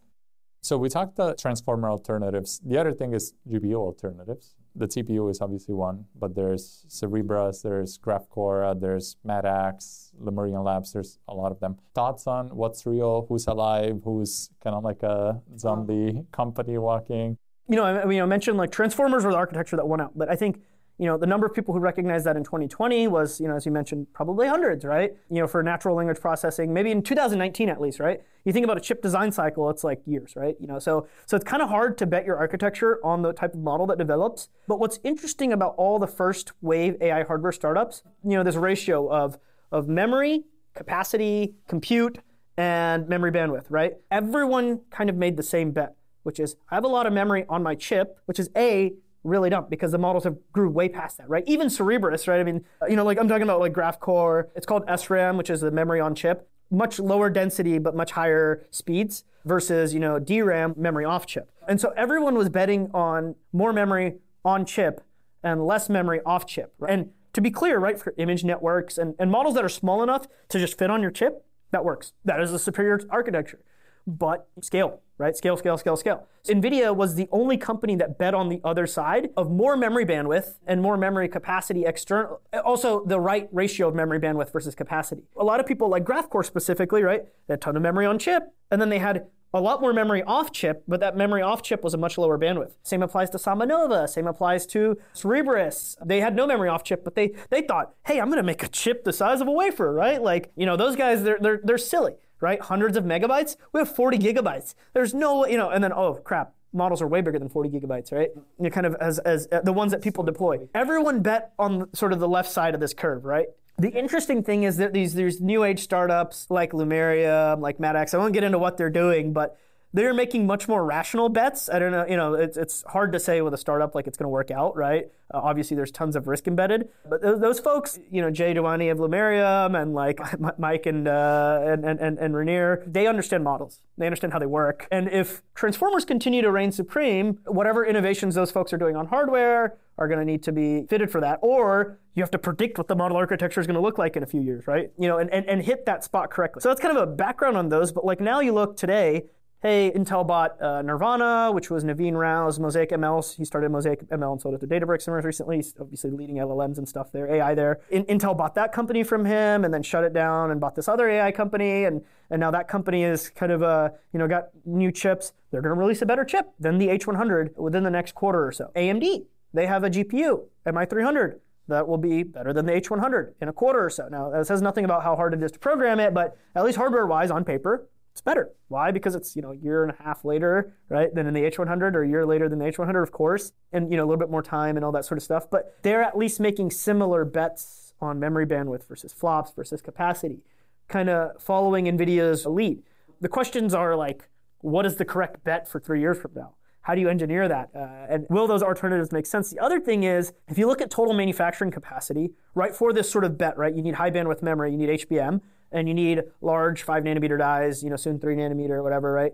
So 0.63 0.77
we 0.77 0.91
talked 0.91 1.17
the 1.17 1.35
transformer 1.35 1.89
alternatives. 1.89 2.61
The 2.65 2.79
other 2.79 2.93
thing 2.93 3.15
is 3.15 3.33
GPU 3.49 3.77
alternatives. 3.77 4.55
The 4.77 4.87
TPU 4.87 5.31
is 5.31 5.41
obviously 5.41 5.75
one, 5.75 6.05
but 6.15 6.35
there's 6.35 6.85
Cerebras, 6.89 7.63
there's 7.63 7.99
Graphcore, 7.99 8.79
there's 8.79 9.17
MatX, 9.27 10.11
Lemurian 10.19 10.63
Labs. 10.63 10.93
There's 10.93 11.19
a 11.27 11.35
lot 11.35 11.51
of 11.51 11.61
them. 11.61 11.79
Thoughts 11.95 12.27
on 12.27 12.49
what's 12.49 12.85
real, 12.85 13.27
who's 13.29 13.47
alive, 13.47 14.03
who's 14.05 14.51
kind 14.63 14.77
of 14.77 14.85
like 14.85 15.03
a 15.03 15.41
zombie 15.59 16.25
company 16.31 16.77
walking? 16.79 17.39
you 17.71 17.77
know, 17.77 17.85
I, 17.85 18.03
I 18.03 18.05
mean, 18.05 18.21
I 18.21 18.27
mentioned 18.27 18.59
like 18.59 18.73
transformers 18.73 19.25
were 19.25 19.31
the 19.31 19.37
architecture 19.37 19.77
that 19.77 19.87
won 19.87 20.01
out, 20.01 20.11
but 20.17 20.29
I 20.29 20.35
think 20.35 20.61
you 21.01 21.07
know 21.07 21.17
the 21.17 21.27
number 21.27 21.47
of 21.47 21.55
people 21.55 21.73
who 21.73 21.81
recognized 21.81 22.27
that 22.27 22.37
in 22.37 22.45
2020 22.45 23.09
was, 23.09 23.41
you 23.41 23.49
know, 23.49 23.57
as 23.57 23.65
you 23.65 23.73
mentioned, 23.73 24.07
probably 24.13 24.47
hundreds, 24.47 24.85
right? 24.85 25.13
You 25.31 25.41
know, 25.41 25.47
for 25.47 25.63
natural 25.63 25.97
language 25.97 26.21
processing, 26.21 26.75
maybe 26.75 26.91
in 26.91 27.03
2019 27.03 27.71
at 27.71 27.81
least, 27.81 28.01
right? 28.01 28.21
You 28.45 28.53
think 28.53 28.65
about 28.65 28.77
a 28.77 28.81
chip 28.81 29.01
design 29.01 29.33
cycle, 29.33 29.71
it's 29.71 29.83
like 29.83 30.03
years, 30.05 30.37
right? 30.37 30.57
You 30.61 30.67
know, 30.67 30.79
so 30.79 31.07
so 31.25 31.37
it's 31.37 31.45
kind 31.45 31.63
of 31.63 31.71
hard 31.71 31.97
to 31.99 32.07
bet 32.07 32.27
your 32.27 32.37
architecture 32.37 33.01
on 33.03 33.23
the 33.23 33.33
type 33.33 33.55
of 33.55 33.61
model 33.61 33.87
that 33.87 33.97
develops. 33.97 34.51
But 34.69 34.79
what's 34.79 34.99
interesting 35.03 35.55
about 35.55 35.75
all 35.79 35.99
the 35.99 36.07
first 36.07 36.53
wave 36.61 36.97
AI 37.01 37.23
hardware 37.23 37.53
startups, 37.53 38.03
you 38.23 38.37
know, 38.37 38.43
this 38.43 38.57
ratio 38.57 39.11
of 39.11 39.39
of 39.73 39.89
memory, 39.89 40.45
capacity, 40.75 41.55
compute, 41.67 42.19
and 42.59 43.09
memory 43.09 43.33
bandwidth, 43.33 43.65
right? 43.71 43.95
Everyone 44.11 44.81
kind 44.91 45.09
of 45.09 45.17
made 45.17 45.39
the 45.39 45.43
same 45.43 45.71
bet 45.71 45.97
which 46.23 46.39
is 46.39 46.57
I 46.71 46.75
have 46.75 46.85
a 46.85 46.89
lot 46.89 47.07
of 47.07 47.13
memory 47.13 47.45
on 47.49 47.63
my 47.63 47.75
chip, 47.75 48.19
which 48.27 48.39
is 48.39 48.51
A, 48.55 48.93
really 49.25 49.51
dumb 49.51 49.67
because 49.69 49.93
the 49.93 49.99
models 49.99 50.25
have 50.25 50.37
grew 50.53 50.71
way 50.71 50.89
past 50.89 51.19
that, 51.19 51.29
right? 51.29 51.45
Even 51.47 51.69
Cerebras, 51.69 52.27
right? 52.27 52.41
I 52.41 52.45
mean, 52.45 52.65
uh, 52.83 52.87
you 52.87 52.97
know, 52.97 53.05
like 53.05 53.19
I'm 53.19 53.29
talking 53.29 53.43
about 53.43 53.61
like 53.61 53.73
GraphCore. 53.73 54.49
It's 54.55 54.67
called 54.67 54.87
SRAM, 54.87 55.37
which 55.37 55.51
is 55.51 55.61
the 55.61 55.71
memory 55.71 56.01
on 56.01 56.15
chip. 56.15 56.49
Much 56.71 56.99
lower 56.99 57.29
density, 57.31 57.79
but 57.79 57.95
much 57.97 58.13
higher 58.13 58.67
speeds 58.71 59.25
versus, 59.45 59.93
you 59.93 60.01
know, 60.01 60.19
DRAM, 60.19 60.75
memory 60.77 61.05
off 61.05 61.27
chip. 61.27 61.51
And 61.67 61.81
so 61.81 61.93
everyone 61.97 62.37
was 62.37 62.49
betting 62.49 62.91
on 62.95 63.35
more 63.53 63.73
memory 63.73 64.19
on 64.45 64.65
chip 64.65 65.03
and 65.43 65.67
less 65.67 65.89
memory 65.89 66.21
off 66.25 66.47
chip. 66.47 66.73
And 66.87 67.11
to 67.33 67.41
be 67.41 67.51
clear, 67.51 67.79
right, 67.79 67.99
for 67.99 68.15
image 68.19 68.45
networks 68.45 68.99
and, 68.99 69.15
and 69.19 69.31
models 69.31 69.55
that 69.55 69.65
are 69.65 69.71
small 69.71 70.03
enough 70.03 70.27
to 70.49 70.59
just 70.59 70.79
fit 70.79 70.91
on 70.91 71.03
your 71.03 71.11
chip, 71.11 71.45
that 71.71 71.85
works. 71.85 72.13
That 72.25 72.41
is 72.41 72.53
a 72.53 72.59
superior 72.59 73.01
architecture. 73.11 73.61
But 74.07 74.49
scale, 74.61 75.01
right? 75.19 75.37
Scale, 75.37 75.57
scale, 75.57 75.77
scale, 75.79 75.97
scale. 75.97 76.27
NVIDIA 76.47 76.95
was 76.95 77.15
the 77.15 77.29
only 77.31 77.57
company 77.57 77.95
that 77.97 78.19
bet 78.19 78.35
on 78.35 78.49
the 78.49 78.61
other 78.65 78.87
side 78.87 79.31
of 79.37 79.51
more 79.51 79.77
memory 79.77 80.07
bandwidth 80.07 80.55
and 80.67 80.81
more 80.81 80.97
memory 80.97 81.29
capacity 81.29 81.85
external. 81.85 82.41
Also, 82.65 83.05
the 83.05 83.21
right 83.21 83.49
ratio 83.53 83.89
of 83.89 83.95
memory 83.95 84.19
bandwidth 84.19 84.53
versus 84.53 84.75
capacity. 84.75 85.25
A 85.37 85.45
lot 85.45 85.61
of 85.61 85.67
people, 85.67 85.89
like 85.89 86.05
Graphcore 86.05 86.45
specifically, 86.45 87.03
right? 87.03 87.25
They 87.47 87.53
had 87.53 87.59
a 87.59 87.61
ton 87.61 87.77
of 87.77 87.83
memory 87.83 88.07
on 88.07 88.19
chip, 88.19 88.45
and 88.71 88.81
then 88.81 88.89
they 88.89 88.99
had 88.99 89.27
a 89.53 89.61
lot 89.61 89.81
more 89.81 89.93
memory 89.93 90.23
off 90.23 90.53
chip, 90.53 90.85
but 90.87 91.01
that 91.01 91.17
memory 91.17 91.43
off 91.43 91.63
chip 91.63 91.83
was 91.83 91.93
a 91.93 91.99
much 91.99 92.17
lower 92.17 92.39
bandwidth. 92.39 92.73
Same 92.83 93.03
applies 93.03 93.31
to 93.31 93.39
SambaNova, 93.39 94.09
same 94.09 94.27
applies 94.27 94.65
to 94.67 94.97
Cerebras. 95.13 95.97
They 96.05 96.21
had 96.21 96.37
no 96.37 96.47
memory 96.47 96.69
off 96.69 96.85
chip, 96.85 97.03
but 97.03 97.15
they 97.15 97.35
they 97.51 97.63
thought, 97.63 97.95
hey, 98.07 98.21
I'm 98.21 98.31
gonna 98.31 98.43
make 98.43 98.63
a 98.63 98.69
chip 98.69 99.05
the 99.05 99.13
size 99.13 99.41
of 99.41 99.49
a 99.49 99.53
wafer, 99.53 99.93
right? 99.93 100.23
Like, 100.23 100.53
you 100.57 100.67
know, 100.67 100.77
those 100.77 100.95
guys, 100.95 101.25
they're 101.25 101.39
they're 101.41 101.61
they're 101.65 101.79
silly, 101.79 102.15
right? 102.41 102.61
Hundreds 102.61 102.97
of 102.97 103.05
megabytes. 103.05 103.57
We 103.73 103.81
have 103.81 103.95
40 103.95 104.19
gigabytes. 104.19 104.75
There's 104.93 105.15
no, 105.15 105.47
you 105.47 105.57
know, 105.57 105.71
and 105.71 105.83
then 105.83 105.93
oh 105.93 106.15
crap, 106.15 106.55
models 106.73 107.03
are 107.03 107.09
way 107.09 107.21
bigger 107.21 107.39
than 107.39 107.49
40 107.49 107.71
gigabytes, 107.71 108.13
right? 108.13 108.31
You 108.61 108.71
kind 108.71 108.87
of 108.87 108.95
as 109.01 109.19
as 109.21 109.49
uh, 109.53 109.61
the 109.63 109.73
ones 109.73 109.93
that 109.93 110.03
people 110.03 110.25
deploy. 110.25 110.69
Everyone 110.75 111.21
bet 111.21 111.53
on 111.59 111.93
sort 111.95 112.13
of 112.13 112.21
the 112.21 112.29
left 112.29 112.51
side 112.51 112.75
of 112.75 112.81
this 112.81 112.95
curve, 112.95 113.25
right? 113.25 113.47
The 113.79 113.91
interesting 113.91 114.43
thing 114.43 114.65
is 114.65 114.77
that 114.77 114.93
these 114.93 115.15
these 115.15 115.41
new 115.41 115.65
age 115.65 115.81
startups 115.81 116.47
like 116.51 116.75
Lemurian, 116.75 117.61
like 117.61 117.79
MatX, 117.79 118.15
I 118.15 118.19
won't 118.19 118.35
get 118.35 118.45
into 118.45 118.59
what 118.59 118.77
they're 118.77 118.91
doing, 118.91 119.33
but 119.33 119.57
they're 119.93 120.15
making 120.15 120.47
much 120.47 120.69
more 120.69 120.85
rational 120.85 121.29
bets. 121.29 121.69
I 121.69 121.79
don't 121.79 121.91
know, 121.91 122.07
you 122.07 122.17
know, 122.17 122.35
it's, 122.35 122.57
it's 122.57 122.85
hard 122.87 123.13
to 123.13 123.21
say 123.21 123.41
with 123.41 123.55
a 123.55 123.59
startup 123.59 123.95
like 123.95 124.07
it's 124.07 124.17
going 124.17 124.25
to 124.27 124.31
work 124.31 124.51
out, 124.51 124.77
right? 124.77 125.11
Uh, 125.33 125.41
obviously, 125.43 125.75
there's 125.77 125.91
tons 125.91 126.15
of 126.17 126.29
risk 126.29 126.47
embedded. 126.47 126.89
But 127.09 127.23
those, 127.23 127.41
those 127.41 127.61
folks, 127.61 127.99
you 128.11 128.23
know, 128.23 128.31
Jay 128.31 128.55
Dawani 128.55 128.91
of 128.91 129.01
Lemurian 129.01 129.75
and 129.75 129.93
like 129.95 130.21
Mike 130.59 130.87
and, 130.87 131.09
uh, 131.09 131.61
and, 131.65 131.85
and, 131.85 132.19
and 132.19 132.35
Reiner, 132.35 132.83
they 132.87 133.07
understand 133.07 133.43
models. 133.43 133.81
They 133.99 134.07
understand 134.07 134.33
how 134.33 134.39
they 134.39 134.47
work. 134.47 134.87
And 134.93 135.09
if 135.09 135.43
transformers 135.55 136.05
continue 136.05 136.43
to 136.43 136.51
reign 136.51 136.73
supreme, 136.73 137.41
whatever 137.47 137.85
innovations 137.85 138.35
those 138.35 138.51
folks 138.51 138.73
are 138.73 138.79
doing 138.79 138.97
on 138.97 139.07
hardware 139.07 139.77
are 139.99 140.09
going 140.09 140.19
to 140.19 140.25
need 140.25 140.43
to 140.45 140.53
be 140.53 140.87
fitted 140.89 141.11
for 141.11 141.21
that. 141.21 141.39
Or 141.43 141.99
you 142.15 142.23
have 142.23 142.31
to 142.31 142.39
predict 142.39 142.79
what 142.79 142.89
the 142.89 142.97
model 142.97 143.17
architecture 143.17 143.61
is 143.61 143.67
going 143.67 143.75
to 143.75 143.81
look 143.81 143.99
like 143.99 144.17
in 144.17 144.23
a 144.23 144.27
few 144.27 144.41
years, 144.41 144.67
right? 144.67 144.91
You 144.99 145.09
know, 145.09 145.19
and, 145.19 145.31
and, 145.31 145.47
and 145.47 145.63
hit 145.63 145.85
that 145.87 146.03
spot 146.03 146.31
correctly. 146.31 146.61
So 146.63 146.71
that's 146.71 146.81
kind 146.81 146.97
of 146.97 147.03
a 147.03 147.07
background 147.07 147.57
on 147.57 147.69
those. 147.69 147.93
But 147.93 148.05
like 148.05 148.21
now 148.21 148.41
you 148.41 148.53
look 148.53 148.77
today, 148.77 149.25
hey, 149.63 149.93
Intel 149.95 150.27
bought 150.27 150.57
uh, 150.61 150.83
Nervana, 150.83 151.53
which 151.53 151.69
was 151.69 151.85
Naveen 151.85 152.15
Rao's 152.15 152.59
Mosaic 152.59 152.91
ML. 152.91 153.37
He 153.37 153.45
started 153.45 153.71
Mosaic 153.71 154.09
ML 154.09 154.33
and 154.33 154.41
sold 154.41 154.55
it 154.55 154.61
to 154.61 154.67
Databricks 154.67 155.07
recently. 155.07 155.57
He's 155.57 155.75
obviously 155.79 156.11
leading 156.11 156.37
LLMs 156.37 156.79
and 156.79 156.89
stuff 156.89 157.13
there, 157.13 157.31
AI 157.31 157.55
there. 157.55 157.81
In- 157.91 158.07
Intel 158.07 158.37
bought 158.37 158.55
that 158.55 158.73
company 158.73 159.03
from 159.03 159.27
him 159.27 159.65
and 159.65 159.73
then 159.73 159.83
shut 159.83 160.03
it 160.03 160.15
down 160.15 160.51
and 160.51 160.61
bought 160.61 160.75
this 160.77 160.89
other 160.89 161.09
AI 161.09 161.31
company. 161.31 161.85
And, 161.85 162.03
and 162.31 162.41
now 162.41 162.51
that 162.53 162.69
company 162.69 163.05
is 163.05 163.29
kind 163.29 163.53
of, 163.53 163.63
uh, 163.63 163.91
you 164.15 164.19
know, 164.19 164.27
got 164.27 164.49
new 164.65 164.91
chips. 164.91 165.35
They're 165.51 165.63
going 165.63 165.75
to 165.75 165.81
release 165.81 166.01
a 166.01 166.07
better 166.07 166.25
chip 166.25 166.47
than 166.59 166.79
the 166.79 166.89
H100 166.89 167.57
within 167.59 167.85
the 167.85 167.91
next 167.91 168.15
quarter 168.15 168.47
or 168.47 168.53
so. 168.53 168.71
AMD, 168.75 169.27
they 169.53 169.67
have 169.67 169.85
a 169.85 169.91
GPU, 169.91 170.45
MI300 170.67 171.39
that 171.69 171.87
will 171.87 171.99
be 171.99 172.23
better 172.23 172.53
than 172.53 172.67
the 172.67 172.73
H100 172.73 173.35
in 173.41 173.49
a 173.49 173.53
quarter 173.53 173.85
or 173.85 173.91
so. 173.91 174.09
Now, 174.09 174.31
that 174.31 174.47
says 174.47 174.61
nothing 174.63 174.85
about 174.85 175.03
how 175.03 175.17
hard 175.17 175.35
it 175.35 175.43
is 175.43 175.53
to 175.53 175.59
program 175.59 176.01
it, 176.01 176.15
but 176.15 176.37
at 176.55 176.65
least 176.65 176.79
hardware-wise, 176.79 177.31
on 177.31 177.45
paper, 177.45 177.89
it's 178.13 178.21
better. 178.21 178.51
Why? 178.69 178.91
Because 178.91 179.15
it's 179.15 179.37
you 179.37 179.43
know 179.43 179.53
a 179.53 179.57
year 179.57 179.83
and 179.83 179.93
a 179.99 180.03
half 180.03 180.25
later, 180.25 180.75
right, 180.89 181.15
than 181.15 181.27
in 181.27 181.35
the 181.35 181.43
H100, 181.43 181.95
or 181.95 182.03
a 182.03 182.09
year 182.09 182.27
later 182.27 182.49
than 182.49 182.59
the 182.59 182.65
H100, 182.67 183.03
of 183.03 183.13
course, 183.13 183.53
and 183.73 183.91
you 183.91 183.97
know 183.97 184.05
a 184.05 184.07
little 184.07 184.19
bit 184.19 184.31
more 184.31 184.43
time 184.43 184.77
and 184.77 184.85
all 184.85 184.93
that 184.93 185.05
sort 185.05 185.19
of 185.19 185.23
stuff. 185.23 185.49
But 185.51 185.79
they're 185.83 186.03
at 186.03 186.17
least 186.17 186.41
making 186.41 186.71
similar 186.73 187.25
bets 187.25 187.95
on 188.01 188.19
memory 188.19 188.47
bandwidth 188.47 188.87
versus 188.87 189.13
flops 189.13 189.53
versus 189.53 189.81
capacity, 189.81 190.43
kind 190.89 191.09
of 191.09 191.41
following 191.41 191.85
NVIDIA's 191.85 192.47
lead. 192.47 192.83
The 193.21 193.29
questions 193.29 193.75
are 193.75 193.95
like, 193.95 194.29
what 194.61 194.87
is 194.87 194.97
the 194.97 195.05
correct 195.05 195.45
bet 195.45 195.69
for 195.69 195.79
three 195.79 196.01
years 196.01 196.19
from 196.19 196.33
now? 196.35 196.55
How 196.83 196.95
do 196.95 197.01
you 197.03 197.11
engineer 197.11 197.47
that? 197.47 197.69
Uh, 197.75 198.07
and 198.09 198.27
will 198.31 198.47
those 198.47 198.63
alternatives 198.63 199.13
make 199.13 199.27
sense? 199.27 199.51
The 199.51 199.59
other 199.61 199.79
thing 199.79 200.05
is, 200.05 200.33
if 200.49 200.57
you 200.57 200.67
look 200.67 200.81
at 200.81 200.91
total 200.91 201.13
manufacturing 201.13 201.71
capacity, 201.71 202.33
right, 202.55 202.75
for 202.75 202.93
this 202.95 203.11
sort 203.11 203.25
of 203.25 203.37
bet, 203.37 203.59
right, 203.59 203.75
you 203.75 203.83
need 203.83 203.95
high 203.95 204.11
bandwidth 204.11 204.43
memory, 204.43 204.73
you 204.73 204.79
need 204.79 204.89
HBM 204.89 205.43
and 205.73 205.89
you 205.89 205.95
need 205.95 206.23
large 206.41 206.83
five 206.83 207.05
nanometer 207.05 207.39
dies, 207.39 207.83
you 207.83 207.91
know, 207.91 207.97
soon 207.97 208.19
three 208.19 208.37
nanometer 208.37 208.83
whatever, 208.83 209.13
right? 209.13 209.33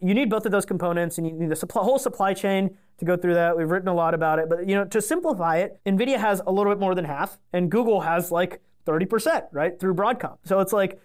You 0.00 0.14
need 0.14 0.30
both 0.30 0.46
of 0.46 0.52
those 0.52 0.64
components, 0.64 1.18
and 1.18 1.26
you 1.26 1.32
need 1.34 1.50
the 1.50 1.56
supply, 1.56 1.82
whole 1.82 1.98
supply 1.98 2.32
chain 2.32 2.76
to 2.98 3.04
go 3.04 3.16
through 3.16 3.34
that. 3.34 3.56
We've 3.56 3.70
written 3.70 3.88
a 3.88 3.94
lot 3.94 4.14
about 4.14 4.38
it, 4.38 4.48
but 4.48 4.66
you 4.66 4.74
know, 4.74 4.84
to 4.86 5.02
simplify 5.02 5.58
it, 5.58 5.78
NVIDIA 5.84 6.18
has 6.18 6.40
a 6.46 6.52
little 6.52 6.72
bit 6.72 6.80
more 6.80 6.94
than 6.94 7.04
half, 7.04 7.38
and 7.52 7.70
Google 7.70 8.00
has 8.00 8.30
like 8.30 8.62
30%, 8.86 9.42
right, 9.52 9.78
through 9.78 9.94
Broadcom. 9.94 10.38
So 10.44 10.60
it's 10.60 10.72
like 10.72 11.00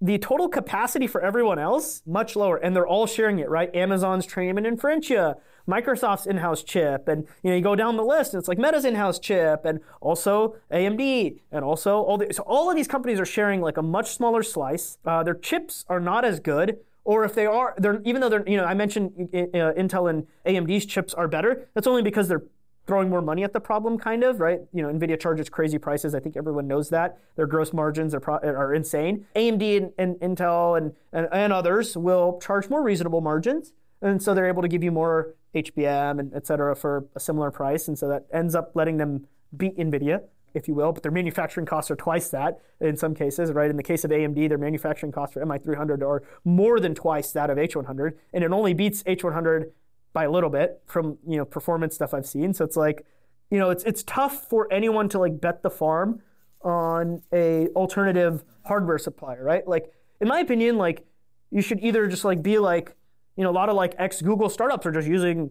the 0.00 0.18
total 0.18 0.48
capacity 0.48 1.06
for 1.06 1.20
everyone 1.20 1.58
else 1.58 2.02
much 2.06 2.36
lower, 2.36 2.56
and 2.56 2.74
they're 2.76 2.86
all 2.86 3.06
sharing 3.06 3.38
it, 3.38 3.48
right? 3.48 3.74
Amazon's 3.74 4.26
Trainium 4.26 4.64
and 4.64 4.78
Inferentia, 4.78 5.36
Microsoft's 5.68 6.26
in-house 6.26 6.62
chip, 6.62 7.08
and 7.08 7.26
you 7.42 7.50
know 7.50 7.56
you 7.56 7.62
go 7.62 7.76
down 7.76 7.96
the 7.96 8.04
list, 8.04 8.32
and 8.32 8.40
it's 8.40 8.48
like 8.48 8.58
Meta's 8.58 8.84
in-house 8.84 9.18
chip, 9.18 9.64
and 9.64 9.80
also 10.00 10.56
AMD, 10.72 11.40
and 11.52 11.64
also 11.64 11.98
all 11.98 12.16
the, 12.18 12.32
so 12.32 12.42
all 12.44 12.70
of 12.70 12.76
these 12.76 12.88
companies 12.88 13.20
are 13.20 13.26
sharing 13.26 13.60
like 13.60 13.76
a 13.76 13.82
much 13.82 14.10
smaller 14.10 14.42
slice. 14.42 14.98
Uh, 15.04 15.22
their 15.22 15.34
chips 15.34 15.84
are 15.88 16.00
not 16.00 16.24
as 16.24 16.40
good, 16.40 16.78
or 17.04 17.24
if 17.24 17.34
they 17.34 17.46
are, 17.46 17.74
they're 17.78 18.00
even 18.04 18.20
though 18.20 18.28
they're 18.28 18.48
you 18.48 18.56
know 18.56 18.64
I 18.64 18.74
mentioned 18.74 19.12
uh, 19.32 19.72
Intel 19.76 20.10
and 20.10 20.26
AMD's 20.46 20.86
chips 20.86 21.14
are 21.14 21.28
better. 21.28 21.68
That's 21.74 21.86
only 21.86 22.02
because 22.02 22.28
they're 22.28 22.44
throwing 22.88 23.10
more 23.10 23.20
money 23.20 23.44
at 23.44 23.52
the 23.52 23.60
problem, 23.60 23.98
kind 23.98 24.24
of, 24.24 24.40
right? 24.40 24.60
You 24.72 24.82
know, 24.82 24.88
NVIDIA 24.88 25.20
charges 25.20 25.50
crazy 25.50 25.76
prices. 25.76 26.14
I 26.14 26.20
think 26.20 26.38
everyone 26.38 26.66
knows 26.66 26.88
that. 26.88 27.18
Their 27.36 27.46
gross 27.46 27.74
margins 27.74 28.14
are, 28.14 28.20
pro- 28.20 28.38
are 28.38 28.74
insane. 28.74 29.26
AMD 29.36 29.76
and, 29.76 29.92
and 29.98 30.36
Intel 30.36 30.78
and, 30.78 30.94
and, 31.12 31.28
and, 31.30 31.52
others 31.52 31.98
will 31.98 32.40
charge 32.40 32.70
more 32.70 32.82
reasonable 32.82 33.20
margins. 33.20 33.74
And 34.00 34.22
so 34.22 34.34
they're 34.34 34.48
able 34.48 34.62
to 34.62 34.68
give 34.68 34.84
you 34.84 34.92
more 34.92 35.34
HBM 35.54 36.20
and 36.20 36.32
et 36.34 36.46
cetera 36.46 36.76
for 36.76 37.06
a 37.14 37.20
similar 37.20 37.50
price. 37.50 37.88
And 37.88 37.98
so 37.98 38.08
that 38.08 38.26
ends 38.32 38.54
up 38.54 38.72
letting 38.74 38.96
them 38.96 39.26
beat 39.56 39.76
NVIDIA, 39.76 40.22
if 40.54 40.68
you 40.68 40.74
will, 40.74 40.92
but 40.92 41.02
their 41.02 41.12
manufacturing 41.12 41.66
costs 41.66 41.90
are 41.90 41.96
twice 41.96 42.28
that 42.30 42.60
in 42.80 42.96
some 42.96 43.14
cases, 43.14 43.52
right? 43.52 43.70
In 43.70 43.76
the 43.76 43.82
case 43.82 44.04
of 44.04 44.10
AMD, 44.10 44.48
their 44.48 44.58
manufacturing 44.58 45.12
costs 45.12 45.34
for 45.34 45.44
MI300 45.44 46.02
are 46.02 46.22
more 46.44 46.80
than 46.80 46.94
twice 46.94 47.32
that 47.32 47.50
of 47.50 47.58
H100, 47.58 48.12
and 48.32 48.44
it 48.44 48.52
only 48.52 48.74
beats 48.74 49.02
H100 49.04 49.70
by 50.12 50.24
a 50.24 50.30
little 50.30 50.50
bit 50.50 50.80
from, 50.86 51.18
you 51.26 51.36
know, 51.36 51.44
performance 51.44 51.94
stuff 51.94 52.14
I've 52.14 52.26
seen. 52.26 52.54
So 52.54 52.64
it's 52.64 52.76
like, 52.76 53.04
you 53.50 53.58
know, 53.58 53.70
it's 53.70 53.84
it's 53.84 54.02
tough 54.02 54.48
for 54.48 54.70
anyone 54.72 55.08
to 55.10 55.18
like 55.18 55.40
bet 55.40 55.62
the 55.62 55.70
farm 55.70 56.20
on 56.62 57.22
a 57.32 57.68
alternative 57.68 58.44
hardware 58.64 58.98
supplier, 58.98 59.42
right? 59.42 59.66
Like 59.66 59.92
in 60.20 60.28
my 60.28 60.40
opinion, 60.40 60.76
like 60.76 61.06
you 61.50 61.62
should 61.62 61.80
either 61.80 62.06
just 62.06 62.24
like 62.24 62.42
be 62.42 62.58
like 62.58 62.94
you 63.38 63.44
know, 63.44 63.50
a 63.50 63.52
lot 63.52 63.68
of 63.68 63.76
like 63.76 63.94
ex 63.98 64.20
Google 64.20 64.50
startups 64.50 64.84
are 64.84 64.90
just 64.90 65.06
using 65.06 65.50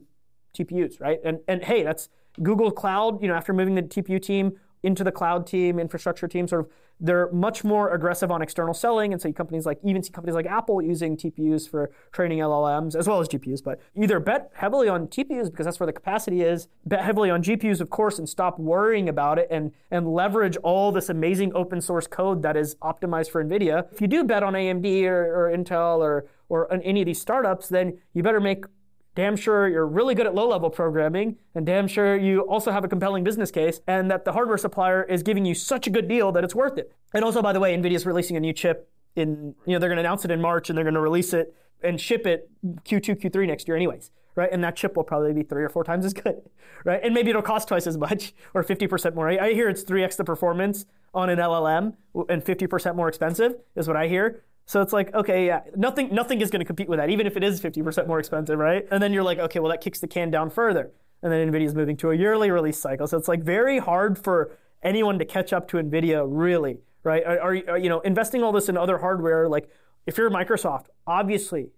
TPUs, 0.54 1.00
right? 1.00 1.20
And 1.24 1.40
and 1.48 1.64
hey, 1.64 1.84
that's 1.84 2.10
Google 2.44 2.70
Cloud. 2.70 3.22
You 3.22 3.30
know, 3.30 3.34
after 3.34 3.54
moving 3.54 3.76
the 3.76 3.82
TPU 3.82 4.22
team 4.22 4.60
into 4.84 5.04
the 5.06 5.12
cloud 5.12 5.48
team, 5.48 5.80
infrastructure 5.80 6.28
team, 6.28 6.48
sort 6.48 6.66
of 6.66 6.72
they're 7.00 7.32
much 7.32 7.64
more 7.64 7.94
aggressive 7.94 8.32
on 8.32 8.42
external 8.42 8.74
selling. 8.74 9.14
And 9.14 9.22
so 9.22 9.32
companies 9.32 9.66
like 9.66 9.80
even 9.84 10.02
see 10.02 10.12
companies 10.12 10.36
like 10.36 10.48
Apple 10.48 10.82
using 10.82 11.16
TPUs 11.16 11.70
for 11.70 11.92
training 12.12 12.40
LLMs 12.40 12.96
as 12.96 13.08
well 13.08 13.20
as 13.20 13.28
GPUs, 13.28 13.64
but 13.64 13.80
either 13.96 14.20
bet 14.20 14.50
heavily 14.56 14.90
on 14.90 15.08
TPUs 15.08 15.52
because 15.52 15.66
that's 15.66 15.80
where 15.80 15.86
the 15.86 15.94
capacity 15.94 16.42
is, 16.42 16.68
bet 16.86 17.04
heavily 17.04 17.30
on 17.30 17.44
GPUs, 17.44 17.82
of 17.82 17.90
course, 17.90 18.18
and 18.18 18.28
stop 18.28 18.60
worrying 18.60 19.08
about 19.10 19.38
it 19.38 19.48
and, 19.52 19.72
and 19.92 20.12
leverage 20.12 20.58
all 20.58 20.92
this 20.92 21.10
amazing 21.10 21.52
open 21.54 21.82
source 21.82 22.08
code 22.08 22.42
that 22.42 22.58
is 22.58 22.76
optimized 22.76 23.30
for 23.30 23.44
NVIDIA. 23.44 23.92
If 23.92 24.02
you 24.02 24.08
do 24.08 24.24
bet 24.24 24.42
on 24.42 24.54
AMD 24.54 25.04
or, 25.06 25.46
or 25.46 25.56
Intel 25.56 26.00
or 26.00 26.28
or 26.50 26.72
any 26.74 27.02
of 27.02 27.06
these 27.06 27.22
startups, 27.22 27.68
then 27.68 27.98
you 28.14 28.24
better 28.24 28.40
make 28.40 28.66
damn 29.18 29.36
sure 29.36 29.68
you're 29.68 29.88
really 29.88 30.14
good 30.14 30.28
at 30.28 30.36
low 30.36 30.48
level 30.48 30.70
programming, 30.70 31.36
and 31.56 31.66
damn 31.66 31.88
sure 31.88 32.16
you 32.16 32.42
also 32.42 32.70
have 32.70 32.84
a 32.84 32.88
compelling 32.88 33.24
business 33.24 33.50
case, 33.50 33.82
and 33.88 34.12
that 34.12 34.24
the 34.26 34.32
hardware 34.32 34.60
supplier 34.60 35.02
is 35.04 35.24
giving 35.24 35.44
you 35.44 35.56
such 35.56 35.88
a 35.88 35.90
good 35.90 36.08
deal 36.08 36.32
that 36.32 36.44
it's 36.44 36.54
worth 36.54 36.78
it. 36.78 36.94
And 37.16 37.26
also, 37.26 37.42
by 37.42 37.52
the 37.52 37.60
way, 37.60 37.76
NVIDIA 37.76 37.96
is 37.96 38.06
releasing 38.06 38.38
a 38.38 38.40
new 38.40 38.54
chip 38.54 38.92
in, 39.16 39.56
you 39.66 39.74
know, 39.74 39.80
they're 39.80 39.90
going 39.90 39.98
to 39.98 40.02
announce 40.02 40.24
it 40.24 40.30
in 40.30 40.40
March 40.40 40.70
and 40.70 40.78
they're 40.78 40.86
going 40.86 40.94
to 40.94 41.02
release 41.02 41.34
it 41.34 41.56
and 41.82 42.00
ship 42.00 42.28
it 42.28 42.50
Q2, 42.64 43.20
Q3 43.20 43.48
next 43.48 43.68
year, 43.68 43.76
anyways. 43.76 44.12
Right, 44.36 44.52
and 44.52 44.64
that 44.64 44.76
chip 44.76 44.96
will 44.96 45.04
probably 45.04 45.34
be 45.34 45.42
three 45.42 45.64
or 45.64 45.70
four 45.70 45.84
times 45.84 46.06
as 46.06 46.14
good, 46.14 46.44
right? 46.86 47.00
And 47.04 47.16
maybe 47.16 47.32
it'll 47.32 47.42
cost 47.42 47.68
twice 47.68 47.88
as 47.88 47.98
much 47.98 48.36
or 48.54 48.64
50% 48.64 49.16
more. 49.16 49.28
I, 49.28 49.48
I 49.48 49.54
hear 49.54 49.68
it's 49.68 49.84
3x 49.84 50.16
the 50.16 50.24
performance 50.24 50.86
on 51.12 51.32
an 51.32 51.40
LLM 51.40 51.96
and 52.30 52.46
50% 52.46 52.96
more 52.96 53.08
expensive 53.08 53.56
is 53.76 53.88
what 53.88 53.98
I 53.98 54.08
hear. 54.08 54.44
So 54.68 54.82
it's 54.82 54.92
like, 54.92 55.14
okay, 55.14 55.48
yeah, 55.48 55.62
nothing 55.76 56.14
nothing 56.14 56.42
is 56.42 56.52
going 56.52 56.60
to 56.60 56.66
compete 56.66 56.90
with 56.90 57.00
that, 57.00 57.10
even 57.10 57.26
if 57.26 57.38
it 57.38 57.44
is 57.44 57.60
50% 57.62 58.06
more 58.06 58.20
expensive, 58.20 58.60
right? 58.60 58.86
And 58.92 59.02
then 59.02 59.14
you're 59.14 59.24
like, 59.24 59.40
okay, 59.40 59.60
well 59.60 59.72
that 59.72 59.80
kicks 59.80 60.00
the 60.00 60.08
can 60.08 60.30
down 60.30 60.50
further. 60.50 60.92
And 61.24 61.32
then 61.32 61.50
NVIDIA 61.50 61.66
is 61.66 61.74
moving 61.74 61.96
to 61.98 62.12
a 62.12 62.16
yearly 62.16 62.52
release 62.52 62.78
cycle. 62.78 63.08
So 63.08 63.18
it's 63.18 63.30
like 63.30 63.42
very 63.42 63.80
hard 63.80 64.20
for 64.20 64.58
anyone 64.84 65.20
to 65.20 65.26
catch 65.26 65.54
up 65.54 65.70
to 65.70 65.78
NVIDIA, 65.78 66.26
really, 66.28 66.80
right? 67.04 67.24
Are, 67.26 67.40
are, 67.40 67.70
are 67.70 67.78
you 67.78 67.88
know 67.88 68.02
investing 68.02 68.44
all 68.44 68.52
this 68.52 68.68
in 68.68 68.78
other 68.78 68.98
hardware? 68.98 69.48
Like, 69.48 69.70
if 70.06 70.18
you're 70.18 70.30
Microsoft, 70.30 70.88
obviously, 71.08 71.72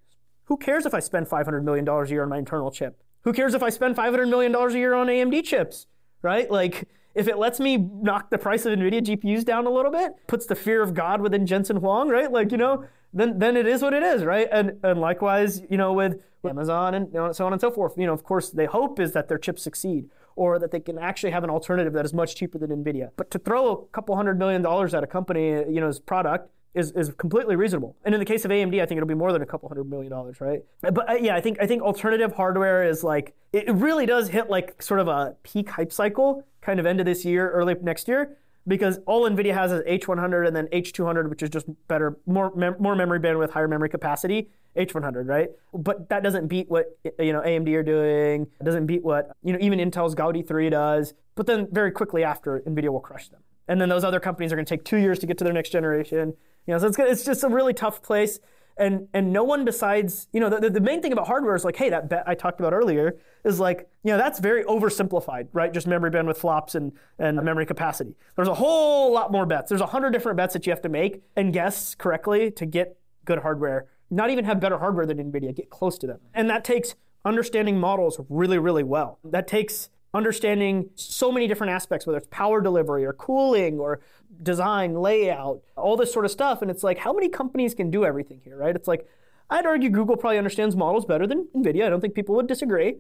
who 0.46 0.58
cares 0.58 0.88
if 0.88 0.96
I 0.96 1.00
spend 1.00 1.28
500 1.28 1.64
million 1.64 1.86
dollars 1.86 2.10
a 2.10 2.14
year 2.14 2.24
on 2.24 2.30
my 2.30 2.40
internal 2.40 2.72
chip? 2.72 3.02
Who 3.22 3.34
cares 3.34 3.54
if 3.54 3.62
I 3.62 3.70
spend 3.70 3.96
500 3.98 4.28
million 4.28 4.52
dollars 4.52 4.74
a 4.74 4.80
year 4.80 4.96
on 4.96 5.08
AMD 5.08 5.44
chips, 5.44 5.86
right? 6.24 6.50
Like 6.50 6.90
if 7.20 7.28
it 7.28 7.38
lets 7.38 7.60
me 7.60 7.76
knock 7.78 8.30
the 8.30 8.38
price 8.38 8.66
of 8.66 8.80
NVIDIA 8.80 9.02
GPUs 9.02 9.44
down 9.44 9.66
a 9.66 9.70
little 9.70 9.92
bit, 9.92 10.14
puts 10.28 10.46
the 10.46 10.56
fear 10.56 10.82
of 10.82 10.94
God 10.94 11.20
within 11.20 11.46
Jensen 11.46 11.78
Huang, 11.78 12.08
right? 12.08 12.32
Like, 12.32 12.52
you 12.52 12.58
know, 12.58 12.86
then 13.14 13.40
then 13.40 13.58
it 13.58 13.68
is 13.68 13.82
what 13.82 13.94
it 13.94 14.04
is, 14.04 14.24
right? 14.24 14.48
And 14.52 14.80
and 14.84 15.02
likewise, 15.02 15.62
you 15.70 15.78
know, 15.78 15.92
with 15.92 16.16
Amazon 16.46 16.94
and 16.94 17.12
know, 17.12 17.32
so 17.34 17.46
on 17.46 17.52
and 17.52 17.60
so 17.60 17.70
forth. 17.70 17.94
You 17.98 18.08
know, 18.08 18.14
of 18.14 18.24
course, 18.24 18.50
they 18.52 18.66
hope 18.66 19.00
is 19.00 19.12
that 19.12 19.28
their 19.28 19.38
chips 19.38 19.62
succeed 19.62 20.10
or 20.38 20.58
that 20.60 20.72
they 20.72 20.80
can 20.80 20.98
actually 20.98 21.32
have 21.32 21.44
an 21.44 21.50
alternative 21.50 21.92
that 21.92 22.06
is 22.06 22.14
much 22.14 22.36
cheaper 22.36 22.58
than 22.58 22.70
NVIDIA. 22.70 23.10
But 23.18 23.30
to 23.32 23.40
throw 23.40 23.72
a 23.72 23.86
couple 23.88 24.16
hundred 24.16 24.40
million 24.40 24.62
dollars 24.62 24.94
at 24.94 25.04
a 25.04 25.08
company, 25.08 25.50
you 25.50 25.82
know's 25.82 26.00
product 26.00 26.50
is, 26.74 26.92
is 26.92 27.12
completely 27.18 27.56
reasonable. 27.56 27.96
And 28.04 28.14
in 28.14 28.20
the 28.20 28.26
case 28.26 28.46
of 28.46 28.52
AMD, 28.52 28.82
I 28.82 28.86
think 28.86 28.98
it'll 28.98 29.08
be 29.08 29.14
more 29.14 29.34
than 29.34 29.42
a 29.42 29.46
couple 29.46 29.70
hundred 29.70 29.90
million 29.90 30.12
dollars, 30.12 30.40
right? 30.40 30.64
But 30.82 31.10
uh, 31.10 31.14
yeah, 31.14 31.36
I 31.36 31.42
think 31.42 31.58
I 31.62 31.68
think 31.68 31.82
alternative 31.82 32.34
hardware 32.34 32.84
is 32.84 33.04
like 33.04 33.36
it 33.54 33.70
really 33.74 34.06
does 34.06 34.30
hit 34.30 34.50
like 34.50 34.82
sort 34.82 35.00
of 35.00 35.08
a 35.08 35.36
peak 35.44 35.70
hype 35.70 35.92
cycle, 35.92 36.44
kind 36.62 36.80
of 36.80 36.86
end 36.86 37.00
of 37.00 37.06
this 37.06 37.26
year, 37.26 37.50
early 37.52 37.76
next 37.82 38.08
year, 38.08 38.38
because 38.68 39.00
all 39.08 39.28
NVIDIA 39.30 39.54
has 39.54 39.72
is 39.72 39.82
H100 39.82 40.48
and 40.48 40.56
then 40.56 40.68
H200, 40.68 41.30
which 41.30 41.42
is 41.42 41.50
just 41.50 41.66
better, 41.88 42.18
more 42.26 42.54
mem- 42.56 42.76
more 42.80 42.96
memory 42.96 43.20
bandwidth, 43.20 43.52
higher 43.52 43.68
memory 43.68 43.90
capacity. 43.90 44.50
H100, 44.78 45.28
right? 45.28 45.50
But 45.74 46.10
that 46.10 46.22
doesn't 46.22 46.48
beat 46.48 46.70
what 46.70 46.98
you 47.18 47.34
know 47.34 47.42
AMD 47.42 47.68
are 47.74 47.84
doing. 47.84 48.48
It 48.62 48.64
doesn't 48.64 48.86
beat 48.86 49.04
what 49.04 49.32
you 49.44 49.52
know 49.52 49.60
even 49.60 49.80
Intel's 49.80 50.14
Gaudi 50.14 50.48
3 50.48 50.70
does. 50.70 51.16
But 51.36 51.48
then 51.48 51.68
very 51.72 51.92
quickly 51.92 52.24
after, 52.24 52.60
NVIDIA 52.68 52.90
will 52.90 53.00
crush 53.00 53.30
them. 53.30 53.42
And 53.70 53.80
then 53.80 53.88
those 53.88 54.04
other 54.04 54.20
companies 54.20 54.52
are 54.52 54.56
going 54.56 54.66
to 54.66 54.70
take 54.70 54.84
two 54.84 54.98
years 54.98 55.20
to 55.20 55.28
get 55.28 55.38
to 55.38 55.44
their 55.46 55.54
next 55.54 55.70
generation. 55.70 56.34
You 56.66 56.74
know, 56.74 56.80
so 56.80 56.88
it's, 56.88 57.00
it's 57.00 57.24
just 57.24 57.44
a 57.44 57.48
really 57.48 57.74
tough 57.74 58.02
place. 58.02 58.40
And, 58.78 59.08
and 59.14 59.32
no 59.32 59.44
one 59.44 59.64
besides, 59.64 60.28
you 60.34 60.40
know, 60.40 60.50
the, 60.50 60.70
the 60.70 60.80
main 60.80 61.02
thing 61.02 61.14
about 61.14 61.28
hardware 61.28 61.54
is 61.54 61.64
like, 61.64 61.76
hey, 61.76 61.90
that 61.90 62.10
bet 62.10 62.24
I 62.26 62.34
talked 62.34 62.60
about 62.60 62.74
earlier 62.74 63.18
is 63.44 63.60
like, 63.60 63.88
you 64.04 64.12
know, 64.12 64.18
that's 64.18 64.40
very 64.40 64.64
oversimplified, 64.64 65.50
right? 65.54 65.72
Just 65.72 65.86
memory 65.86 66.10
bandwidth 66.10 66.38
flops 66.38 66.76
and, 66.76 66.94
and 67.20 67.42
memory 67.44 67.66
capacity. 67.66 68.16
There's 68.36 68.48
a 68.48 68.56
whole 68.56 69.14
lot 69.14 69.32
more 69.32 69.46
bets. 69.46 69.70
There's 69.70 69.82
a 69.82 69.88
hundred 69.88 70.12
different 70.12 70.38
bets 70.38 70.54
that 70.54 70.66
you 70.66 70.72
have 70.72 70.82
to 70.82 70.90
make 70.90 71.22
and 71.36 71.54
guess 71.54 71.94
correctly 71.94 72.52
to 72.52 72.66
get 72.66 72.98
good 73.26 73.40
hardware. 73.40 73.88
Not 74.10 74.32
even 74.32 74.46
have 74.46 74.60
better 74.60 74.80
hardware 74.80 75.06
than 75.06 75.18
NVIDIA, 75.18 75.56
get 75.56 75.70
close 75.70 75.98
to 76.00 76.08
them. 76.08 76.20
And 76.34 76.50
that 76.50 76.64
takes 76.64 76.96
understanding 77.26 77.80
models 77.80 78.20
really, 78.30 78.58
really 78.58 78.84
well. 78.84 79.20
That 79.24 79.48
takes 79.48 79.90
understanding 80.14 80.90
so 80.96 81.32
many 81.32 81.48
different 81.48 81.72
aspects, 81.72 82.08
whether 82.08 82.18
it's 82.18 82.28
power 82.32 82.62
delivery 82.62 83.06
or 83.06 83.14
cooling 83.14 83.80
or 83.80 84.00
design, 84.42 84.96
layout, 84.96 85.62
all 85.76 85.96
this 85.98 86.12
sort 86.12 86.26
of 86.26 86.32
stuff. 86.32 86.62
And 86.62 86.72
it's 86.72 86.84
like, 86.84 86.98
how 86.98 87.14
many 87.14 87.30
companies 87.30 87.74
can 87.74 87.92
do 87.92 88.06
everything 88.06 88.42
here, 88.44 88.58
right? 88.58 88.76
It's 88.76 88.88
like, 88.88 89.08
I'd 89.50 89.66
argue 89.66 89.90
Google 89.90 90.16
probably 90.18 90.38
understands 90.38 90.76
models 90.76 91.06
better 91.06 91.28
than 91.28 91.48
NVIDIA. 91.56 91.86
I 91.86 91.90
don't 91.90 92.02
think 92.02 92.16
people 92.16 92.36
would 92.36 92.48
disagree. 92.48 92.96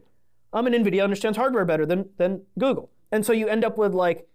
Um, 0.53 0.65
and 0.67 0.75
NVIDIA 0.75 1.03
understands 1.03 1.37
hardware 1.37 1.65
better 1.65 1.85
than, 1.85 2.09
than 2.17 2.41
Google. 2.57 2.89
And 3.11 3.25
so 3.25 3.33
you 3.33 3.47
end 3.47 3.63
up 3.63 3.77
with 3.77 3.93
like, 3.93 4.27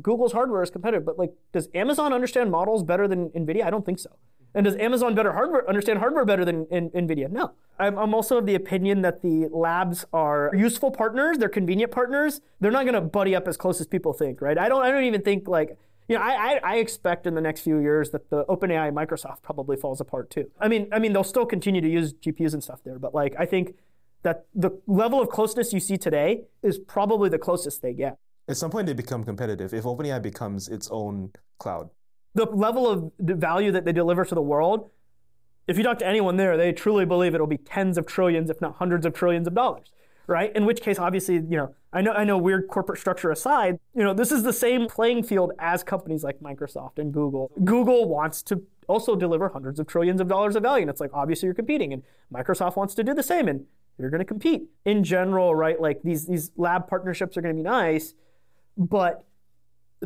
Google's 0.00 0.32
hardware 0.32 0.62
is 0.62 0.70
competitive, 0.70 1.04
but 1.04 1.18
like, 1.18 1.32
does 1.52 1.68
Amazon 1.74 2.12
understand 2.12 2.50
models 2.50 2.82
better 2.82 3.08
than 3.08 3.30
NVIDIA? 3.30 3.64
I 3.64 3.70
don't 3.70 3.84
think 3.84 3.98
so. 3.98 4.10
And 4.54 4.64
does 4.64 4.76
Amazon 4.76 5.14
better 5.14 5.32
hardware 5.32 5.68
understand 5.68 5.98
hardware 5.98 6.24
better 6.24 6.44
than 6.44 6.66
in, 6.70 6.90
NVIDIA? 6.90 7.30
No. 7.30 7.52
I'm, 7.78 7.98
I'm 7.98 8.14
also 8.14 8.38
of 8.38 8.46
the 8.46 8.54
opinion 8.54 9.02
that 9.02 9.20
the 9.22 9.48
labs 9.50 10.04
are 10.12 10.52
useful 10.54 10.92
partners. 10.92 11.38
They're 11.38 11.48
convenient 11.48 11.90
partners. 11.90 12.40
They're 12.60 12.70
not 12.70 12.84
going 12.84 12.94
to 12.94 13.00
buddy 13.00 13.34
up 13.34 13.48
as 13.48 13.56
close 13.56 13.80
as 13.80 13.88
people 13.88 14.12
think, 14.12 14.40
right? 14.40 14.56
I 14.56 14.68
don't. 14.68 14.82
I 14.82 14.90
don't 14.90 15.04
even 15.04 15.22
think 15.22 15.48
like 15.48 15.76
you 16.08 16.16
know, 16.16 16.22
I, 16.22 16.30
I, 16.32 16.60
I, 16.62 16.76
expect 16.76 17.26
in 17.26 17.34
the 17.34 17.40
next 17.40 17.62
few 17.62 17.78
years 17.78 18.10
that 18.10 18.28
the 18.28 18.44
OpenAI 18.44 18.92
Microsoft 18.92 19.42
probably 19.42 19.76
falls 19.76 20.00
apart 20.00 20.30
too. 20.30 20.50
I 20.60 20.68
mean, 20.68 20.88
I 20.92 20.98
mean, 20.98 21.14
they'll 21.14 21.24
still 21.24 21.46
continue 21.46 21.80
to 21.80 21.88
use 21.88 22.12
GPUs 22.12 22.52
and 22.52 22.62
stuff 22.62 22.80
there, 22.84 22.98
but 22.98 23.14
like, 23.14 23.34
I 23.38 23.46
think 23.46 23.74
that 24.22 24.46
the 24.54 24.70
level 24.86 25.20
of 25.20 25.28
closeness 25.28 25.72
you 25.72 25.80
see 25.80 25.96
today 25.96 26.42
is 26.62 26.78
probably 26.78 27.28
the 27.28 27.38
closest 27.38 27.80
they 27.80 27.94
get. 27.94 28.18
At 28.48 28.56
some 28.58 28.70
point, 28.70 28.86
they 28.86 28.92
become 28.92 29.24
competitive. 29.24 29.72
If 29.72 29.84
OpenAI 29.84 30.20
becomes 30.20 30.68
its 30.68 30.88
own 30.90 31.30
cloud, 31.58 31.88
the 32.34 32.46
level 32.46 32.88
of 32.88 33.12
value 33.18 33.72
that 33.72 33.84
they 33.84 33.92
deliver 33.92 34.24
to 34.24 34.34
the 34.34 34.42
world, 34.42 34.90
if 35.66 35.78
you 35.78 35.82
talk 35.82 35.98
to 36.00 36.06
anyone 36.06 36.36
there, 36.36 36.56
they 36.56 36.72
truly 36.72 37.04
believe 37.04 37.34
it'll 37.34 37.46
be 37.46 37.56
tens 37.56 37.96
of 37.96 38.06
trillions, 38.06 38.50
if 38.50 38.60
not 38.60 38.76
hundreds 38.76 39.06
of 39.06 39.14
trillions 39.14 39.46
of 39.46 39.54
dollars 39.54 39.90
right? 40.26 40.54
In 40.54 40.64
which 40.64 40.80
case, 40.80 40.98
obviously, 40.98 41.34
you 41.34 41.56
know, 41.56 41.74
I 41.92 42.00
know, 42.00 42.12
I 42.12 42.24
know 42.24 42.38
weird 42.38 42.68
corporate 42.68 42.98
structure 42.98 43.30
aside, 43.30 43.78
you 43.94 44.02
know, 44.02 44.14
this 44.14 44.32
is 44.32 44.42
the 44.42 44.52
same 44.52 44.88
playing 44.88 45.22
field 45.24 45.52
as 45.58 45.84
companies 45.84 46.24
like 46.24 46.40
Microsoft 46.40 46.98
and 46.98 47.12
Google. 47.12 47.50
Google 47.64 48.08
wants 48.08 48.42
to 48.44 48.62
also 48.88 49.16
deliver 49.16 49.48
hundreds 49.48 49.78
of 49.78 49.86
trillions 49.86 50.20
of 50.20 50.28
dollars 50.28 50.56
of 50.56 50.62
value. 50.62 50.82
And 50.82 50.90
it's 50.90 51.00
like, 51.00 51.10
obviously 51.12 51.46
you're 51.46 51.54
competing 51.54 51.92
and 51.92 52.02
Microsoft 52.32 52.76
wants 52.76 52.94
to 52.94 53.04
do 53.04 53.14
the 53.14 53.22
same 53.22 53.48
and 53.48 53.64
you're 53.98 54.10
going 54.10 54.20
to 54.20 54.24
compete. 54.24 54.64
In 54.84 55.04
general, 55.04 55.54
right, 55.54 55.80
like 55.80 56.02
these, 56.02 56.26
these 56.26 56.50
lab 56.56 56.88
partnerships 56.88 57.36
are 57.36 57.40
going 57.40 57.54
to 57.54 57.62
be 57.62 57.68
nice, 57.68 58.14
but 58.76 59.24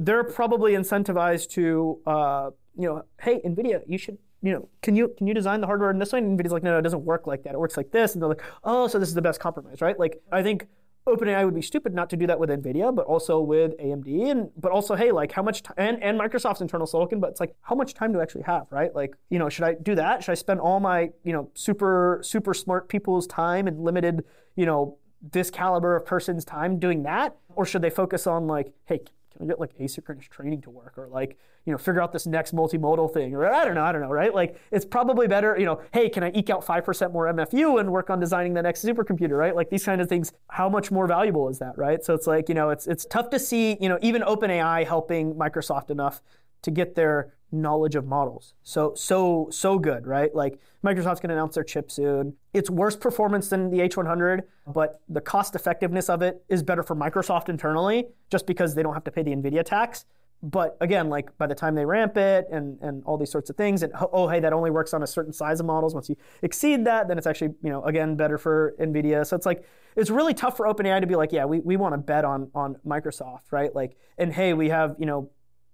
they're 0.00 0.24
probably 0.24 0.72
incentivized 0.72 1.50
to, 1.50 2.00
uh, 2.06 2.50
you 2.76 2.86
know, 2.88 3.02
hey, 3.20 3.40
NVIDIA, 3.44 3.82
you 3.86 3.98
should 3.98 4.18
you 4.40 4.52
know, 4.52 4.68
can 4.82 4.94
you 4.94 5.12
can 5.18 5.26
you 5.26 5.34
design 5.34 5.60
the 5.60 5.66
hardware 5.66 5.90
in 5.90 5.98
this 5.98 6.12
way? 6.12 6.20
And 6.20 6.38
NVIDIA's 6.38 6.52
like, 6.52 6.62
no, 6.62 6.72
no, 6.72 6.78
it 6.78 6.82
doesn't 6.82 7.04
work 7.04 7.26
like 7.26 7.42
that. 7.42 7.54
It 7.54 7.58
works 7.58 7.76
like 7.76 7.90
this. 7.90 8.14
And 8.14 8.22
they're 8.22 8.28
like, 8.28 8.42
oh, 8.64 8.86
so 8.86 8.98
this 8.98 9.08
is 9.08 9.14
the 9.14 9.22
best 9.22 9.40
compromise, 9.40 9.80
right? 9.80 9.98
Like, 9.98 10.20
I 10.30 10.42
think 10.42 10.68
OpenAI 11.08 11.44
would 11.44 11.54
be 11.54 11.62
stupid 11.62 11.94
not 11.94 12.10
to 12.10 12.16
do 12.16 12.26
that 12.26 12.38
with 12.38 12.50
NVIDIA, 12.50 12.94
but 12.94 13.06
also 13.06 13.40
with 13.40 13.76
AMD, 13.78 14.30
and 14.30 14.50
but 14.56 14.70
also, 14.70 14.94
hey, 14.94 15.10
like, 15.10 15.32
how 15.32 15.42
much 15.42 15.62
and 15.76 16.02
and 16.02 16.18
Microsoft's 16.18 16.60
internal 16.60 16.86
silicon, 16.86 17.18
but 17.18 17.30
it's 17.30 17.40
like, 17.40 17.54
how 17.62 17.74
much 17.74 17.94
time 17.94 18.12
do 18.12 18.20
I 18.20 18.22
actually 18.22 18.42
have, 18.42 18.66
right? 18.70 18.94
Like, 18.94 19.14
you 19.30 19.38
know, 19.38 19.48
should 19.48 19.64
I 19.64 19.74
do 19.74 19.94
that? 19.96 20.22
Should 20.22 20.32
I 20.32 20.36
spend 20.36 20.60
all 20.60 20.78
my, 20.78 21.10
you 21.24 21.32
know, 21.32 21.50
super 21.54 22.20
super 22.22 22.54
smart 22.54 22.88
people's 22.88 23.26
time 23.26 23.66
and 23.66 23.80
limited, 23.82 24.24
you 24.54 24.66
know, 24.66 24.98
this 25.32 25.50
caliber 25.50 25.96
of 25.96 26.06
person's 26.06 26.44
time 26.44 26.78
doing 26.78 27.02
that, 27.02 27.36
or 27.56 27.66
should 27.66 27.82
they 27.82 27.90
focus 27.90 28.26
on 28.26 28.46
like, 28.46 28.72
hey, 28.84 29.00
can 29.38 29.46
I 29.46 29.48
get 29.48 29.60
like 29.60 29.76
asynchronous 29.78 30.28
training 30.28 30.62
to 30.62 30.70
work, 30.70 30.94
or 30.96 31.06
like, 31.08 31.38
you 31.64 31.72
know, 31.72 31.78
figure 31.78 32.02
out 32.02 32.12
this 32.12 32.26
next 32.26 32.54
multimodal 32.54 33.12
thing, 33.12 33.34
or 33.34 33.46
I 33.46 33.64
don't 33.64 33.74
know, 33.74 33.84
I 33.84 33.92
don't 33.92 34.02
know, 34.02 34.10
right? 34.10 34.34
Like, 34.34 34.60
it's 34.70 34.84
probably 34.84 35.28
better, 35.28 35.56
you 35.58 35.64
know, 35.64 35.80
hey, 35.92 36.08
can 36.08 36.24
I 36.24 36.32
eke 36.34 36.50
out 36.50 36.64
5% 36.64 37.12
more 37.12 37.26
MFU 37.26 37.78
and 37.78 37.92
work 37.92 38.10
on 38.10 38.18
designing 38.18 38.54
the 38.54 38.62
next 38.62 38.84
supercomputer, 38.84 39.38
right? 39.38 39.54
Like 39.54 39.70
these 39.70 39.84
kind 39.84 40.00
of 40.00 40.08
things, 40.08 40.32
how 40.48 40.68
much 40.68 40.90
more 40.90 41.06
valuable 41.06 41.48
is 41.48 41.58
that, 41.60 41.78
right? 41.78 42.04
So 42.04 42.14
it's 42.14 42.26
like, 42.26 42.48
you 42.48 42.54
know, 42.54 42.70
it's 42.70 42.86
it's 42.86 43.04
tough 43.06 43.30
to 43.30 43.38
see, 43.38 43.76
you 43.80 43.88
know, 43.88 43.98
even 44.02 44.22
OpenAI 44.22 44.86
helping 44.86 45.34
Microsoft 45.34 45.90
enough 45.90 46.20
to 46.62 46.70
get 46.70 46.96
their 46.96 47.34
knowledge 47.50 47.94
of 47.94 48.06
models. 48.06 48.54
So 48.62 48.94
so 48.94 49.48
so 49.50 49.78
good, 49.78 50.06
right? 50.06 50.34
Like 50.34 50.60
Microsoft's 50.84 51.20
going 51.20 51.28
to 51.28 51.34
announce 51.34 51.54
their 51.54 51.64
chip 51.64 51.90
soon. 51.90 52.34
It's 52.52 52.70
worse 52.70 52.96
performance 52.96 53.48
than 53.48 53.70
the 53.70 53.78
H100, 53.78 54.42
but 54.66 55.00
the 55.08 55.20
cost 55.20 55.54
effectiveness 55.54 56.08
of 56.08 56.22
it 56.22 56.44
is 56.48 56.62
better 56.62 56.82
for 56.82 56.94
Microsoft 56.94 57.48
internally 57.48 58.08
just 58.30 58.46
because 58.46 58.74
they 58.74 58.82
don't 58.82 58.94
have 58.94 59.04
to 59.04 59.10
pay 59.10 59.22
the 59.22 59.32
Nvidia 59.32 59.64
tax 59.64 60.04
but 60.42 60.76
again, 60.80 61.08
like 61.08 61.36
by 61.36 61.46
the 61.46 61.54
time 61.54 61.74
they 61.74 61.84
ramp 61.84 62.16
it 62.16 62.46
and, 62.52 62.78
and 62.80 63.02
all 63.04 63.16
these 63.16 63.30
sorts 63.30 63.50
of 63.50 63.56
things, 63.56 63.82
and 63.82 63.92
oh, 64.12 64.28
hey, 64.28 64.38
that 64.40 64.52
only 64.52 64.70
works 64.70 64.94
on 64.94 65.02
a 65.02 65.06
certain 65.06 65.32
size 65.32 65.58
of 65.58 65.66
models. 65.66 65.94
Once 65.94 66.08
you 66.08 66.16
exceed 66.42 66.84
that, 66.84 67.08
then 67.08 67.18
it's 67.18 67.26
actually, 67.26 67.54
you 67.62 67.70
know, 67.70 67.82
again, 67.84 68.14
better 68.14 68.38
for 68.38 68.74
NVIDIA. 68.78 69.26
So 69.26 69.34
it's 69.34 69.46
like, 69.46 69.64
it's 69.96 70.10
really 70.10 70.34
tough 70.34 70.56
for 70.56 70.66
OpenAI 70.66 71.00
to 71.00 71.08
be 71.08 71.16
like, 71.16 71.32
yeah, 71.32 71.44
we, 71.44 71.58
we 71.60 71.76
want 71.76 71.94
to 71.94 71.98
bet 71.98 72.24
on, 72.24 72.50
on 72.54 72.76
Microsoft, 72.86 73.50
right? 73.50 73.74
Like, 73.74 73.96
and 74.16 74.32
hey, 74.32 74.52
we 74.52 74.68
have, 74.68 74.94
you 74.98 75.06
know, 75.06 75.28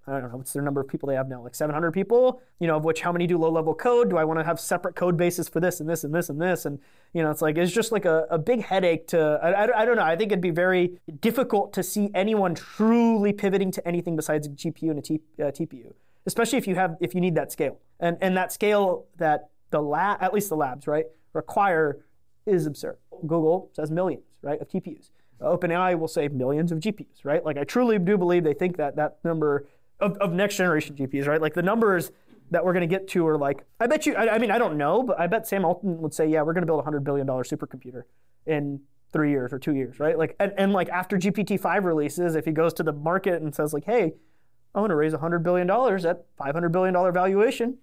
I 0.06 0.20
don't 0.20 0.30
know 0.30 0.36
what's 0.36 0.52
their 0.52 0.62
number 0.62 0.80
of 0.80 0.88
people 0.88 1.08
they 1.08 1.14
have 1.14 1.28
now, 1.28 1.42
like 1.42 1.54
700 1.54 1.92
people, 1.92 2.42
you 2.60 2.66
know, 2.66 2.76
of 2.76 2.84
which 2.84 3.00
how 3.00 3.10
many 3.10 3.26
do 3.26 3.38
low 3.38 3.50
level 3.50 3.74
code? 3.74 4.10
Do 4.10 4.18
I 4.18 4.24
want 4.24 4.38
to 4.38 4.44
have 4.44 4.60
separate 4.60 4.94
code 4.94 5.16
bases 5.16 5.48
for 5.48 5.60
this 5.60 5.80
and 5.80 5.88
this 5.88 6.04
and 6.04 6.14
this 6.14 6.28
and 6.28 6.40
this? 6.40 6.66
And, 6.66 6.78
you 7.14 7.22
know, 7.22 7.30
it's 7.30 7.40
like, 7.40 7.56
it's 7.56 7.72
just 7.72 7.90
like 7.90 8.04
a, 8.04 8.26
a 8.30 8.38
big 8.38 8.62
headache 8.62 9.06
to, 9.08 9.40
I, 9.42 9.50
I, 9.50 9.82
I, 9.82 9.84
don't 9.86 9.96
know. 9.96 10.02
I 10.02 10.14
think 10.14 10.30
it'd 10.30 10.42
be 10.42 10.50
very 10.50 10.98
difficult 11.20 11.72
to 11.74 11.82
see 11.82 12.10
anyone 12.14 12.54
truly 12.54 13.32
pivoting 13.32 13.70
to 13.72 13.88
anything 13.88 14.14
besides 14.14 14.46
a 14.46 14.50
GPU 14.50 14.90
and 14.90 14.98
a 14.98 15.02
T, 15.02 15.20
uh, 15.38 15.44
TPU, 15.44 15.94
especially 16.26 16.58
if 16.58 16.66
you 16.66 16.74
have, 16.74 16.96
if 17.00 17.14
you 17.14 17.20
need 17.22 17.34
that 17.36 17.50
scale. 17.50 17.78
And, 17.98 18.18
and 18.20 18.36
that 18.36 18.52
scale 18.52 19.06
that 19.16 19.48
the 19.70 19.80
lab, 19.80 20.22
at 20.22 20.34
least 20.34 20.50
the 20.50 20.56
labs, 20.56 20.86
right, 20.86 21.06
require 21.32 22.04
is 22.44 22.66
absurd. 22.66 22.98
Google 23.22 23.70
says 23.72 23.90
millions, 23.90 24.24
right, 24.42 24.60
of 24.60 24.68
TPUs. 24.68 25.10
OpenAI 25.40 25.98
will 25.98 26.08
say 26.08 26.28
millions 26.28 26.72
of 26.72 26.78
GPUs, 26.78 27.24
right? 27.24 27.44
Like 27.44 27.58
I 27.58 27.64
truly 27.64 27.98
do 27.98 28.16
believe 28.16 28.44
they 28.44 28.54
think 28.54 28.76
that 28.76 28.96
that 28.96 29.18
number 29.24 29.66
of, 30.00 30.16
of 30.18 30.32
next 30.32 30.56
generation 30.56 30.96
GPUs, 30.96 31.26
right? 31.26 31.40
Like 31.40 31.54
the 31.54 31.62
numbers 31.62 32.10
that 32.50 32.64
we're 32.64 32.72
going 32.72 32.88
to 32.88 32.94
get 32.94 33.08
to 33.08 33.26
are 33.26 33.38
like, 33.38 33.64
I 33.80 33.86
bet 33.86 34.06
you, 34.06 34.14
I, 34.14 34.34
I, 34.34 34.38
mean, 34.38 34.50
I 34.50 34.58
don't 34.58 34.76
know, 34.76 35.02
but 35.02 35.18
I 35.18 35.26
bet 35.26 35.46
Sam 35.46 35.64
Altman 35.64 35.98
would 36.02 36.14
say, 36.14 36.28
yeah, 36.28 36.42
we're 36.42 36.52
going 36.52 36.62
to 36.62 36.66
build 36.66 36.84
a 36.84 36.90
$100 36.90 37.04
billion 37.04 37.26
supercomputer 37.26 38.02
in 38.46 38.80
three 39.12 39.30
years 39.30 39.52
or 39.52 39.58
two 39.58 39.74
years, 39.74 39.98
right? 39.98 40.18
Like, 40.18 40.36
and, 40.38 40.52
and 40.58 40.72
like 40.72 40.88
after 40.88 41.16
GPT-5 41.16 41.84
releases, 41.84 42.34
if 42.34 42.44
he 42.44 42.52
goes 42.52 42.74
to 42.74 42.82
the 42.82 42.92
market 42.92 43.42
and 43.42 43.54
says 43.54 43.72
like, 43.72 43.84
hey, 43.84 44.12
I 44.74 44.80
want 44.80 44.90
to 44.90 44.96
raise 44.96 45.12
$100 45.12 45.42
billion 45.42 45.70
at 45.70 46.36
$500 46.36 46.72
billion 46.72 47.12
valuation, 47.12 47.78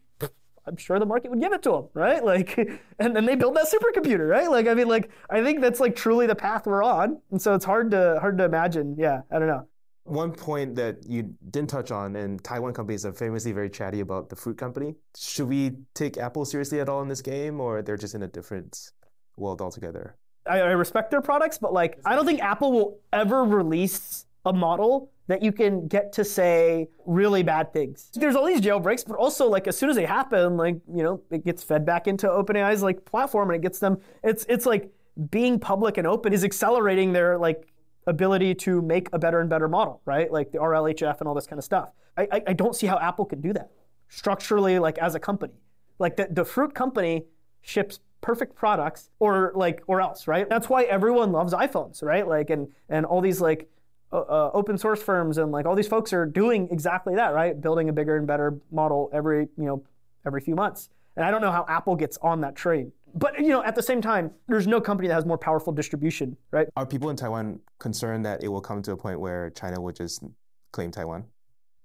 I'm 0.67 0.77
sure 0.77 0.99
the 0.99 1.05
market 1.05 1.31
would 1.31 1.41
give 1.41 1.53
it 1.53 1.63
to 1.63 1.71
them, 1.71 1.89
right? 1.93 2.23
Like, 2.31 2.57
and 2.99 3.15
then 3.15 3.25
they 3.25 3.35
build 3.35 3.55
that 3.55 3.65
supercomputer, 3.65 4.29
right? 4.29 4.49
Like, 4.49 4.67
I 4.67 4.73
mean, 4.73 4.87
like, 4.87 5.09
I 5.29 5.43
think 5.43 5.61
that's 5.61 5.79
like 5.79 5.95
truly 5.95 6.27
the 6.27 6.35
path 6.35 6.65
we're 6.65 6.83
on, 6.83 7.19
and 7.31 7.41
so 7.41 7.55
it's 7.55 7.65
hard 7.65 7.91
to 7.91 8.19
hard 8.21 8.37
to 8.37 8.45
imagine. 8.45 8.95
Yeah, 8.97 9.21
I 9.31 9.39
don't 9.39 9.47
know. 9.47 9.67
One 10.03 10.31
point 10.31 10.75
that 10.75 11.05
you 11.07 11.35
didn't 11.51 11.69
touch 11.69 11.91
on, 11.91 12.15
and 12.15 12.43
Taiwan 12.43 12.73
companies 12.73 13.05
are 13.05 13.13
famously 13.13 13.51
very 13.51 13.69
chatty 13.69 13.99
about 13.99 14.29
the 14.29 14.35
fruit 14.35 14.57
company. 14.57 14.95
Should 15.15 15.47
we 15.47 15.77
take 15.93 16.17
Apple 16.17 16.43
seriously 16.43 16.79
at 16.79 16.89
all 16.89 17.01
in 17.01 17.07
this 17.07 17.21
game, 17.21 17.61
or 17.61 17.81
they're 17.81 17.97
just 17.97 18.15
in 18.15 18.23
a 18.23 18.27
different 18.27 18.91
world 19.37 19.61
altogether? 19.61 20.15
I, 20.47 20.59
I 20.59 20.71
respect 20.71 21.11
their 21.11 21.21
products, 21.21 21.57
but 21.57 21.71
like, 21.71 21.99
I 22.03 22.15
don't 22.15 22.25
think 22.25 22.41
Apple 22.41 22.71
will 22.71 22.99
ever 23.13 23.43
release 23.43 24.25
a 24.45 24.51
model 24.51 25.11
that 25.27 25.41
you 25.41 25.51
can 25.51 25.87
get 25.87 26.11
to 26.13 26.25
say 26.25 26.89
really 27.05 27.43
bad 27.43 27.71
things. 27.71 28.09
There's 28.13 28.35
all 28.35 28.45
these 28.45 28.59
jailbreaks, 28.59 29.07
but 29.07 29.15
also 29.17 29.47
like 29.47 29.67
as 29.67 29.77
soon 29.77 29.89
as 29.89 29.95
they 29.95 30.05
happen, 30.05 30.57
like 30.57 30.75
you 30.93 31.03
know, 31.03 31.21
it 31.29 31.45
gets 31.45 31.63
fed 31.63 31.85
back 31.85 32.07
into 32.07 32.27
OpenAI's 32.27 32.83
like 32.83 33.05
platform 33.05 33.49
and 33.49 33.55
it 33.55 33.61
gets 33.61 33.79
them. 33.79 33.97
It's 34.23 34.45
it's 34.49 34.65
like 34.65 34.91
being 35.29 35.59
public 35.59 35.97
and 35.97 36.07
open 36.07 36.33
is 36.33 36.43
accelerating 36.43 37.13
their 37.13 37.37
like 37.37 37.70
ability 38.07 38.55
to 38.55 38.81
make 38.81 39.07
a 39.13 39.19
better 39.19 39.39
and 39.39 39.49
better 39.49 39.67
model, 39.67 40.01
right? 40.05 40.31
Like 40.31 40.51
the 40.51 40.57
RLHF 40.57 41.19
and 41.19 41.27
all 41.27 41.35
this 41.35 41.47
kind 41.47 41.59
of 41.59 41.63
stuff. 41.63 41.89
I, 42.17 42.27
I, 42.31 42.41
I 42.47 42.53
don't 42.53 42.75
see 42.75 42.87
how 42.87 42.97
Apple 42.99 43.25
could 43.25 43.41
do 43.41 43.53
that 43.53 43.71
structurally, 44.09 44.79
like 44.79 44.97
as 44.97 45.15
a 45.15 45.19
company. 45.19 45.53
Like 45.99 46.17
the, 46.17 46.27
the 46.29 46.45
fruit 46.45 46.73
company 46.73 47.25
ships 47.61 47.99
perfect 48.21 48.55
products 48.55 49.09
or 49.19 49.51
like 49.55 49.81
or 49.87 50.01
else, 50.01 50.27
right? 50.27 50.47
That's 50.47 50.69
why 50.69 50.83
everyone 50.83 51.31
loves 51.31 51.53
iPhones, 51.53 52.03
right? 52.03 52.27
Like 52.27 52.49
and 52.49 52.67
and 52.89 53.05
all 53.05 53.21
these 53.21 53.41
like 53.41 53.69
uh, 54.13 54.19
uh, 54.19 54.51
open 54.53 54.77
source 54.77 55.01
firms 55.01 55.37
and 55.37 55.51
like 55.51 55.65
all 55.65 55.75
these 55.75 55.87
folks 55.87 56.13
are 56.13 56.25
doing 56.25 56.67
exactly 56.71 57.15
that, 57.15 57.33
right? 57.33 57.59
Building 57.59 57.89
a 57.89 57.93
bigger 57.93 58.17
and 58.17 58.27
better 58.27 58.57
model 58.71 59.09
every 59.13 59.47
you 59.57 59.65
know 59.65 59.83
every 60.25 60.41
few 60.41 60.55
months. 60.55 60.89
And 61.15 61.25
I 61.25 61.31
don't 61.31 61.41
know 61.41 61.51
how 61.51 61.65
Apple 61.67 61.95
gets 61.95 62.17
on 62.21 62.41
that 62.41 62.55
train. 62.55 62.91
But 63.13 63.39
you 63.39 63.49
know, 63.49 63.63
at 63.63 63.75
the 63.75 63.83
same 63.83 64.01
time, 64.01 64.31
there's 64.47 64.67
no 64.67 64.79
company 64.79 65.07
that 65.09 65.15
has 65.15 65.25
more 65.25 65.37
powerful 65.37 65.73
distribution, 65.73 66.37
right? 66.51 66.67
Are 66.77 66.85
people 66.85 67.09
in 67.09 67.15
Taiwan 67.15 67.59
concerned 67.79 68.25
that 68.25 68.43
it 68.43 68.47
will 68.47 68.61
come 68.61 68.81
to 68.83 68.93
a 68.93 68.97
point 68.97 69.19
where 69.19 69.49
China 69.49 69.81
will 69.81 69.91
just 69.91 70.23
claim 70.71 70.91
Taiwan? 70.91 71.25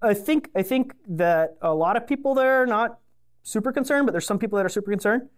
I 0.03 0.15
think 0.15 0.51
I 0.55 0.63
think 0.63 0.95
that 1.09 1.57
a 1.63 1.75
lot 1.75 1.97
of 1.97 2.07
people 2.07 2.35
there 2.35 2.63
are 2.63 2.67
not 2.67 2.99
super 3.43 3.73
concerned, 3.73 4.07
but 4.07 4.13
there's 4.13 4.27
some 4.27 4.39
people 4.39 4.57
that 4.59 4.67
are 4.67 4.71
super 4.71 4.91
concerned. 4.91 5.29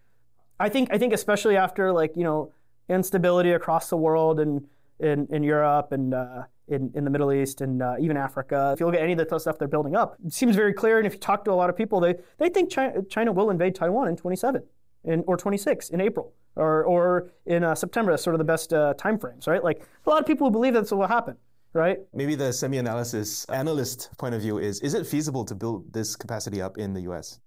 I 0.60 0.68
think 0.68 0.92
I 0.92 0.98
think 0.98 1.12
especially 1.12 1.56
after 1.56 1.92
like 1.92 2.12
you 2.16 2.24
know 2.24 2.52
instability 2.88 3.52
across 3.52 3.88
the 3.88 3.96
world 3.96 4.40
and 4.40 4.66
in, 4.98 5.28
in 5.30 5.42
Europe 5.42 5.92
and 5.92 6.12
uh, 6.12 6.42
in, 6.68 6.90
in 6.94 7.04
the 7.04 7.10
Middle 7.10 7.32
East 7.32 7.60
and 7.60 7.82
uh, 7.82 7.96
even 8.00 8.16
Africa. 8.16 8.70
If 8.72 8.80
you 8.80 8.86
look 8.86 8.94
at 8.94 9.02
any 9.02 9.12
of 9.12 9.18
the 9.18 9.38
stuff 9.38 9.58
they're 9.58 9.68
building 9.68 9.96
up, 9.96 10.16
it 10.24 10.32
seems 10.32 10.56
very 10.56 10.72
clear. 10.72 10.98
And 10.98 11.06
if 11.06 11.14
you 11.14 11.18
talk 11.18 11.44
to 11.44 11.52
a 11.52 11.54
lot 11.54 11.70
of 11.70 11.76
people, 11.76 12.00
they, 12.00 12.16
they 12.38 12.48
think 12.48 12.70
China, 12.70 13.02
China 13.08 13.32
will 13.32 13.50
invade 13.50 13.74
Taiwan 13.74 14.08
in 14.08 14.16
27 14.16 14.62
in, 15.04 15.24
or 15.26 15.36
26 15.36 15.90
in 15.90 16.00
April 16.00 16.34
or, 16.56 16.84
or 16.84 17.30
in 17.46 17.64
uh, 17.64 17.74
September. 17.74 18.12
That's 18.12 18.22
sort 18.22 18.34
of 18.34 18.38
the 18.38 18.44
best 18.44 18.72
uh, 18.72 18.94
time 18.94 19.18
frames, 19.18 19.46
right? 19.46 19.62
Like 19.62 19.86
a 20.06 20.10
lot 20.10 20.20
of 20.20 20.26
people 20.26 20.50
believe 20.50 20.74
that's 20.74 20.90
what 20.90 21.00
will 21.00 21.06
happen. 21.06 21.36
Right? 21.74 21.98
Maybe 22.14 22.34
the 22.34 22.50
semi-analysis 22.50 23.44
analyst 23.50 24.08
point 24.16 24.34
of 24.34 24.40
view 24.40 24.56
is: 24.56 24.80
Is 24.80 24.94
it 24.94 25.06
feasible 25.06 25.44
to 25.44 25.54
build 25.54 25.92
this 25.92 26.16
capacity 26.16 26.62
up 26.62 26.78
in 26.78 26.94
the 26.94 27.02
U.S.? 27.02 27.40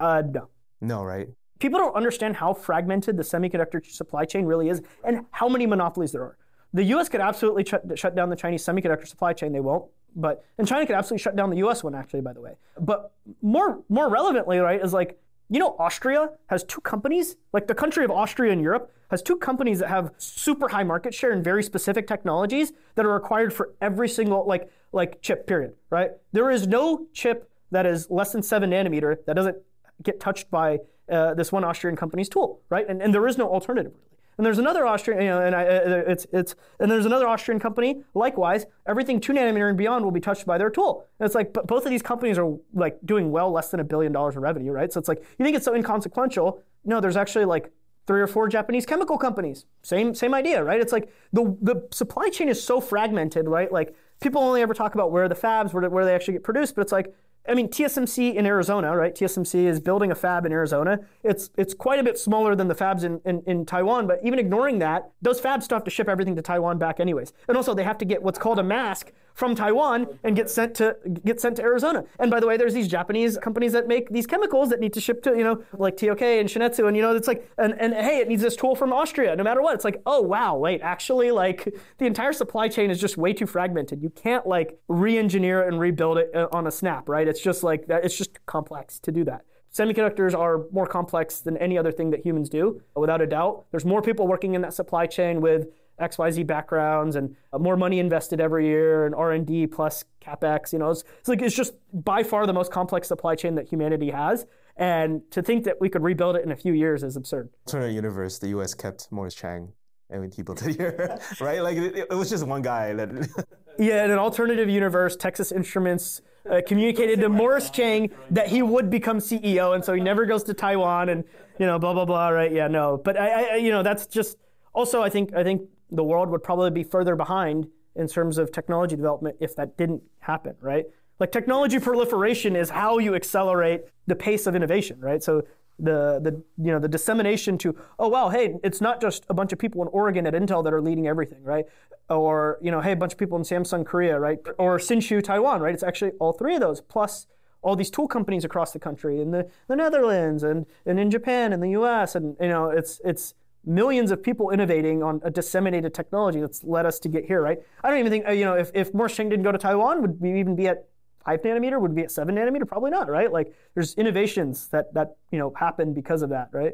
Uh, 0.00 0.22
no. 0.26 0.48
No, 0.80 1.04
right? 1.04 1.28
People 1.58 1.78
don't 1.78 1.94
understand 1.94 2.34
how 2.34 2.54
fragmented 2.54 3.18
the 3.18 3.22
semiconductor 3.22 3.84
supply 3.84 4.24
chain 4.24 4.46
really 4.46 4.70
is, 4.70 4.80
and 5.04 5.26
how 5.32 5.50
many 5.50 5.66
monopolies 5.66 6.12
there 6.12 6.22
are. 6.22 6.38
The 6.78 6.84
U.S. 6.84 7.08
could 7.08 7.20
absolutely 7.20 7.64
shut 7.64 8.14
down 8.14 8.30
the 8.30 8.36
Chinese 8.36 8.64
semiconductor 8.64 9.08
supply 9.08 9.32
chain. 9.32 9.52
They 9.52 9.58
won't, 9.58 9.86
but 10.14 10.44
and 10.58 10.68
China 10.68 10.86
could 10.86 10.94
absolutely 10.94 11.24
shut 11.24 11.34
down 11.34 11.50
the 11.50 11.56
U.S. 11.56 11.82
one, 11.82 11.92
actually, 11.92 12.20
by 12.20 12.32
the 12.32 12.40
way. 12.40 12.52
But 12.78 13.10
more 13.42 13.82
more 13.88 14.08
relevantly, 14.08 14.58
right, 14.58 14.80
is 14.80 14.92
like 14.92 15.18
you 15.50 15.58
know, 15.58 15.74
Austria 15.80 16.30
has 16.46 16.62
two 16.62 16.80
companies, 16.82 17.34
like 17.52 17.66
the 17.66 17.74
country 17.74 18.04
of 18.04 18.12
Austria 18.12 18.52
in 18.52 18.60
Europe 18.60 18.92
has 19.10 19.22
two 19.22 19.36
companies 19.38 19.80
that 19.80 19.88
have 19.88 20.12
super 20.18 20.68
high 20.68 20.84
market 20.84 21.12
share 21.12 21.32
in 21.32 21.42
very 21.42 21.64
specific 21.64 22.06
technologies 22.06 22.72
that 22.94 23.04
are 23.04 23.12
required 23.12 23.52
for 23.52 23.74
every 23.80 24.08
single 24.08 24.46
like 24.46 24.70
like 24.92 25.20
chip 25.20 25.48
period, 25.48 25.74
right? 25.90 26.12
There 26.30 26.48
is 26.48 26.68
no 26.68 27.08
chip 27.12 27.50
that 27.72 27.86
is 27.86 28.08
less 28.08 28.30
than 28.30 28.42
7 28.44 28.70
nanometer 28.70 29.16
that 29.26 29.34
doesn't 29.34 29.56
get 30.04 30.20
touched 30.20 30.48
by 30.48 30.78
uh, 31.10 31.34
this 31.34 31.50
one 31.50 31.64
Austrian 31.64 31.96
company's 31.96 32.28
tool, 32.28 32.60
right? 32.70 32.88
And, 32.88 33.02
and 33.02 33.12
there 33.12 33.26
is 33.26 33.36
no 33.36 33.48
alternative 33.48 33.90
really. 33.96 34.04
And 34.38 34.46
there's 34.46 34.58
another 34.58 34.86
Austrian, 34.86 35.20
you 35.20 35.28
know, 35.28 35.42
and 35.42 35.54
I, 35.54 35.64
uh, 35.66 36.04
it's 36.06 36.26
it's 36.32 36.54
and 36.78 36.88
there's 36.88 37.06
another 37.06 37.26
Austrian 37.26 37.58
company. 37.58 38.02
Likewise, 38.14 38.66
everything 38.86 39.20
two 39.20 39.32
nanometer 39.32 39.68
and 39.68 39.76
beyond 39.76 40.04
will 40.04 40.12
be 40.12 40.20
touched 40.20 40.46
by 40.46 40.56
their 40.56 40.70
tool. 40.70 41.04
And 41.18 41.26
it's 41.26 41.34
like 41.34 41.52
both 41.52 41.84
of 41.84 41.90
these 41.90 42.02
companies 42.02 42.38
are 42.38 42.56
like 42.72 42.98
doing 43.04 43.32
well 43.32 43.50
less 43.50 43.70
than 43.70 43.80
a 43.80 43.84
billion 43.84 44.12
dollars 44.12 44.36
in 44.36 44.40
revenue, 44.40 44.70
right? 44.70 44.92
So 44.92 45.00
it's 45.00 45.08
like 45.08 45.24
you 45.38 45.44
think 45.44 45.56
it's 45.56 45.64
so 45.64 45.74
inconsequential. 45.74 46.62
No, 46.84 47.00
there's 47.00 47.16
actually 47.16 47.46
like 47.46 47.72
three 48.06 48.20
or 48.20 48.28
four 48.28 48.48
Japanese 48.48 48.86
chemical 48.86 49.18
companies. 49.18 49.66
Same 49.82 50.14
same 50.14 50.32
idea, 50.34 50.62
right? 50.62 50.80
It's 50.80 50.92
like 50.92 51.12
the 51.32 51.56
the 51.60 51.88
supply 51.90 52.28
chain 52.28 52.48
is 52.48 52.62
so 52.62 52.80
fragmented, 52.80 53.48
right? 53.48 53.72
Like 53.72 53.96
people 54.20 54.40
only 54.40 54.62
ever 54.62 54.72
talk 54.72 54.94
about 54.94 55.10
where 55.10 55.28
the 55.28 55.34
fabs 55.34 55.72
where, 55.72 55.90
where 55.90 56.04
they 56.04 56.14
actually 56.14 56.34
get 56.34 56.44
produced, 56.44 56.76
but 56.76 56.82
it's 56.82 56.92
like 56.92 57.12
I 57.48 57.54
mean, 57.54 57.68
TSMC 57.68 58.34
in 58.34 58.44
Arizona, 58.44 58.94
right? 58.94 59.14
TSMC 59.14 59.64
is 59.64 59.80
building 59.80 60.10
a 60.10 60.14
fab 60.14 60.44
in 60.44 60.52
Arizona. 60.52 61.00
It's 61.22 61.50
it's 61.56 61.72
quite 61.72 61.98
a 61.98 62.02
bit 62.02 62.18
smaller 62.18 62.54
than 62.54 62.68
the 62.68 62.74
fabs 62.74 63.04
in, 63.04 63.20
in, 63.24 63.42
in, 63.46 63.64
Taiwan, 63.64 64.06
but 64.06 64.20
even 64.22 64.38
ignoring 64.38 64.78
that, 64.80 65.10
those 65.22 65.40
fabs 65.40 65.62
still 65.62 65.76
have 65.76 65.84
to 65.84 65.90
ship 65.90 66.08
everything 66.08 66.36
to 66.36 66.42
Taiwan 66.42 66.78
back 66.78 67.00
anyways. 67.00 67.32
And 67.48 67.56
also 67.56 67.74
they 67.74 67.84
have 67.84 67.98
to 67.98 68.04
get 68.04 68.22
what's 68.22 68.38
called 68.38 68.58
a 68.58 68.62
mask 68.62 69.12
from 69.38 69.54
Taiwan 69.54 70.08
and 70.24 70.34
get 70.34 70.50
sent 70.50 70.74
to 70.74 70.96
get 71.24 71.40
sent 71.40 71.54
to 71.56 71.62
Arizona. 71.62 72.04
And 72.18 72.28
by 72.28 72.40
the 72.40 72.46
way, 72.48 72.56
there's 72.56 72.74
these 72.74 72.88
Japanese 72.88 73.38
companies 73.38 73.72
that 73.72 73.86
make 73.86 74.10
these 74.10 74.26
chemicals 74.26 74.68
that 74.70 74.80
need 74.80 74.92
to 74.94 75.00
ship 75.00 75.22
to, 75.22 75.30
you 75.30 75.44
know, 75.44 75.62
like 75.74 75.96
TOK 75.96 76.22
and 76.22 76.50
Shin-Etsu, 76.50 76.88
and 76.88 76.96
you 76.96 77.02
know, 77.02 77.14
it's 77.14 77.28
like, 77.28 77.48
and, 77.56 77.72
and 77.78 77.94
hey, 77.94 78.18
it 78.18 78.26
needs 78.26 78.42
this 78.42 78.56
tool 78.56 78.74
from 78.74 78.92
Austria, 78.92 79.36
no 79.36 79.44
matter 79.44 79.62
what. 79.62 79.76
It's 79.76 79.84
like, 79.84 80.02
oh 80.06 80.20
wow, 80.20 80.56
wait, 80.56 80.80
actually, 80.82 81.30
like 81.30 81.72
the 81.98 82.06
entire 82.06 82.32
supply 82.32 82.66
chain 82.66 82.90
is 82.90 83.00
just 83.00 83.16
way 83.16 83.32
too 83.32 83.46
fragmented. 83.46 84.02
You 84.02 84.10
can't 84.10 84.44
like 84.44 84.80
re-engineer 84.88 85.68
and 85.68 85.78
rebuild 85.78 86.18
it 86.18 86.34
uh, 86.34 86.48
on 86.50 86.66
a 86.66 86.72
snap, 86.72 87.08
right? 87.08 87.28
It's 87.28 87.40
just 87.40 87.62
like 87.62 87.86
that. 87.86 88.04
It's 88.04 88.18
just 88.18 88.44
complex 88.46 88.98
to 88.98 89.12
do 89.12 89.22
that. 89.26 89.42
Semiconductors 89.72 90.36
are 90.36 90.64
more 90.72 90.86
complex 90.86 91.38
than 91.38 91.56
any 91.58 91.78
other 91.78 91.92
thing 91.92 92.10
that 92.10 92.26
humans 92.26 92.48
do, 92.48 92.80
without 92.96 93.20
a 93.20 93.26
doubt. 93.26 93.66
There's 93.70 93.84
more 93.84 94.02
people 94.02 94.26
working 94.26 94.54
in 94.54 94.62
that 94.62 94.74
supply 94.74 95.06
chain 95.06 95.40
with 95.40 95.68
XYZ 96.00 96.46
backgrounds 96.46 97.16
and 97.16 97.34
uh, 97.52 97.58
more 97.58 97.76
money 97.76 97.98
invested 97.98 98.40
every 98.40 98.66
year 98.66 99.06
and 99.06 99.14
R&D 99.14 99.66
plus 99.68 100.04
capex. 100.20 100.72
You 100.72 100.78
know, 100.78 100.90
it's, 100.90 101.04
it's, 101.18 101.28
like 101.28 101.42
it's 101.42 101.56
just 101.56 101.74
by 101.92 102.22
far 102.22 102.46
the 102.46 102.52
most 102.52 102.72
complex 102.72 103.08
supply 103.08 103.34
chain 103.34 103.54
that 103.56 103.68
humanity 103.68 104.10
has. 104.10 104.46
And 104.76 105.22
to 105.32 105.42
think 105.42 105.64
that 105.64 105.80
we 105.80 105.88
could 105.88 106.02
rebuild 106.02 106.36
it 106.36 106.44
in 106.44 106.52
a 106.52 106.56
few 106.56 106.72
years 106.72 107.02
is 107.02 107.16
absurd. 107.16 107.50
Alternate 107.66 107.92
universe, 107.92 108.38
the 108.38 108.48
U.S. 108.50 108.74
kept 108.74 109.10
Morris 109.10 109.34
Chang 109.34 109.72
and 110.10 110.32
he 110.32 110.42
built 110.42 110.62
it 110.62 110.76
here, 110.76 111.18
right? 111.40 111.62
Like 111.62 111.76
it, 111.76 111.96
it, 112.10 112.14
was 112.14 112.30
just 112.30 112.46
one 112.46 112.62
guy 112.62 112.92
that. 112.94 113.10
yeah, 113.78 114.04
in 114.04 114.10
an 114.10 114.18
alternative 114.18 114.68
universe, 114.68 115.16
Texas 115.16 115.52
Instruments 115.52 116.22
uh, 116.50 116.60
communicated 116.66 117.20
to 117.20 117.28
Morris 117.28 117.70
Chang 117.70 118.10
that 118.30 118.48
he 118.48 118.62
would 118.62 118.90
become 118.90 119.18
CEO, 119.18 119.74
and 119.74 119.84
so 119.84 119.92
he 119.92 120.00
never 120.00 120.24
goes 120.24 120.42
to 120.44 120.54
Taiwan, 120.54 121.10
and 121.10 121.24
you 121.58 121.66
know, 121.66 121.78
blah 121.78 121.92
blah 121.92 122.04
blah. 122.04 122.28
Right? 122.28 122.52
Yeah, 122.52 122.68
no, 122.68 123.00
but 123.02 123.18
I, 123.18 123.54
I 123.54 123.56
you 123.56 123.70
know, 123.70 123.82
that's 123.82 124.06
just 124.06 124.38
also 124.72 125.02
I 125.02 125.10
think 125.10 125.34
I 125.34 125.44
think 125.44 125.62
the 125.90 126.04
world 126.04 126.28
would 126.30 126.42
probably 126.42 126.70
be 126.70 126.84
further 126.84 127.16
behind 127.16 127.68
in 127.96 128.06
terms 128.06 128.38
of 128.38 128.52
technology 128.52 128.96
development 128.96 129.36
if 129.40 129.56
that 129.56 129.76
didn't 129.76 130.02
happen, 130.20 130.54
right? 130.60 130.86
Like 131.18 131.32
technology 131.32 131.78
proliferation 131.80 132.54
is 132.54 132.70
how 132.70 132.98
you 132.98 133.14
accelerate 133.14 133.82
the 134.06 134.14
pace 134.14 134.46
of 134.46 134.54
innovation, 134.54 135.00
right? 135.00 135.22
So 135.22 135.42
the 135.78 136.18
the 136.20 136.42
you 136.62 136.72
know 136.72 136.78
the 136.78 136.88
dissemination 136.88 137.56
to 137.56 137.76
oh 137.98 138.08
wow 138.08 138.28
hey 138.28 138.56
it's 138.64 138.80
not 138.80 139.00
just 139.00 139.24
a 139.28 139.34
bunch 139.34 139.52
of 139.52 139.58
people 139.58 139.80
in 139.80 139.88
Oregon 139.88 140.26
at 140.26 140.34
Intel 140.34 140.64
that 140.64 140.74
are 140.74 140.80
leading 140.80 141.06
everything 141.06 141.42
right 141.44 141.66
or 142.10 142.58
you 142.60 142.70
know 142.70 142.80
hey 142.80 142.92
a 142.92 142.96
bunch 142.96 143.12
of 143.12 143.18
people 143.18 143.38
in 143.38 143.44
Samsung 143.44 143.86
Korea 143.86 144.18
right 144.18 144.38
or 144.58 144.78
Hsinchu 144.78 145.22
Taiwan 145.22 145.60
right 145.60 145.72
it's 145.72 145.84
actually 145.84 146.12
all 146.18 146.32
three 146.32 146.54
of 146.54 146.60
those 146.60 146.80
plus 146.80 147.28
all 147.62 147.76
these 147.76 147.90
tool 147.90 148.08
companies 148.08 148.44
across 148.44 148.72
the 148.72 148.78
country 148.78 149.20
in 149.20 149.30
the, 149.30 149.48
the 149.68 149.76
Netherlands 149.76 150.42
and, 150.42 150.66
and 150.86 150.98
in 150.98 151.10
Japan 151.10 151.52
and 151.52 151.62
the 151.62 151.70
US 151.70 152.16
and 152.16 152.36
you 152.40 152.48
know 152.48 152.70
it's 152.70 153.00
it's 153.04 153.34
millions 153.68 154.10
of 154.10 154.22
people 154.22 154.50
innovating 154.50 155.02
on 155.02 155.20
a 155.22 155.30
disseminated 155.30 155.92
technology 155.92 156.40
that's 156.40 156.64
led 156.64 156.86
us 156.86 156.98
to 157.00 157.08
get 157.08 157.24
here, 157.26 157.42
right? 157.42 157.58
I 157.84 157.90
don't 157.90 157.98
even 157.98 158.10
think, 158.10 158.26
uh, 158.26 158.32
you 158.32 158.44
know, 158.44 158.54
if, 158.54 158.70
if 158.74 158.90
Chang 159.14 159.28
didn't 159.28 159.44
go 159.44 159.52
to 159.52 159.58
Taiwan, 159.58 160.00
would 160.00 160.20
we 160.20 160.40
even 160.40 160.56
be 160.56 160.66
at 160.66 160.88
five 161.24 161.42
nanometer? 161.42 161.80
Would 161.80 161.94
be 161.94 162.02
at 162.02 162.10
seven 162.10 162.36
nanometer? 162.36 162.66
Probably 162.66 162.90
not, 162.90 163.08
right? 163.08 163.30
Like 163.30 163.54
there's 163.74 163.94
innovations 163.94 164.68
that, 164.68 164.94
that 164.94 165.16
you 165.30 165.38
know, 165.38 165.52
happen 165.54 165.92
because 165.92 166.22
of 166.22 166.30
that, 166.30 166.48
right? 166.52 166.72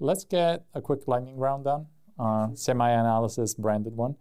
Let's 0.00 0.24
get 0.24 0.64
a 0.74 0.80
quick 0.80 1.06
lightning 1.06 1.36
round 1.36 1.64
done, 1.64 1.86
uh, 2.18 2.48
semi-analysis 2.54 3.54
branded 3.54 3.96
one. 3.96 4.16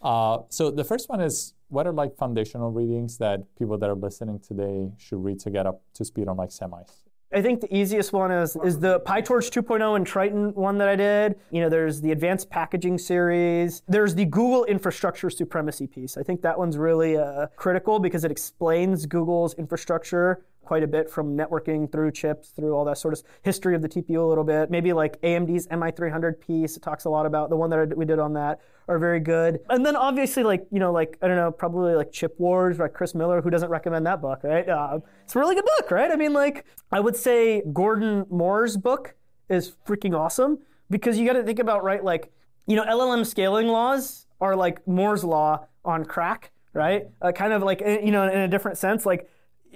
Uh, 0.00 0.38
so 0.48 0.70
the 0.70 0.84
first 0.84 1.10
one 1.10 1.20
is 1.20 1.52
what 1.68 1.86
are 1.86 1.92
like 1.92 2.16
foundational 2.16 2.70
readings 2.70 3.18
that 3.18 3.40
people 3.58 3.76
that 3.76 3.90
are 3.90 3.94
listening 3.94 4.40
today 4.40 4.90
should 4.96 5.22
read 5.22 5.40
to 5.40 5.50
get 5.50 5.66
up 5.66 5.82
to 5.94 6.04
speed 6.04 6.28
on 6.28 6.36
like 6.38 6.50
semis? 6.50 7.05
I 7.32 7.42
think 7.42 7.60
the 7.60 7.76
easiest 7.76 8.12
one 8.12 8.30
is 8.30 8.56
is 8.64 8.78
the 8.78 9.00
PyTorch 9.00 9.50
2.0 9.50 9.96
and 9.96 10.06
Triton 10.06 10.54
one 10.54 10.78
that 10.78 10.88
I 10.88 10.96
did. 10.96 11.36
You 11.50 11.60
know, 11.60 11.68
there's 11.68 12.00
the 12.00 12.12
advanced 12.12 12.48
packaging 12.50 12.98
series. 12.98 13.82
There's 13.88 14.14
the 14.14 14.24
Google 14.24 14.64
infrastructure 14.64 15.28
supremacy 15.28 15.88
piece. 15.88 16.16
I 16.16 16.22
think 16.22 16.40
that 16.42 16.56
one's 16.56 16.78
really 16.78 17.16
uh, 17.16 17.48
critical 17.56 17.98
because 17.98 18.24
it 18.24 18.30
explains 18.30 19.06
Google's 19.06 19.54
infrastructure 19.54 20.44
quite 20.66 20.82
a 20.82 20.86
bit 20.86 21.08
from 21.08 21.36
networking 21.36 21.90
through 21.90 22.12
chips, 22.12 22.50
through 22.50 22.74
all 22.74 22.84
that 22.84 22.98
sort 22.98 23.14
of 23.14 23.22
history 23.42 23.74
of 23.74 23.82
the 23.82 23.88
TPU 23.88 24.18
a 24.18 24.26
little 24.26 24.44
bit. 24.44 24.70
Maybe 24.70 24.92
like 24.92 25.20
AMD's 25.22 25.66
MI300 25.68 26.40
piece, 26.40 26.76
it 26.76 26.82
talks 26.82 27.04
a 27.04 27.10
lot 27.10 27.24
about 27.24 27.48
the 27.48 27.56
one 27.56 27.70
that 27.70 27.96
we 27.96 28.04
did 28.04 28.18
on 28.18 28.34
that 28.34 28.60
are 28.88 28.98
very 28.98 29.20
good. 29.20 29.60
And 29.70 29.84
then 29.84 29.96
obviously 29.96 30.42
like, 30.42 30.66
you 30.70 30.78
know, 30.78 30.92
like, 30.92 31.18
I 31.22 31.28
don't 31.28 31.36
know, 31.36 31.50
probably 31.50 31.94
like 31.94 32.12
Chip 32.12 32.34
Wars, 32.38 32.78
by 32.78 32.88
Chris 32.88 33.14
Miller, 33.14 33.40
who 33.40 33.50
doesn't 33.50 33.70
recommend 33.70 34.06
that 34.06 34.20
book, 34.20 34.40
right? 34.42 34.68
Uh, 34.68 34.98
it's 35.24 35.34
a 35.34 35.38
really 35.38 35.54
good 35.54 35.64
book, 35.78 35.90
right? 35.90 36.10
I 36.10 36.16
mean, 36.16 36.32
like, 36.32 36.64
I 36.92 37.00
would 37.00 37.16
say 37.16 37.62
Gordon 37.72 38.26
Moore's 38.30 38.76
book 38.76 39.14
is 39.48 39.72
freaking 39.86 40.18
awesome 40.18 40.58
because 40.90 41.18
you 41.18 41.26
got 41.26 41.34
to 41.34 41.42
think 41.42 41.58
about, 41.58 41.82
right, 41.82 42.02
like, 42.02 42.30
you 42.66 42.76
know, 42.76 42.84
LLM 42.84 43.24
scaling 43.24 43.68
laws 43.68 44.26
are 44.40 44.54
like 44.54 44.86
Moore's 44.86 45.24
law 45.24 45.66
on 45.84 46.04
crack, 46.04 46.52
right? 46.72 47.06
Uh, 47.22 47.32
kind 47.32 47.52
of 47.52 47.62
like, 47.62 47.80
you 47.80 48.10
know, 48.10 48.28
in 48.28 48.40
a 48.40 48.48
different 48.48 48.78
sense, 48.78 49.06
like, 49.06 49.28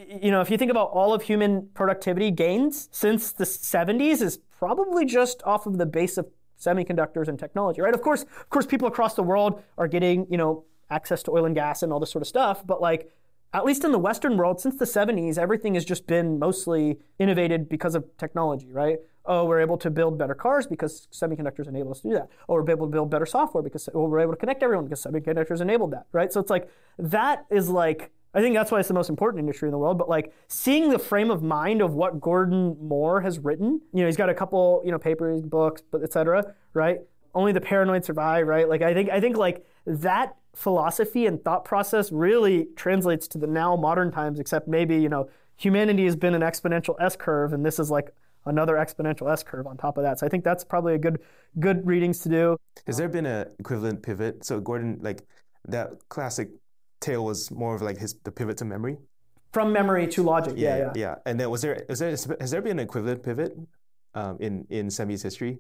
you 0.08 0.30
know, 0.30 0.40
if 0.40 0.50
you 0.50 0.58
think 0.58 0.70
about 0.70 0.90
all 0.90 1.12
of 1.12 1.22
human 1.22 1.68
productivity 1.74 2.30
gains 2.30 2.88
since 2.92 3.32
the 3.32 3.44
70s 3.44 4.22
is 4.22 4.38
probably 4.58 5.04
just 5.04 5.42
off 5.44 5.66
of 5.66 5.78
the 5.78 5.86
base 5.86 6.16
of 6.16 6.26
semiconductors 6.58 7.28
and 7.28 7.38
technology, 7.38 7.80
right? 7.80 7.94
Of 7.94 8.02
course, 8.02 8.22
of 8.22 8.50
course, 8.50 8.66
people 8.66 8.88
across 8.88 9.14
the 9.14 9.22
world 9.22 9.62
are 9.78 9.88
getting, 9.88 10.26
you 10.30 10.36
know, 10.36 10.64
access 10.90 11.22
to 11.24 11.30
oil 11.30 11.44
and 11.44 11.54
gas 11.54 11.82
and 11.82 11.92
all 11.92 12.00
this 12.00 12.10
sort 12.10 12.22
of 12.22 12.28
stuff, 12.28 12.66
but 12.66 12.80
like, 12.80 13.10
at 13.52 13.64
least 13.64 13.84
in 13.84 13.90
the 13.90 13.98
Western 13.98 14.36
world, 14.36 14.60
since 14.60 14.76
the 14.76 14.84
70s, 14.84 15.36
everything 15.36 15.74
has 15.74 15.84
just 15.84 16.06
been 16.06 16.38
mostly 16.38 16.98
innovated 17.18 17.68
because 17.68 17.96
of 17.96 18.04
technology, 18.16 18.70
right? 18.70 18.98
Oh, 19.26 19.44
we're 19.44 19.60
able 19.60 19.76
to 19.78 19.90
build 19.90 20.18
better 20.18 20.34
cars 20.34 20.68
because 20.68 21.08
semiconductors 21.12 21.66
enable 21.66 21.90
us 21.90 22.00
to 22.00 22.08
do 22.08 22.14
that. 22.14 22.28
Oh, 22.48 22.54
we're 22.54 22.70
able 22.70 22.86
to 22.86 22.92
build 22.92 23.10
better 23.10 23.26
software 23.26 23.62
because 23.62 23.88
oh, 23.92 24.06
we're 24.06 24.20
able 24.20 24.34
to 24.34 24.38
connect 24.38 24.62
everyone 24.62 24.84
because 24.84 25.04
semiconductors 25.04 25.60
enabled 25.60 25.90
that, 25.92 26.06
right? 26.12 26.32
So 26.32 26.40
it's 26.40 26.50
like 26.50 26.68
that 26.98 27.44
is 27.50 27.68
like 27.68 28.12
I 28.32 28.40
think 28.40 28.54
that's 28.54 28.70
why 28.70 28.78
it's 28.78 28.88
the 28.88 28.94
most 28.94 29.10
important 29.10 29.40
industry 29.40 29.68
in 29.68 29.72
the 29.72 29.78
world. 29.78 29.98
But 29.98 30.08
like 30.08 30.32
seeing 30.48 30.88
the 30.90 30.98
frame 30.98 31.30
of 31.30 31.42
mind 31.42 31.82
of 31.82 31.94
what 31.94 32.20
Gordon 32.20 32.76
Moore 32.80 33.20
has 33.20 33.38
written, 33.38 33.80
you 33.92 34.00
know, 34.00 34.06
he's 34.06 34.16
got 34.16 34.28
a 34.28 34.34
couple, 34.34 34.82
you 34.84 34.92
know, 34.92 34.98
papers, 34.98 35.42
books, 35.42 35.82
but 35.90 36.02
et 36.02 36.12
cetera, 36.12 36.54
right? 36.74 36.98
Only 37.34 37.52
the 37.52 37.60
paranoid 37.60 38.04
survive, 38.04 38.46
right? 38.46 38.68
Like 38.68 38.82
I 38.82 38.94
think 38.94 39.10
I 39.10 39.20
think 39.20 39.36
like 39.36 39.64
that 39.86 40.36
philosophy 40.54 41.26
and 41.26 41.42
thought 41.44 41.64
process 41.64 42.10
really 42.10 42.66
translates 42.76 43.28
to 43.28 43.38
the 43.38 43.46
now 43.46 43.76
modern 43.76 44.10
times, 44.10 44.40
except 44.40 44.66
maybe, 44.68 44.96
you 44.96 45.08
know, 45.08 45.28
humanity 45.56 46.04
has 46.04 46.16
been 46.16 46.34
an 46.34 46.42
exponential 46.42 46.96
S 47.00 47.16
curve, 47.16 47.52
and 47.52 47.64
this 47.64 47.78
is 47.78 47.90
like 47.90 48.12
another 48.46 48.74
exponential 48.74 49.30
S 49.30 49.42
curve 49.42 49.66
on 49.66 49.76
top 49.76 49.96
of 49.96 50.02
that. 50.02 50.18
So 50.18 50.26
I 50.26 50.28
think 50.28 50.42
that's 50.42 50.64
probably 50.64 50.94
a 50.94 50.98
good 50.98 51.20
good 51.58 51.86
readings 51.86 52.20
to 52.20 52.28
do. 52.28 52.56
Has 52.86 52.96
there 52.96 53.08
been 53.08 53.26
an 53.26 53.48
equivalent 53.58 54.02
pivot? 54.02 54.44
So 54.44 54.60
Gordon, 54.60 54.98
like 55.00 55.22
that 55.68 55.90
classic 56.08 56.50
tale 57.00 57.24
was 57.24 57.50
more 57.50 57.74
of 57.74 57.82
like 57.82 57.98
his 57.98 58.14
the 58.24 58.32
pivot 58.32 58.56
to 58.58 58.64
memory. 58.64 58.96
From 59.52 59.72
memory 59.72 60.06
to 60.08 60.22
logic. 60.22 60.54
Yeah, 60.56 60.76
yeah. 60.76 60.82
Yeah. 60.84 60.92
yeah. 60.94 61.14
And 61.26 61.40
then 61.40 61.50
was 61.50 61.62
there 61.62 61.84
is 61.88 61.98
there 61.98 62.10
has 62.10 62.50
there 62.50 62.62
been 62.62 62.78
an 62.78 62.84
equivalent 62.84 63.22
pivot 63.22 63.56
um, 64.14 64.36
in 64.40 64.66
in 64.70 64.90
semi's 64.90 65.22
history 65.22 65.58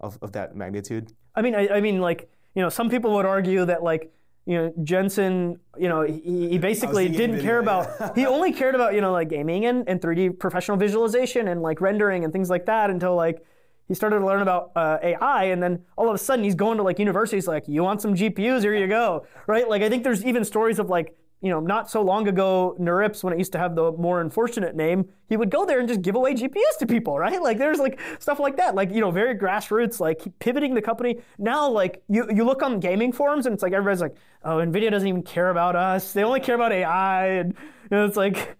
of, 0.00 0.18
of 0.22 0.32
that 0.32 0.56
magnitude? 0.56 1.12
I 1.34 1.42
mean, 1.42 1.54
I, 1.54 1.68
I 1.68 1.80
mean, 1.80 2.00
like 2.00 2.30
you 2.54 2.62
know, 2.62 2.68
some 2.68 2.90
people 2.90 3.12
would 3.14 3.26
argue 3.26 3.64
that 3.64 3.82
like 3.82 4.12
you 4.46 4.56
know, 4.56 4.72
Jensen, 4.82 5.60
you 5.78 5.88
know, 5.88 6.02
he, 6.02 6.48
he 6.48 6.58
basically 6.58 7.08
didn't 7.08 7.40
care 7.40 7.60
about, 7.60 8.16
he 8.16 8.26
only 8.36 8.52
cared 8.52 8.74
about, 8.74 8.94
you 8.94 9.00
know, 9.00 9.12
like 9.12 9.28
gaming 9.28 9.66
and, 9.66 9.88
and 9.88 10.00
3D 10.00 10.38
professional 10.38 10.76
visualization 10.76 11.48
and 11.48 11.62
like 11.62 11.80
rendering 11.80 12.24
and 12.24 12.32
things 12.32 12.50
like 12.50 12.66
that 12.66 12.90
until 12.90 13.14
like 13.14 13.44
he 13.90 13.94
started 13.96 14.20
to 14.20 14.24
learn 14.24 14.40
about 14.40 14.70
uh, 14.76 14.98
AI, 15.02 15.46
and 15.46 15.60
then 15.60 15.82
all 15.98 16.08
of 16.08 16.14
a 16.14 16.18
sudden 16.18 16.44
he's 16.44 16.54
going 16.54 16.76
to 16.76 16.84
like 16.84 17.00
universities 17.00 17.48
like, 17.48 17.66
you 17.66 17.82
want 17.82 18.00
some 18.00 18.14
GPUs? 18.14 18.62
Here 18.62 18.76
you 18.76 18.86
go, 18.86 19.26
right? 19.48 19.68
Like 19.68 19.82
I 19.82 19.88
think 19.88 20.04
there's 20.04 20.24
even 20.24 20.44
stories 20.44 20.78
of 20.78 20.88
like, 20.88 21.16
you 21.40 21.50
know, 21.50 21.58
not 21.58 21.90
so 21.90 22.00
long 22.00 22.28
ago, 22.28 22.76
NeurIPS, 22.78 23.24
when 23.24 23.32
it 23.32 23.38
used 23.40 23.50
to 23.50 23.58
have 23.58 23.74
the 23.74 23.90
more 23.90 24.20
unfortunate 24.20 24.76
name, 24.76 25.08
he 25.28 25.36
would 25.36 25.50
go 25.50 25.66
there 25.66 25.80
and 25.80 25.88
just 25.88 26.02
give 26.02 26.14
away 26.14 26.34
GPUs 26.34 26.78
to 26.78 26.86
people, 26.86 27.18
right? 27.18 27.42
Like 27.42 27.58
there's 27.58 27.80
like 27.80 27.98
stuff 28.20 28.38
like 28.38 28.56
that, 28.58 28.76
like, 28.76 28.92
you 28.92 29.00
know, 29.00 29.10
very 29.10 29.36
grassroots, 29.36 29.98
like 29.98 30.22
pivoting 30.38 30.72
the 30.72 30.82
company. 30.82 31.18
Now, 31.36 31.68
like 31.68 32.00
you, 32.08 32.28
you 32.32 32.44
look 32.44 32.62
on 32.62 32.78
gaming 32.78 33.10
forums 33.10 33.46
and 33.46 33.54
it's 33.54 33.62
like 33.64 33.72
everybody's 33.72 34.02
like, 34.02 34.14
oh, 34.44 34.58
NVIDIA 34.58 34.92
doesn't 34.92 35.08
even 35.08 35.24
care 35.24 35.50
about 35.50 35.74
us. 35.74 36.12
They 36.12 36.22
only 36.22 36.38
care 36.38 36.54
about 36.54 36.70
AI. 36.70 37.26
And 37.26 37.54
you 37.90 37.96
know, 37.96 38.04
it's 38.04 38.16
like, 38.16 38.56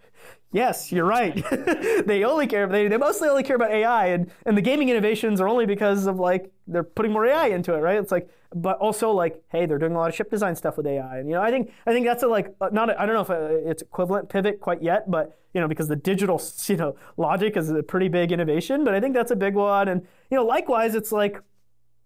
Yes, 0.53 0.91
you're 0.91 1.05
right. 1.05 1.35
they 2.07 2.25
only 2.25 2.49
care. 2.49 2.67
They, 2.67 2.89
they 2.89 2.97
mostly 2.97 3.29
only 3.29 3.45
care 3.45 3.55
about 3.55 3.71
AI, 3.71 4.07
and, 4.07 4.33
and 4.45 4.57
the 4.57 4.61
gaming 4.61 4.89
innovations 4.89 5.41
are 5.41 5.47
only 5.47 5.65
because 5.65 6.07
of 6.07 6.19
like 6.19 6.51
they're 6.67 6.83
putting 6.83 7.13
more 7.13 7.25
AI 7.25 7.49
into 7.49 7.73
it, 7.75 7.79
right? 7.79 7.97
It's 7.99 8.11
like, 8.11 8.29
but 8.53 8.77
also 8.79 9.13
like, 9.13 9.41
hey, 9.51 9.67
they're 9.67 9.79
doing 9.79 9.93
a 9.93 9.99
lot 9.99 10.09
of 10.09 10.15
chip 10.17 10.29
design 10.29 10.57
stuff 10.57 10.77
with 10.77 10.89
AI, 10.89 11.19
and 11.19 11.29
you 11.29 11.37
know, 11.37 11.43
I 11.43 11.53
think 11.53 11.71
I 11.87 11.93
think 11.93 12.05
that's 12.05 12.25
a 12.25 12.27
like 12.27 12.53
not 12.73 12.91
I 12.99 13.07
don't 13.07 13.15
know 13.15 13.21
if 13.21 13.31
uh, 13.31 13.71
it's 13.71 13.83
equivalent 13.83 14.29
pivot 14.29 14.61
quite 14.61 14.83
yet, 14.83 15.09
but 15.09 15.39
you 15.55 15.61
know, 15.61 15.69
because 15.69 15.87
the 15.87 15.95
digital 15.95 16.43
you 16.67 16.77
know 16.77 16.97
logic 17.17 17.57
is 17.57 17.71
a 17.71 17.83
pretty 17.85 18.09
big 18.09 18.33
innovation, 18.33 18.85
but 18.85 18.93
I 18.93 18.99
think 18.99 19.15
that's 19.15 19.31
a 19.31 19.37
big 19.37 19.55
one, 19.55 19.87
and 19.87 20.03
you 20.33 20.37
know, 20.37 20.45
likewise, 20.45 20.97
it's 20.97 21.13
like, 21.13 21.41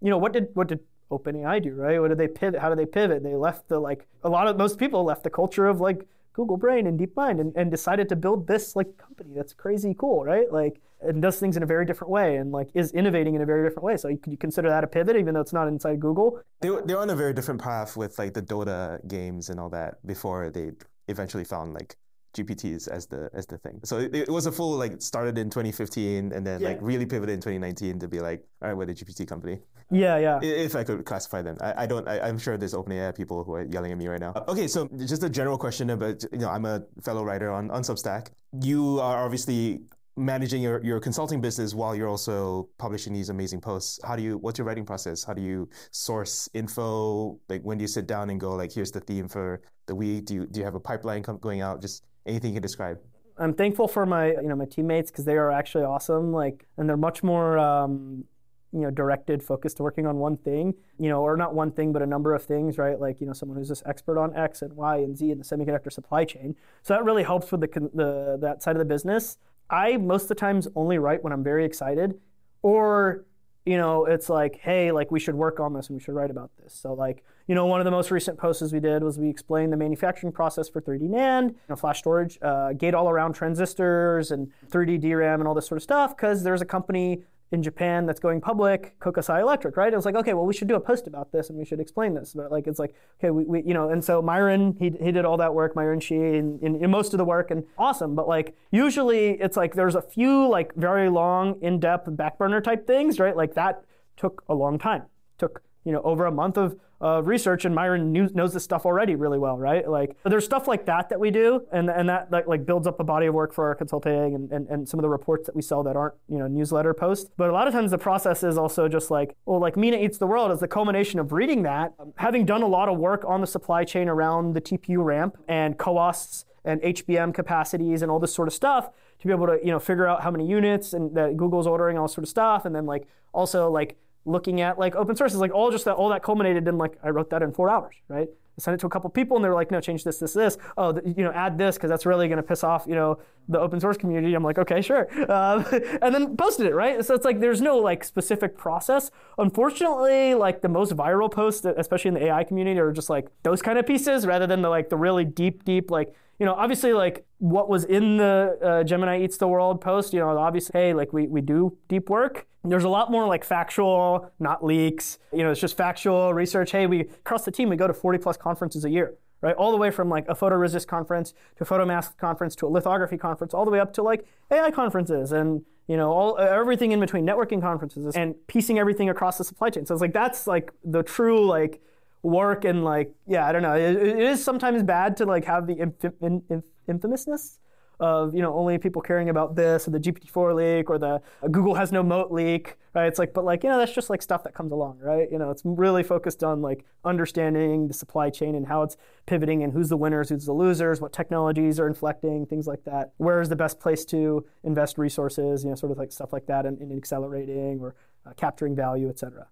you 0.03 0.11
know, 0.11 0.19
what 0.19 0.33
did 0.33 0.49
what 0.55 0.69
did 0.69 0.81
OpenAI 1.11 1.63
do, 1.63 1.75
right? 1.75 2.01
What 2.01 2.09
did 2.09 2.19
they 2.19 2.29
pivot? 2.29 2.61
How 2.61 2.69
did 2.69 2.79
they 2.79 2.87
pivot? 2.87 3.23
They 3.23 3.35
left 3.35 3.69
the 3.69 3.79
like 3.79 4.07
a 4.23 4.29
lot 4.29 4.49
of 4.49 4.57
most 4.57 4.79
people 4.79 5.05
left 5.05 5.25
the 5.25 5.31
culture 5.31 5.67
of 5.67 5.81
like 5.81 6.07
Google 6.35 6.59
Brain 6.59 6.87
and 6.87 7.01
DeepMind 7.01 7.41
and, 7.41 7.53
and 7.57 7.71
decided 7.71 8.09
to 8.11 8.17
build 8.17 8.47
this 8.47 8.77
like 8.77 8.99
company 8.99 9.31
that's 9.35 9.55
crazy 9.55 9.95
cool, 9.99 10.25
right? 10.25 10.53
Like 10.53 10.81
and 11.01 11.23
does 11.23 11.39
things 11.39 11.57
in 11.57 11.63
a 11.63 11.67
very 11.67 11.87
different 11.87 12.11
way 12.11 12.37
and 12.37 12.53
like 12.53 12.69
is 12.75 12.93
innovating 12.93 13.35
in 13.35 13.43
a 13.43 13.47
very 13.47 13.67
different 13.67 13.85
way. 13.85 13.97
So 13.97 14.09
could 14.17 14.31
you 14.31 14.37
consider 14.37 14.69
that 14.69 14.85
a 14.85 14.87
pivot 14.87 15.17
even 15.17 15.35
though 15.35 15.41
it's 15.41 15.53
not 15.53 15.69
inside 15.69 16.01
Google? 16.01 16.41
They 16.61 16.71
they're 16.85 16.99
on 16.99 17.11
a 17.11 17.17
very 17.17 17.33
different 17.33 17.63
path 17.63 17.97
with 17.97 18.19
like 18.19 18.35
the 18.35 18.43
Dota 18.43 19.07
games 19.09 19.49
and 19.49 19.59
all 19.59 19.71
that 19.71 20.05
before 20.07 20.51
they 20.51 20.73
eventually 21.09 21.45
found 21.45 21.75
like 21.75 21.97
GPTs 22.35 22.89
as 22.89 23.07
the 23.07 23.31
as 23.35 23.47
the 23.47 23.59
thing. 23.59 23.81
So 23.85 23.99
it, 23.99 24.15
it, 24.15 24.29
was 24.29 24.47
a 24.47 24.53
full 24.53 24.77
like 24.77 25.01
started 25.01 25.39
in 25.39 25.51
2015 25.51 26.33
and 26.33 26.47
then 26.47 26.61
yeah. 26.61 26.69
like 26.69 26.79
really 26.81 27.07
pivoted 27.07 27.35
in 27.35 27.41
2019 27.41 27.99
to 28.01 28.09
be 28.09 28.21
like, 28.21 28.45
all 28.61 28.69
right, 28.69 28.77
we're 28.77 28.87
the 28.87 28.95
GPT 28.95 29.27
company. 29.27 29.61
Yeah, 29.91 30.19
yeah. 30.19 30.41
If 30.43 30.75
I 30.77 30.85
could 30.85 31.05
classify 31.05 31.43
them, 31.43 31.57
I, 31.61 31.85
I 31.85 31.87
don't. 31.87 32.09
I, 32.09 32.29
am 32.29 32.39
sure 32.39 32.57
there's 32.57 32.75
OpenAI 32.75 33.15
people 33.15 33.45
who 33.45 33.55
are 33.55 33.65
yelling 33.65 33.93
at 33.93 33.99
me 33.99 34.09
right 34.09 34.21
now. 34.21 34.33
Uh, 34.35 34.45
okay, 34.49 34.67
so 34.67 34.89
just 35.07 35.23
a 35.23 35.31
general 35.31 35.59
question 35.59 35.91
about 35.91 36.23
you 36.33 36.39
know 36.39 36.49
I'm 36.49 36.65
a 36.65 36.83
fellow 37.03 37.23
writer 37.23 37.51
on 37.51 37.71
on 37.71 37.83
Substack. 37.83 38.29
You 38.63 39.01
are 39.01 39.25
obviously 39.25 39.81
managing 40.17 40.63
your, 40.63 40.83
your 40.85 41.01
consulting 41.01 41.41
business 41.41 41.75
while 41.75 41.95
you're 41.95 42.09
also 42.09 42.69
publishing 42.79 43.13
these 43.13 43.31
amazing 43.31 43.61
posts 43.61 43.99
how 44.05 44.15
do 44.15 44.23
you 44.23 44.39
what's 44.39 44.59
your 44.59 44.67
writing 44.67 44.85
process 44.85 45.25
how 45.25 45.35
do 45.35 45.43
you 45.43 45.69
source 45.91 46.49
info 46.55 47.39
like 47.49 47.63
when 47.63 47.79
do 47.79 47.83
you 47.83 47.89
sit 47.89 48.07
down 48.07 48.31
and 48.31 48.39
go 48.39 48.55
like 48.55 48.73
here's 48.73 48.93
the 48.93 49.01
theme 49.01 49.27
for 49.27 49.61
the 49.87 49.95
week 49.95 50.25
do 50.25 50.35
you 50.35 50.47
do 50.47 50.61
you 50.61 50.65
have 50.65 50.77
a 50.77 50.81
pipeline 50.81 51.21
going 51.41 51.63
out 51.63 51.83
just 51.83 52.05
anything 52.27 52.51
you 52.51 52.57
can 52.57 52.63
describe? 52.63 52.99
I'm 53.37 53.55
thankful 53.55 53.89
for 53.89 54.07
my 54.07 54.33
you 54.33 54.49
know 54.49 54.57
my 54.57 54.67
teammates 54.67 55.11
because 55.11 55.25
they 55.25 55.37
are 55.37 55.51
actually 55.51 55.85
awesome. 55.85 56.33
Like, 56.33 56.67
and 56.77 56.89
they're 56.89 56.97
much 56.97 57.23
more 57.23 57.59
um, 57.59 58.25
you 58.73 58.81
know 58.81 58.91
directed, 58.91 59.43
focused, 59.43 59.79
to 59.79 59.83
working 59.83 60.07
on 60.07 60.19
one 60.19 60.37
thing. 60.37 60.75
You 60.99 61.09
know, 61.09 61.23
or 61.23 61.37
not 61.37 61.55
one 61.55 61.73
thing, 61.73 61.93
but 61.93 62.03
a 62.03 62.07
number 62.07 62.35
of 62.35 62.45
things, 62.45 62.79
right? 62.79 62.99
Like 62.99 63.21
you 63.21 63.27
know, 63.27 63.33
someone 63.33 63.59
who's 63.59 63.69
just 63.69 63.83
expert 63.87 64.19
on 64.19 64.35
X 64.37 64.63
and 64.63 64.73
Y 64.75 64.99
and 64.99 65.17
Z 65.17 65.31
in 65.31 65.39
the 65.39 65.45
semiconductor 65.45 65.93
supply 65.93 66.25
chain. 66.25 66.55
So 66.83 66.95
that 66.95 67.05
really 67.05 67.25
helps 67.25 67.51
with 67.51 67.61
the, 67.61 67.91
the 67.93 68.39
that 68.41 68.63
side 68.63 68.77
of 68.77 68.79
the 68.79 68.85
business. 68.85 69.39
I 69.71 69.97
most 69.97 70.23
of 70.25 70.29
the 70.29 70.35
times 70.37 70.69
only 70.77 70.99
write 70.99 71.25
when 71.25 71.33
I'm 71.33 71.43
very 71.43 71.65
excited, 71.65 72.21
or 72.63 73.25
you 73.65 73.79
know, 73.79 74.05
it's 74.05 74.29
like, 74.29 74.57
hey, 74.57 74.93
like 74.93 75.11
we 75.11 75.19
should 75.19 75.35
work 75.35 75.59
on 75.59 75.73
this 75.73 75.89
and 75.89 75.97
we 75.97 76.03
should 76.03 76.15
write 76.15 76.31
about 76.31 76.51
this. 76.63 76.75
So 76.75 76.93
like, 76.93 77.25
you 77.47 77.55
know, 77.55 77.67
one 77.67 77.81
of 77.81 77.85
the 77.85 77.91
most 77.91 78.11
recent 78.11 78.39
posts 78.39 78.73
we 78.73 78.81
did 78.81 79.03
was 79.03 79.19
we 79.19 79.29
explained 79.29 79.73
the 79.73 79.77
manufacturing 79.77 80.33
process 80.33 80.69
for 80.69 80.81
3D 80.81 81.11
NAND, 81.11 81.51
you 81.51 81.57
know, 81.69 81.77
flash 81.77 81.99
storage, 81.99 82.39
uh, 82.41 82.73
gate 82.73 82.95
all 82.95 83.09
around 83.11 83.35
transistors 83.35 84.31
and 84.31 84.51
3D 84.71 85.01
DRAM 85.01 85.41
and 85.41 85.49
all 85.49 85.55
this 85.55 85.67
sort 85.67 85.77
of 85.77 85.83
stuff 85.83 86.17
because 86.17 86.43
there's 86.43 86.63
a 86.63 86.67
company 86.67 87.23
in 87.53 87.63
Japan 87.63 88.05
that's 88.05 88.19
going 88.19 88.41
public, 88.41 88.99
Kokusai 88.99 89.41
Electric, 89.41 89.77
right? 89.77 89.93
It 89.93 89.97
was 89.97 90.05
like, 90.05 90.17
okay, 90.17 90.35
well, 90.35 90.47
we 90.47 90.53
should 90.53 90.67
do 90.67 90.75
a 90.75 90.81
post 90.81 91.07
about 91.07 91.31
this 91.31 91.51
and 91.51 91.59
we 91.59 91.65
should 91.65 91.79
explain 91.79 92.15
this. 92.15 92.33
But 92.35 92.51
like, 92.51 92.67
it's 92.67 92.79
like, 92.79 92.95
okay, 93.21 93.31
we, 93.31 93.45
we 93.45 93.63
you 93.63 93.75
know, 93.75 93.91
and 93.91 94.03
so 94.03 94.21
Myron, 94.21 94.75
he, 94.79 94.91
he 95.03 95.13
did 95.13 95.25
all 95.25 95.37
that 95.37 95.55
work, 95.55 95.77
Myron 95.77 96.01
Xie, 96.01 96.39
and, 96.39 96.63
in 96.63 96.91
most 96.91 97.15
of 97.15 97.19
the 97.19 97.25
work, 97.25 97.51
and 97.51 97.65
awesome. 97.79 98.15
But 98.15 98.27
like, 98.27 98.57
usually 98.73 99.41
it's 99.41 99.57
like 99.57 99.75
there's 99.75 99.95
a 99.95 100.03
few 100.03 100.49
like 100.49 100.75
very 100.75 101.09
long, 101.09 101.61
in-depth 101.63 102.17
back 102.17 102.39
burner 102.39 102.61
type 102.61 102.87
things, 102.87 103.21
right? 103.21 103.37
Like 103.37 103.55
that 103.55 103.85
took 104.17 104.43
a 104.49 104.55
long 104.55 104.79
time. 104.79 105.05
Took 105.39 105.63
you 105.85 105.93
know 105.93 106.03
over 106.03 106.27
a 106.27 106.33
month 106.33 106.57
of 106.57 106.77
uh, 107.05 107.23
research 107.23 107.67
and 107.67 107.75
Myron 107.75 108.13
knew, 108.13 108.29
knows 108.33 108.55
this 108.55 108.65
stuff 108.65 108.87
already 108.87 109.15
really 109.15 109.39
well, 109.39 109.59
right? 109.59 109.87
Like 109.89 110.17
there's 110.25 110.45
stuff 110.45 110.67
like 110.67 110.87
that 110.87 111.11
that 111.11 111.21
we 111.21 111.31
do, 111.31 111.67
and 111.71 111.91
and 111.91 112.09
that 112.09 112.31
like, 112.33 112.47
like 112.47 112.65
builds 112.65 112.87
up 112.87 112.99
a 112.99 113.05
body 113.05 113.27
of 113.27 113.35
work 113.35 113.53
for 113.53 113.67
our 113.67 113.75
consulting 113.75 114.35
and, 114.35 114.51
and, 114.51 114.69
and 114.69 114.89
some 114.89 114.99
of 114.99 115.03
the 115.03 115.09
reports 115.09 115.47
that 115.47 115.55
we 115.55 115.61
sell 115.61 115.83
that 115.83 115.97
aren't 115.97 116.15
you 116.29 116.39
know 116.39 116.47
newsletter 116.47 116.95
posts. 116.95 117.31
But 117.37 117.51
a 117.51 117.53
lot 117.53 117.67
of 117.67 117.75
times 117.75 117.91
the 117.91 117.99
process 117.99 118.43
is 118.43 118.57
also 118.57 118.89
just 118.89 119.11
like 119.11 119.37
well, 119.45 119.61
like 119.61 119.75
Meena 119.75 120.03
eats 120.03 120.19
the 120.19 120.27
world 120.27 120.51
is 120.51 120.61
the 120.61 120.69
culmination 120.69 121.21
of 121.21 121.33
reading 121.33 121.63
that, 121.65 121.93
um, 121.99 122.15
having 122.17 122.47
done 122.47 122.63
a 122.63 122.69
lot 122.69 122.89
of 122.89 122.99
work 122.99 123.23
on 123.27 123.41
the 123.41 123.47
supply 123.47 123.85
chain 123.85 124.09
around 124.09 124.55
the 124.55 124.61
TPU 124.61 125.05
ramp 125.05 125.37
and 125.47 125.77
CoWoS 125.77 126.45
and 126.65 126.81
HBM 126.81 127.35
capacities 127.35 128.01
and 128.01 128.11
all 128.11 128.19
this 128.19 128.33
sort 128.33 128.49
of 128.49 128.55
stuff 128.55 128.89
to 129.21 129.27
be 129.27 129.33
able 129.33 129.47
to 129.47 129.59
you 129.63 129.71
know 129.71 129.79
figure 129.79 130.07
out 130.07 130.23
how 130.23 130.31
many 130.31 130.47
units 130.47 130.95
and 130.95 131.15
that 131.17 131.37
Google's 131.37 131.67
ordering 131.67 131.99
all 131.99 132.09
sort 132.09 132.23
of 132.23 132.29
stuff, 132.29 132.65
and 132.65 132.75
then 132.75 132.87
like 132.87 133.07
also 133.35 133.71
like 133.71 133.97
looking 134.25 134.61
at 134.61 134.79
like 134.79 134.95
open 134.95 135.17
sources, 135.17 135.39
like 135.39 135.53
all 135.53 135.71
just 135.71 135.85
that 135.85 135.95
all 135.95 136.09
that 136.11 136.23
culminated 136.23 136.67
in 136.69 136.79
like 136.79 136.99
I 137.03 137.11
wrote 137.11 137.31
that 137.31 137.43
in 137.43 137.53
four 137.53 137.71
hours, 137.71 137.95
right? 138.09 138.29
sent 138.59 138.75
it 138.75 138.81
to 138.81 138.87
a 138.87 138.91
couple 138.91 139.11
people, 139.11 139.37
and 139.37 139.45
they're 139.45 139.55
like, 139.55 139.71
no, 139.71 139.81
change 139.81 140.05
this, 140.05 140.19
this, 140.19 140.33
this. 140.33 140.57
Oh, 140.77 140.93
th- 140.93 141.17
you 141.17 141.25
know, 141.25 141.33
add 141.33 141.59
this 141.59 141.77
because 141.77 141.91
that's 141.91 142.07
really 142.07 142.29
going 142.29 142.37
to 142.37 142.43
piss 142.43 142.63
off, 142.63 142.85
you 142.87 142.95
know, 142.95 143.19
the 143.49 143.59
open 143.59 143.81
source 143.81 143.97
community. 143.97 144.35
I'm 144.35 144.45
like, 144.45 144.59
okay, 144.59 144.81
sure, 144.81 145.09
um, 145.31 145.67
and 146.03 146.15
then 146.15 146.37
posted 146.37 146.67
it, 146.67 146.75
right? 146.75 147.05
So 147.05 147.15
it's 147.15 147.25
like 147.25 147.41
there's 147.41 147.61
no 147.61 147.79
like 147.79 148.05
specific 148.05 148.57
process. 148.57 149.11
Unfortunately, 149.39 150.35
like 150.35 150.63
the 150.63 150.69
most 150.69 150.97
viral 150.97 151.31
posts, 151.31 151.65
especially 151.65 152.09
in 152.09 152.15
the 152.15 152.27
AI 152.27 152.45
community, 152.45 152.79
are 152.79 152.93
just 152.93 153.11
like 153.11 153.29
those 153.43 153.61
kind 153.63 153.79
of 153.79 153.87
pieces 153.87 154.27
rather 154.27 154.47
than 154.47 154.63
the 154.63 154.69
like 154.69 154.89
the 154.89 154.97
really 154.97 155.25
deep, 155.25 155.65
deep 155.65 155.91
like 155.91 156.15
you 156.39 156.47
know, 156.47 156.55
obviously, 156.55 156.93
like 156.93 157.27
what 157.39 157.69
was 157.69 157.85
in 157.85 158.17
the 158.17 158.59
uh, 158.63 158.85
Gemini 158.85 159.23
Eats 159.23 159.37
the 159.37 159.47
World 159.47 159.81
post, 159.81 160.13
you 160.13 160.21
know, 160.21 160.37
obviously, 160.37 160.73
hey, 160.79 160.95
like 160.95 161.13
we, 161.13 161.27
we 161.27 161.41
do 161.41 161.77
deep 161.89 162.11
work. 162.11 162.47
There's 162.65 162.85
a 162.85 162.89
lot 162.89 163.11
more 163.11 163.27
like 163.27 163.45
factual, 163.45 164.33
not 164.41 164.65
leaks. 164.65 165.19
You 165.33 165.43
know, 165.43 165.51
it's 165.51 165.61
just 165.61 165.77
factual 165.77 166.33
research. 166.33 166.71
Hey, 166.73 166.87
we 166.87 167.01
across 167.01 167.45
the 167.45 167.51
team, 167.51 167.69
we 167.69 167.77
go 167.77 167.87
to 167.87 167.95
40 167.95 168.19
plus 168.19 168.37
conferences 168.37 168.85
a 168.85 168.91
year, 168.91 169.15
right? 169.43 169.55
All 169.55 169.71
the 169.71 169.77
way 169.77 169.91
from 169.91 170.09
like 170.09 170.27
a 170.29 170.35
photoresist 170.35 170.87
conference 170.87 171.35
to 171.57 171.65
a 171.65 171.67
photomask 171.67 172.17
conference 172.17 172.57
to 172.57 172.67
a 172.67 172.69
lithography 172.69 173.19
conference, 173.19 173.53
all 173.53 173.65
the 173.65 173.71
way 173.71 173.81
up 173.81 173.93
to 173.95 174.03
like 174.03 174.27
AI 174.51 174.71
conferences 174.71 175.33
and 175.33 175.63
you 175.87 175.99
know 175.99 176.11
all 176.11 176.39
everything 176.39 176.93
in 176.93 177.01
between, 177.01 177.27
networking 177.27 177.61
conferences 177.61 178.17
and 178.17 178.35
piecing 178.47 178.79
everything 178.79 179.11
across 179.11 179.37
the 179.37 179.45
supply 179.45 179.69
chain. 179.69 179.85
So 179.85 179.95
it's 179.95 180.01
like 180.01 180.15
that's 180.15 180.47
like 180.47 180.73
the 180.83 181.03
true 181.03 181.47
like 181.47 181.83
work 182.25 182.65
and 182.65 182.85
like 182.85 183.15
yeah 183.27 183.47
i 183.47 183.53
don't 183.53 183.63
know 183.63 183.75
it, 183.75 183.97
it 183.97 184.19
is 184.19 184.43
sometimes 184.43 184.83
bad 184.83 185.17
to 185.17 185.27
like 185.27 185.45
have 185.45 185.67
the 185.67 185.79
inf- 185.79 186.65
infamousness 186.89 187.61
of 188.01 188.35
you 188.35 188.43
know 188.43 188.55
only 188.55 188.77
people 188.79 189.01
caring 189.01 189.29
about 189.29 189.55
this 189.55 189.87
or 189.87 189.91
the 189.93 190.01
GPT-4 190.01 190.55
leak 190.55 190.91
or 190.91 190.99
the 190.99 191.21
uh, 191.43 191.49
Google 191.49 191.75
has 191.75 191.93
no 191.93 192.03
moat 192.03 192.33
leak, 192.33 192.77
right? 192.95 193.07
It's 193.07 193.19
like, 193.19 193.33
but 193.33 193.45
like 193.45 193.63
you 193.63 193.71
know 193.71 193.79
that's 193.79 193.93
just 193.93 194.11
like 194.11 194.23
stuff 194.23 194.43
that 194.45 194.55
comes 194.55 194.73
along, 194.73 194.99
right? 194.99 195.29
You 195.31 195.39
know, 195.39 195.51
it's 195.51 195.63
really 195.65 196.03
focused 196.03 196.43
on 196.43 196.61
like 196.61 196.85
understanding 197.05 197.89
the 197.89 197.95
supply 197.95 198.31
chain 198.31 198.55
and 198.55 198.67
how 198.67 198.83
it's 198.83 198.97
pivoting 199.27 199.63
and 199.63 199.73
who's 199.73 199.89
the 199.89 199.97
winners, 199.97 200.31
who's 200.31 200.47
the 200.47 200.53
losers, 200.53 201.01
what 201.01 201.13
technologies 201.13 201.79
are 201.79 201.87
inflecting, 201.87 202.47
things 202.47 202.67
like 202.67 202.85
that. 202.85 203.13
Where 203.19 203.41
is 203.41 203.49
the 203.49 203.57
best 203.57 203.79
place 203.79 204.05
to 204.07 204.45
invest 204.65 204.99
resources? 204.99 205.65
You 205.65 205.71
know, 205.71 205.77
sort 205.77 205.93
of 205.93 205.99
like 205.99 206.13
stuff 206.13 206.33
like 206.33 206.47
that 206.47 206.67
in, 206.67 206.79
in 206.79 206.97
accelerating 206.97 207.79
or 207.81 207.95
uh, 208.27 208.33
capturing 208.37 208.75
value, 208.75 209.09
et 209.09 209.19
cetera. 209.19 209.47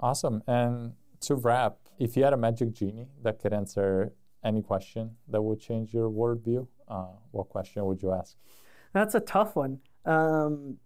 Awesome. 0.00 0.42
And 0.46 0.94
to 1.22 1.34
wrap, 1.34 1.76
if 1.98 2.16
you 2.16 2.24
had 2.24 2.32
a 2.32 2.36
magic 2.36 2.72
genie 2.72 3.08
that 3.22 3.38
could 3.40 3.52
answer 3.52 4.12
any 4.44 4.62
question 4.62 5.16
that 5.28 5.40
would 5.40 5.60
change 5.60 5.94
your 5.94 6.10
worldview, 6.10 6.66
uh, 6.88 7.06
what 7.30 7.48
question 7.48 7.84
would 7.84 8.02
you 8.02 8.12
ask? 8.12 8.36
That's 8.92 9.14
a 9.14 9.20
tough 9.20 9.56
one. 9.56 9.78
Um, 10.04 10.76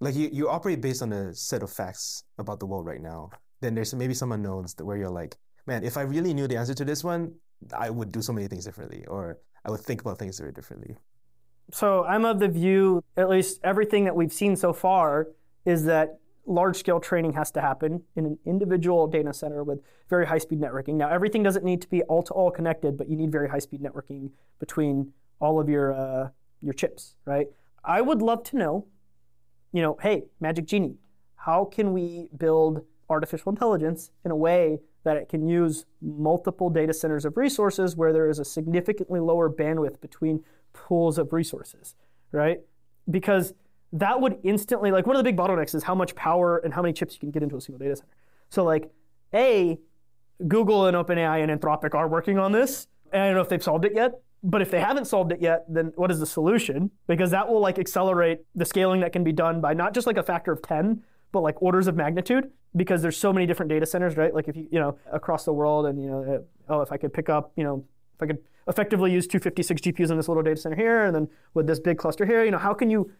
like 0.00 0.14
you, 0.14 0.28
you 0.32 0.48
operate 0.48 0.80
based 0.80 1.02
on 1.02 1.12
a 1.12 1.34
set 1.34 1.62
of 1.62 1.70
facts 1.70 2.24
about 2.38 2.60
the 2.60 2.66
world 2.66 2.86
right 2.86 3.00
now. 3.00 3.30
Then 3.60 3.74
there's 3.74 3.94
maybe 3.94 4.14
some 4.14 4.32
unknowns 4.32 4.74
where 4.78 4.96
you're 4.96 5.08
like, 5.08 5.36
man, 5.66 5.84
if 5.84 5.96
I 5.96 6.02
really 6.02 6.34
knew 6.34 6.46
the 6.46 6.56
answer 6.56 6.74
to 6.74 6.84
this 6.84 7.02
one, 7.02 7.32
I 7.72 7.88
would 7.88 8.12
do 8.12 8.20
so 8.20 8.32
many 8.32 8.48
things 8.48 8.64
differently, 8.64 9.06
or 9.06 9.38
I 9.64 9.70
would 9.70 9.80
think 9.80 10.02
about 10.02 10.18
things 10.18 10.38
very 10.38 10.52
differently. 10.52 10.96
So 11.72 12.04
I'm 12.04 12.26
of 12.26 12.40
the 12.40 12.48
view, 12.48 13.02
at 13.16 13.30
least 13.30 13.60
everything 13.64 14.04
that 14.04 14.14
we've 14.14 14.32
seen 14.32 14.56
so 14.56 14.74
far, 14.74 15.28
is 15.64 15.84
that 15.84 16.18
large 16.46 16.76
scale 16.76 17.00
training 17.00 17.32
has 17.32 17.50
to 17.52 17.60
happen 17.60 18.02
in 18.16 18.26
an 18.26 18.38
individual 18.44 19.06
data 19.06 19.32
center 19.32 19.64
with 19.64 19.80
very 20.08 20.26
high 20.26 20.38
speed 20.38 20.60
networking. 20.60 20.94
Now, 20.94 21.08
everything 21.08 21.42
doesn't 21.42 21.64
need 21.64 21.80
to 21.82 21.88
be 21.88 22.02
all 22.02 22.22
to 22.22 22.32
all 22.32 22.50
connected, 22.50 22.96
but 22.96 23.08
you 23.08 23.16
need 23.16 23.32
very 23.32 23.48
high 23.48 23.58
speed 23.58 23.82
networking 23.82 24.30
between 24.60 25.12
all 25.40 25.60
of 25.60 25.68
your, 25.68 25.92
uh, 25.92 26.28
your 26.60 26.74
chips, 26.74 27.16
right? 27.24 27.46
I 27.84 28.00
would 28.00 28.22
love 28.22 28.42
to 28.44 28.56
know, 28.56 28.86
you 29.72 29.82
know, 29.82 29.96
hey, 30.00 30.24
Magic 30.40 30.66
Genie, 30.66 30.96
how 31.36 31.64
can 31.64 31.92
we 31.92 32.28
build 32.36 32.84
artificial 33.10 33.50
intelligence 33.50 34.10
in 34.24 34.30
a 34.30 34.36
way 34.36 34.78
that 35.04 35.16
it 35.16 35.28
can 35.28 35.46
use 35.46 35.84
multiple 36.00 36.70
data 36.70 36.94
centers 36.94 37.24
of 37.24 37.36
resources 37.36 37.96
where 37.96 38.12
there 38.12 38.28
is 38.28 38.38
a 38.38 38.44
significantly 38.44 39.20
lower 39.20 39.50
bandwidth 39.50 40.00
between 40.00 40.42
pools 40.72 41.18
of 41.18 41.32
resources, 41.32 41.94
right? 42.32 42.60
Because 43.10 43.52
that 43.94 44.20
would 44.20 44.38
instantly 44.42 44.90
like 44.90 45.06
one 45.06 45.16
of 45.16 45.20
the 45.20 45.24
big 45.24 45.36
bottlenecks 45.36 45.74
is 45.74 45.84
how 45.84 45.94
much 45.94 46.14
power 46.16 46.58
and 46.58 46.74
how 46.74 46.82
many 46.82 46.92
chips 46.92 47.14
you 47.14 47.20
can 47.20 47.30
get 47.30 47.42
into 47.42 47.56
a 47.56 47.60
single 47.60 47.78
data 47.78 47.96
center. 47.96 48.10
So 48.50 48.64
like 48.64 48.90
a 49.32 49.78
Google 50.48 50.86
and 50.86 50.96
OpenAI 50.96 51.48
and 51.48 51.60
Anthropic 51.60 51.94
are 51.94 52.08
working 52.08 52.38
on 52.38 52.50
this. 52.52 52.88
And 53.12 53.22
I 53.22 53.26
don't 53.26 53.36
know 53.36 53.40
if 53.40 53.48
they've 53.48 53.62
solved 53.62 53.84
it 53.84 53.94
yet, 53.94 54.20
but 54.42 54.60
if 54.60 54.70
they 54.70 54.80
haven't 54.80 55.06
solved 55.06 55.30
it 55.30 55.40
yet, 55.40 55.64
then 55.68 55.92
what 55.94 56.10
is 56.10 56.18
the 56.18 56.26
solution? 56.26 56.90
Because 57.06 57.30
that 57.30 57.48
will 57.48 57.60
like 57.60 57.78
accelerate 57.78 58.40
the 58.56 58.64
scaling 58.64 59.00
that 59.00 59.12
can 59.12 59.22
be 59.22 59.32
done 59.32 59.60
by 59.60 59.74
not 59.74 59.94
just 59.94 60.08
like 60.08 60.16
a 60.16 60.24
factor 60.24 60.50
of 60.50 60.60
10, 60.60 61.00
but 61.30 61.40
like 61.40 61.62
orders 61.62 61.86
of 61.86 61.94
magnitude 61.94 62.50
because 62.76 63.00
there's 63.00 63.16
so 63.16 63.32
many 63.32 63.46
different 63.46 63.70
data 63.70 63.86
centers, 63.86 64.16
right? 64.16 64.34
Like 64.34 64.48
if 64.48 64.56
you, 64.56 64.66
you 64.72 64.80
know, 64.80 64.98
across 65.12 65.44
the 65.44 65.52
world 65.52 65.86
and, 65.86 66.02
you 66.02 66.10
know, 66.10 66.44
oh, 66.68 66.80
if 66.80 66.90
I 66.90 66.96
could 66.96 67.12
pick 67.12 67.28
up, 67.28 67.52
you 67.56 67.62
know, 67.62 67.84
if 68.16 68.22
I 68.22 68.26
could 68.26 68.38
effectively 68.66 69.12
use 69.12 69.26
256 69.26 69.80
GPUs 69.80 70.10
in 70.10 70.16
this 70.16 70.26
little 70.26 70.42
data 70.42 70.56
center 70.56 70.76
here 70.76 71.04
and 71.04 71.14
then 71.14 71.28
with 71.54 71.66
this 71.66 71.78
big 71.78 71.98
cluster 71.98 72.26
here, 72.26 72.44
you 72.44 72.50
know, 72.50 72.58
how 72.58 72.74
can 72.74 72.90
you 72.90 73.10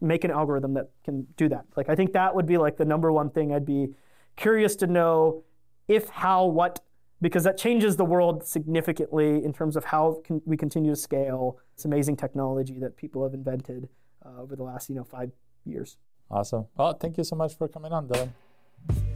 make 0.00 0.24
an 0.24 0.30
algorithm 0.30 0.74
that 0.74 0.90
can 1.04 1.26
do 1.36 1.48
that. 1.48 1.64
Like 1.76 1.88
I 1.88 1.94
think 1.94 2.12
that 2.12 2.34
would 2.34 2.46
be 2.46 2.58
like 2.58 2.76
the 2.76 2.84
number 2.84 3.12
one 3.12 3.30
thing 3.30 3.52
I'd 3.52 3.66
be 3.66 3.88
curious 4.36 4.76
to 4.76 4.86
know 4.86 5.44
if, 5.88 6.08
how, 6.08 6.46
what, 6.46 6.80
because 7.20 7.44
that 7.44 7.56
changes 7.56 7.96
the 7.96 8.04
world 8.04 8.46
significantly 8.46 9.44
in 9.44 9.52
terms 9.52 9.76
of 9.76 9.84
how 9.84 10.20
can 10.24 10.42
we 10.44 10.56
continue 10.56 10.90
to 10.90 10.96
scale. 10.96 11.58
this 11.74 11.84
amazing 11.84 12.16
technology 12.16 12.78
that 12.78 12.96
people 12.96 13.22
have 13.22 13.34
invented 13.34 13.88
uh, 14.24 14.42
over 14.42 14.56
the 14.56 14.62
last 14.62 14.88
you 14.88 14.94
know 14.94 15.04
five 15.04 15.30
years. 15.64 15.96
Awesome. 16.30 16.66
Well, 16.76 16.92
thank 16.94 17.16
you 17.16 17.24
so 17.24 17.36
much 17.36 17.56
for 17.56 17.68
coming 17.68 17.92
on, 17.92 18.08
Dylan. 18.08 19.15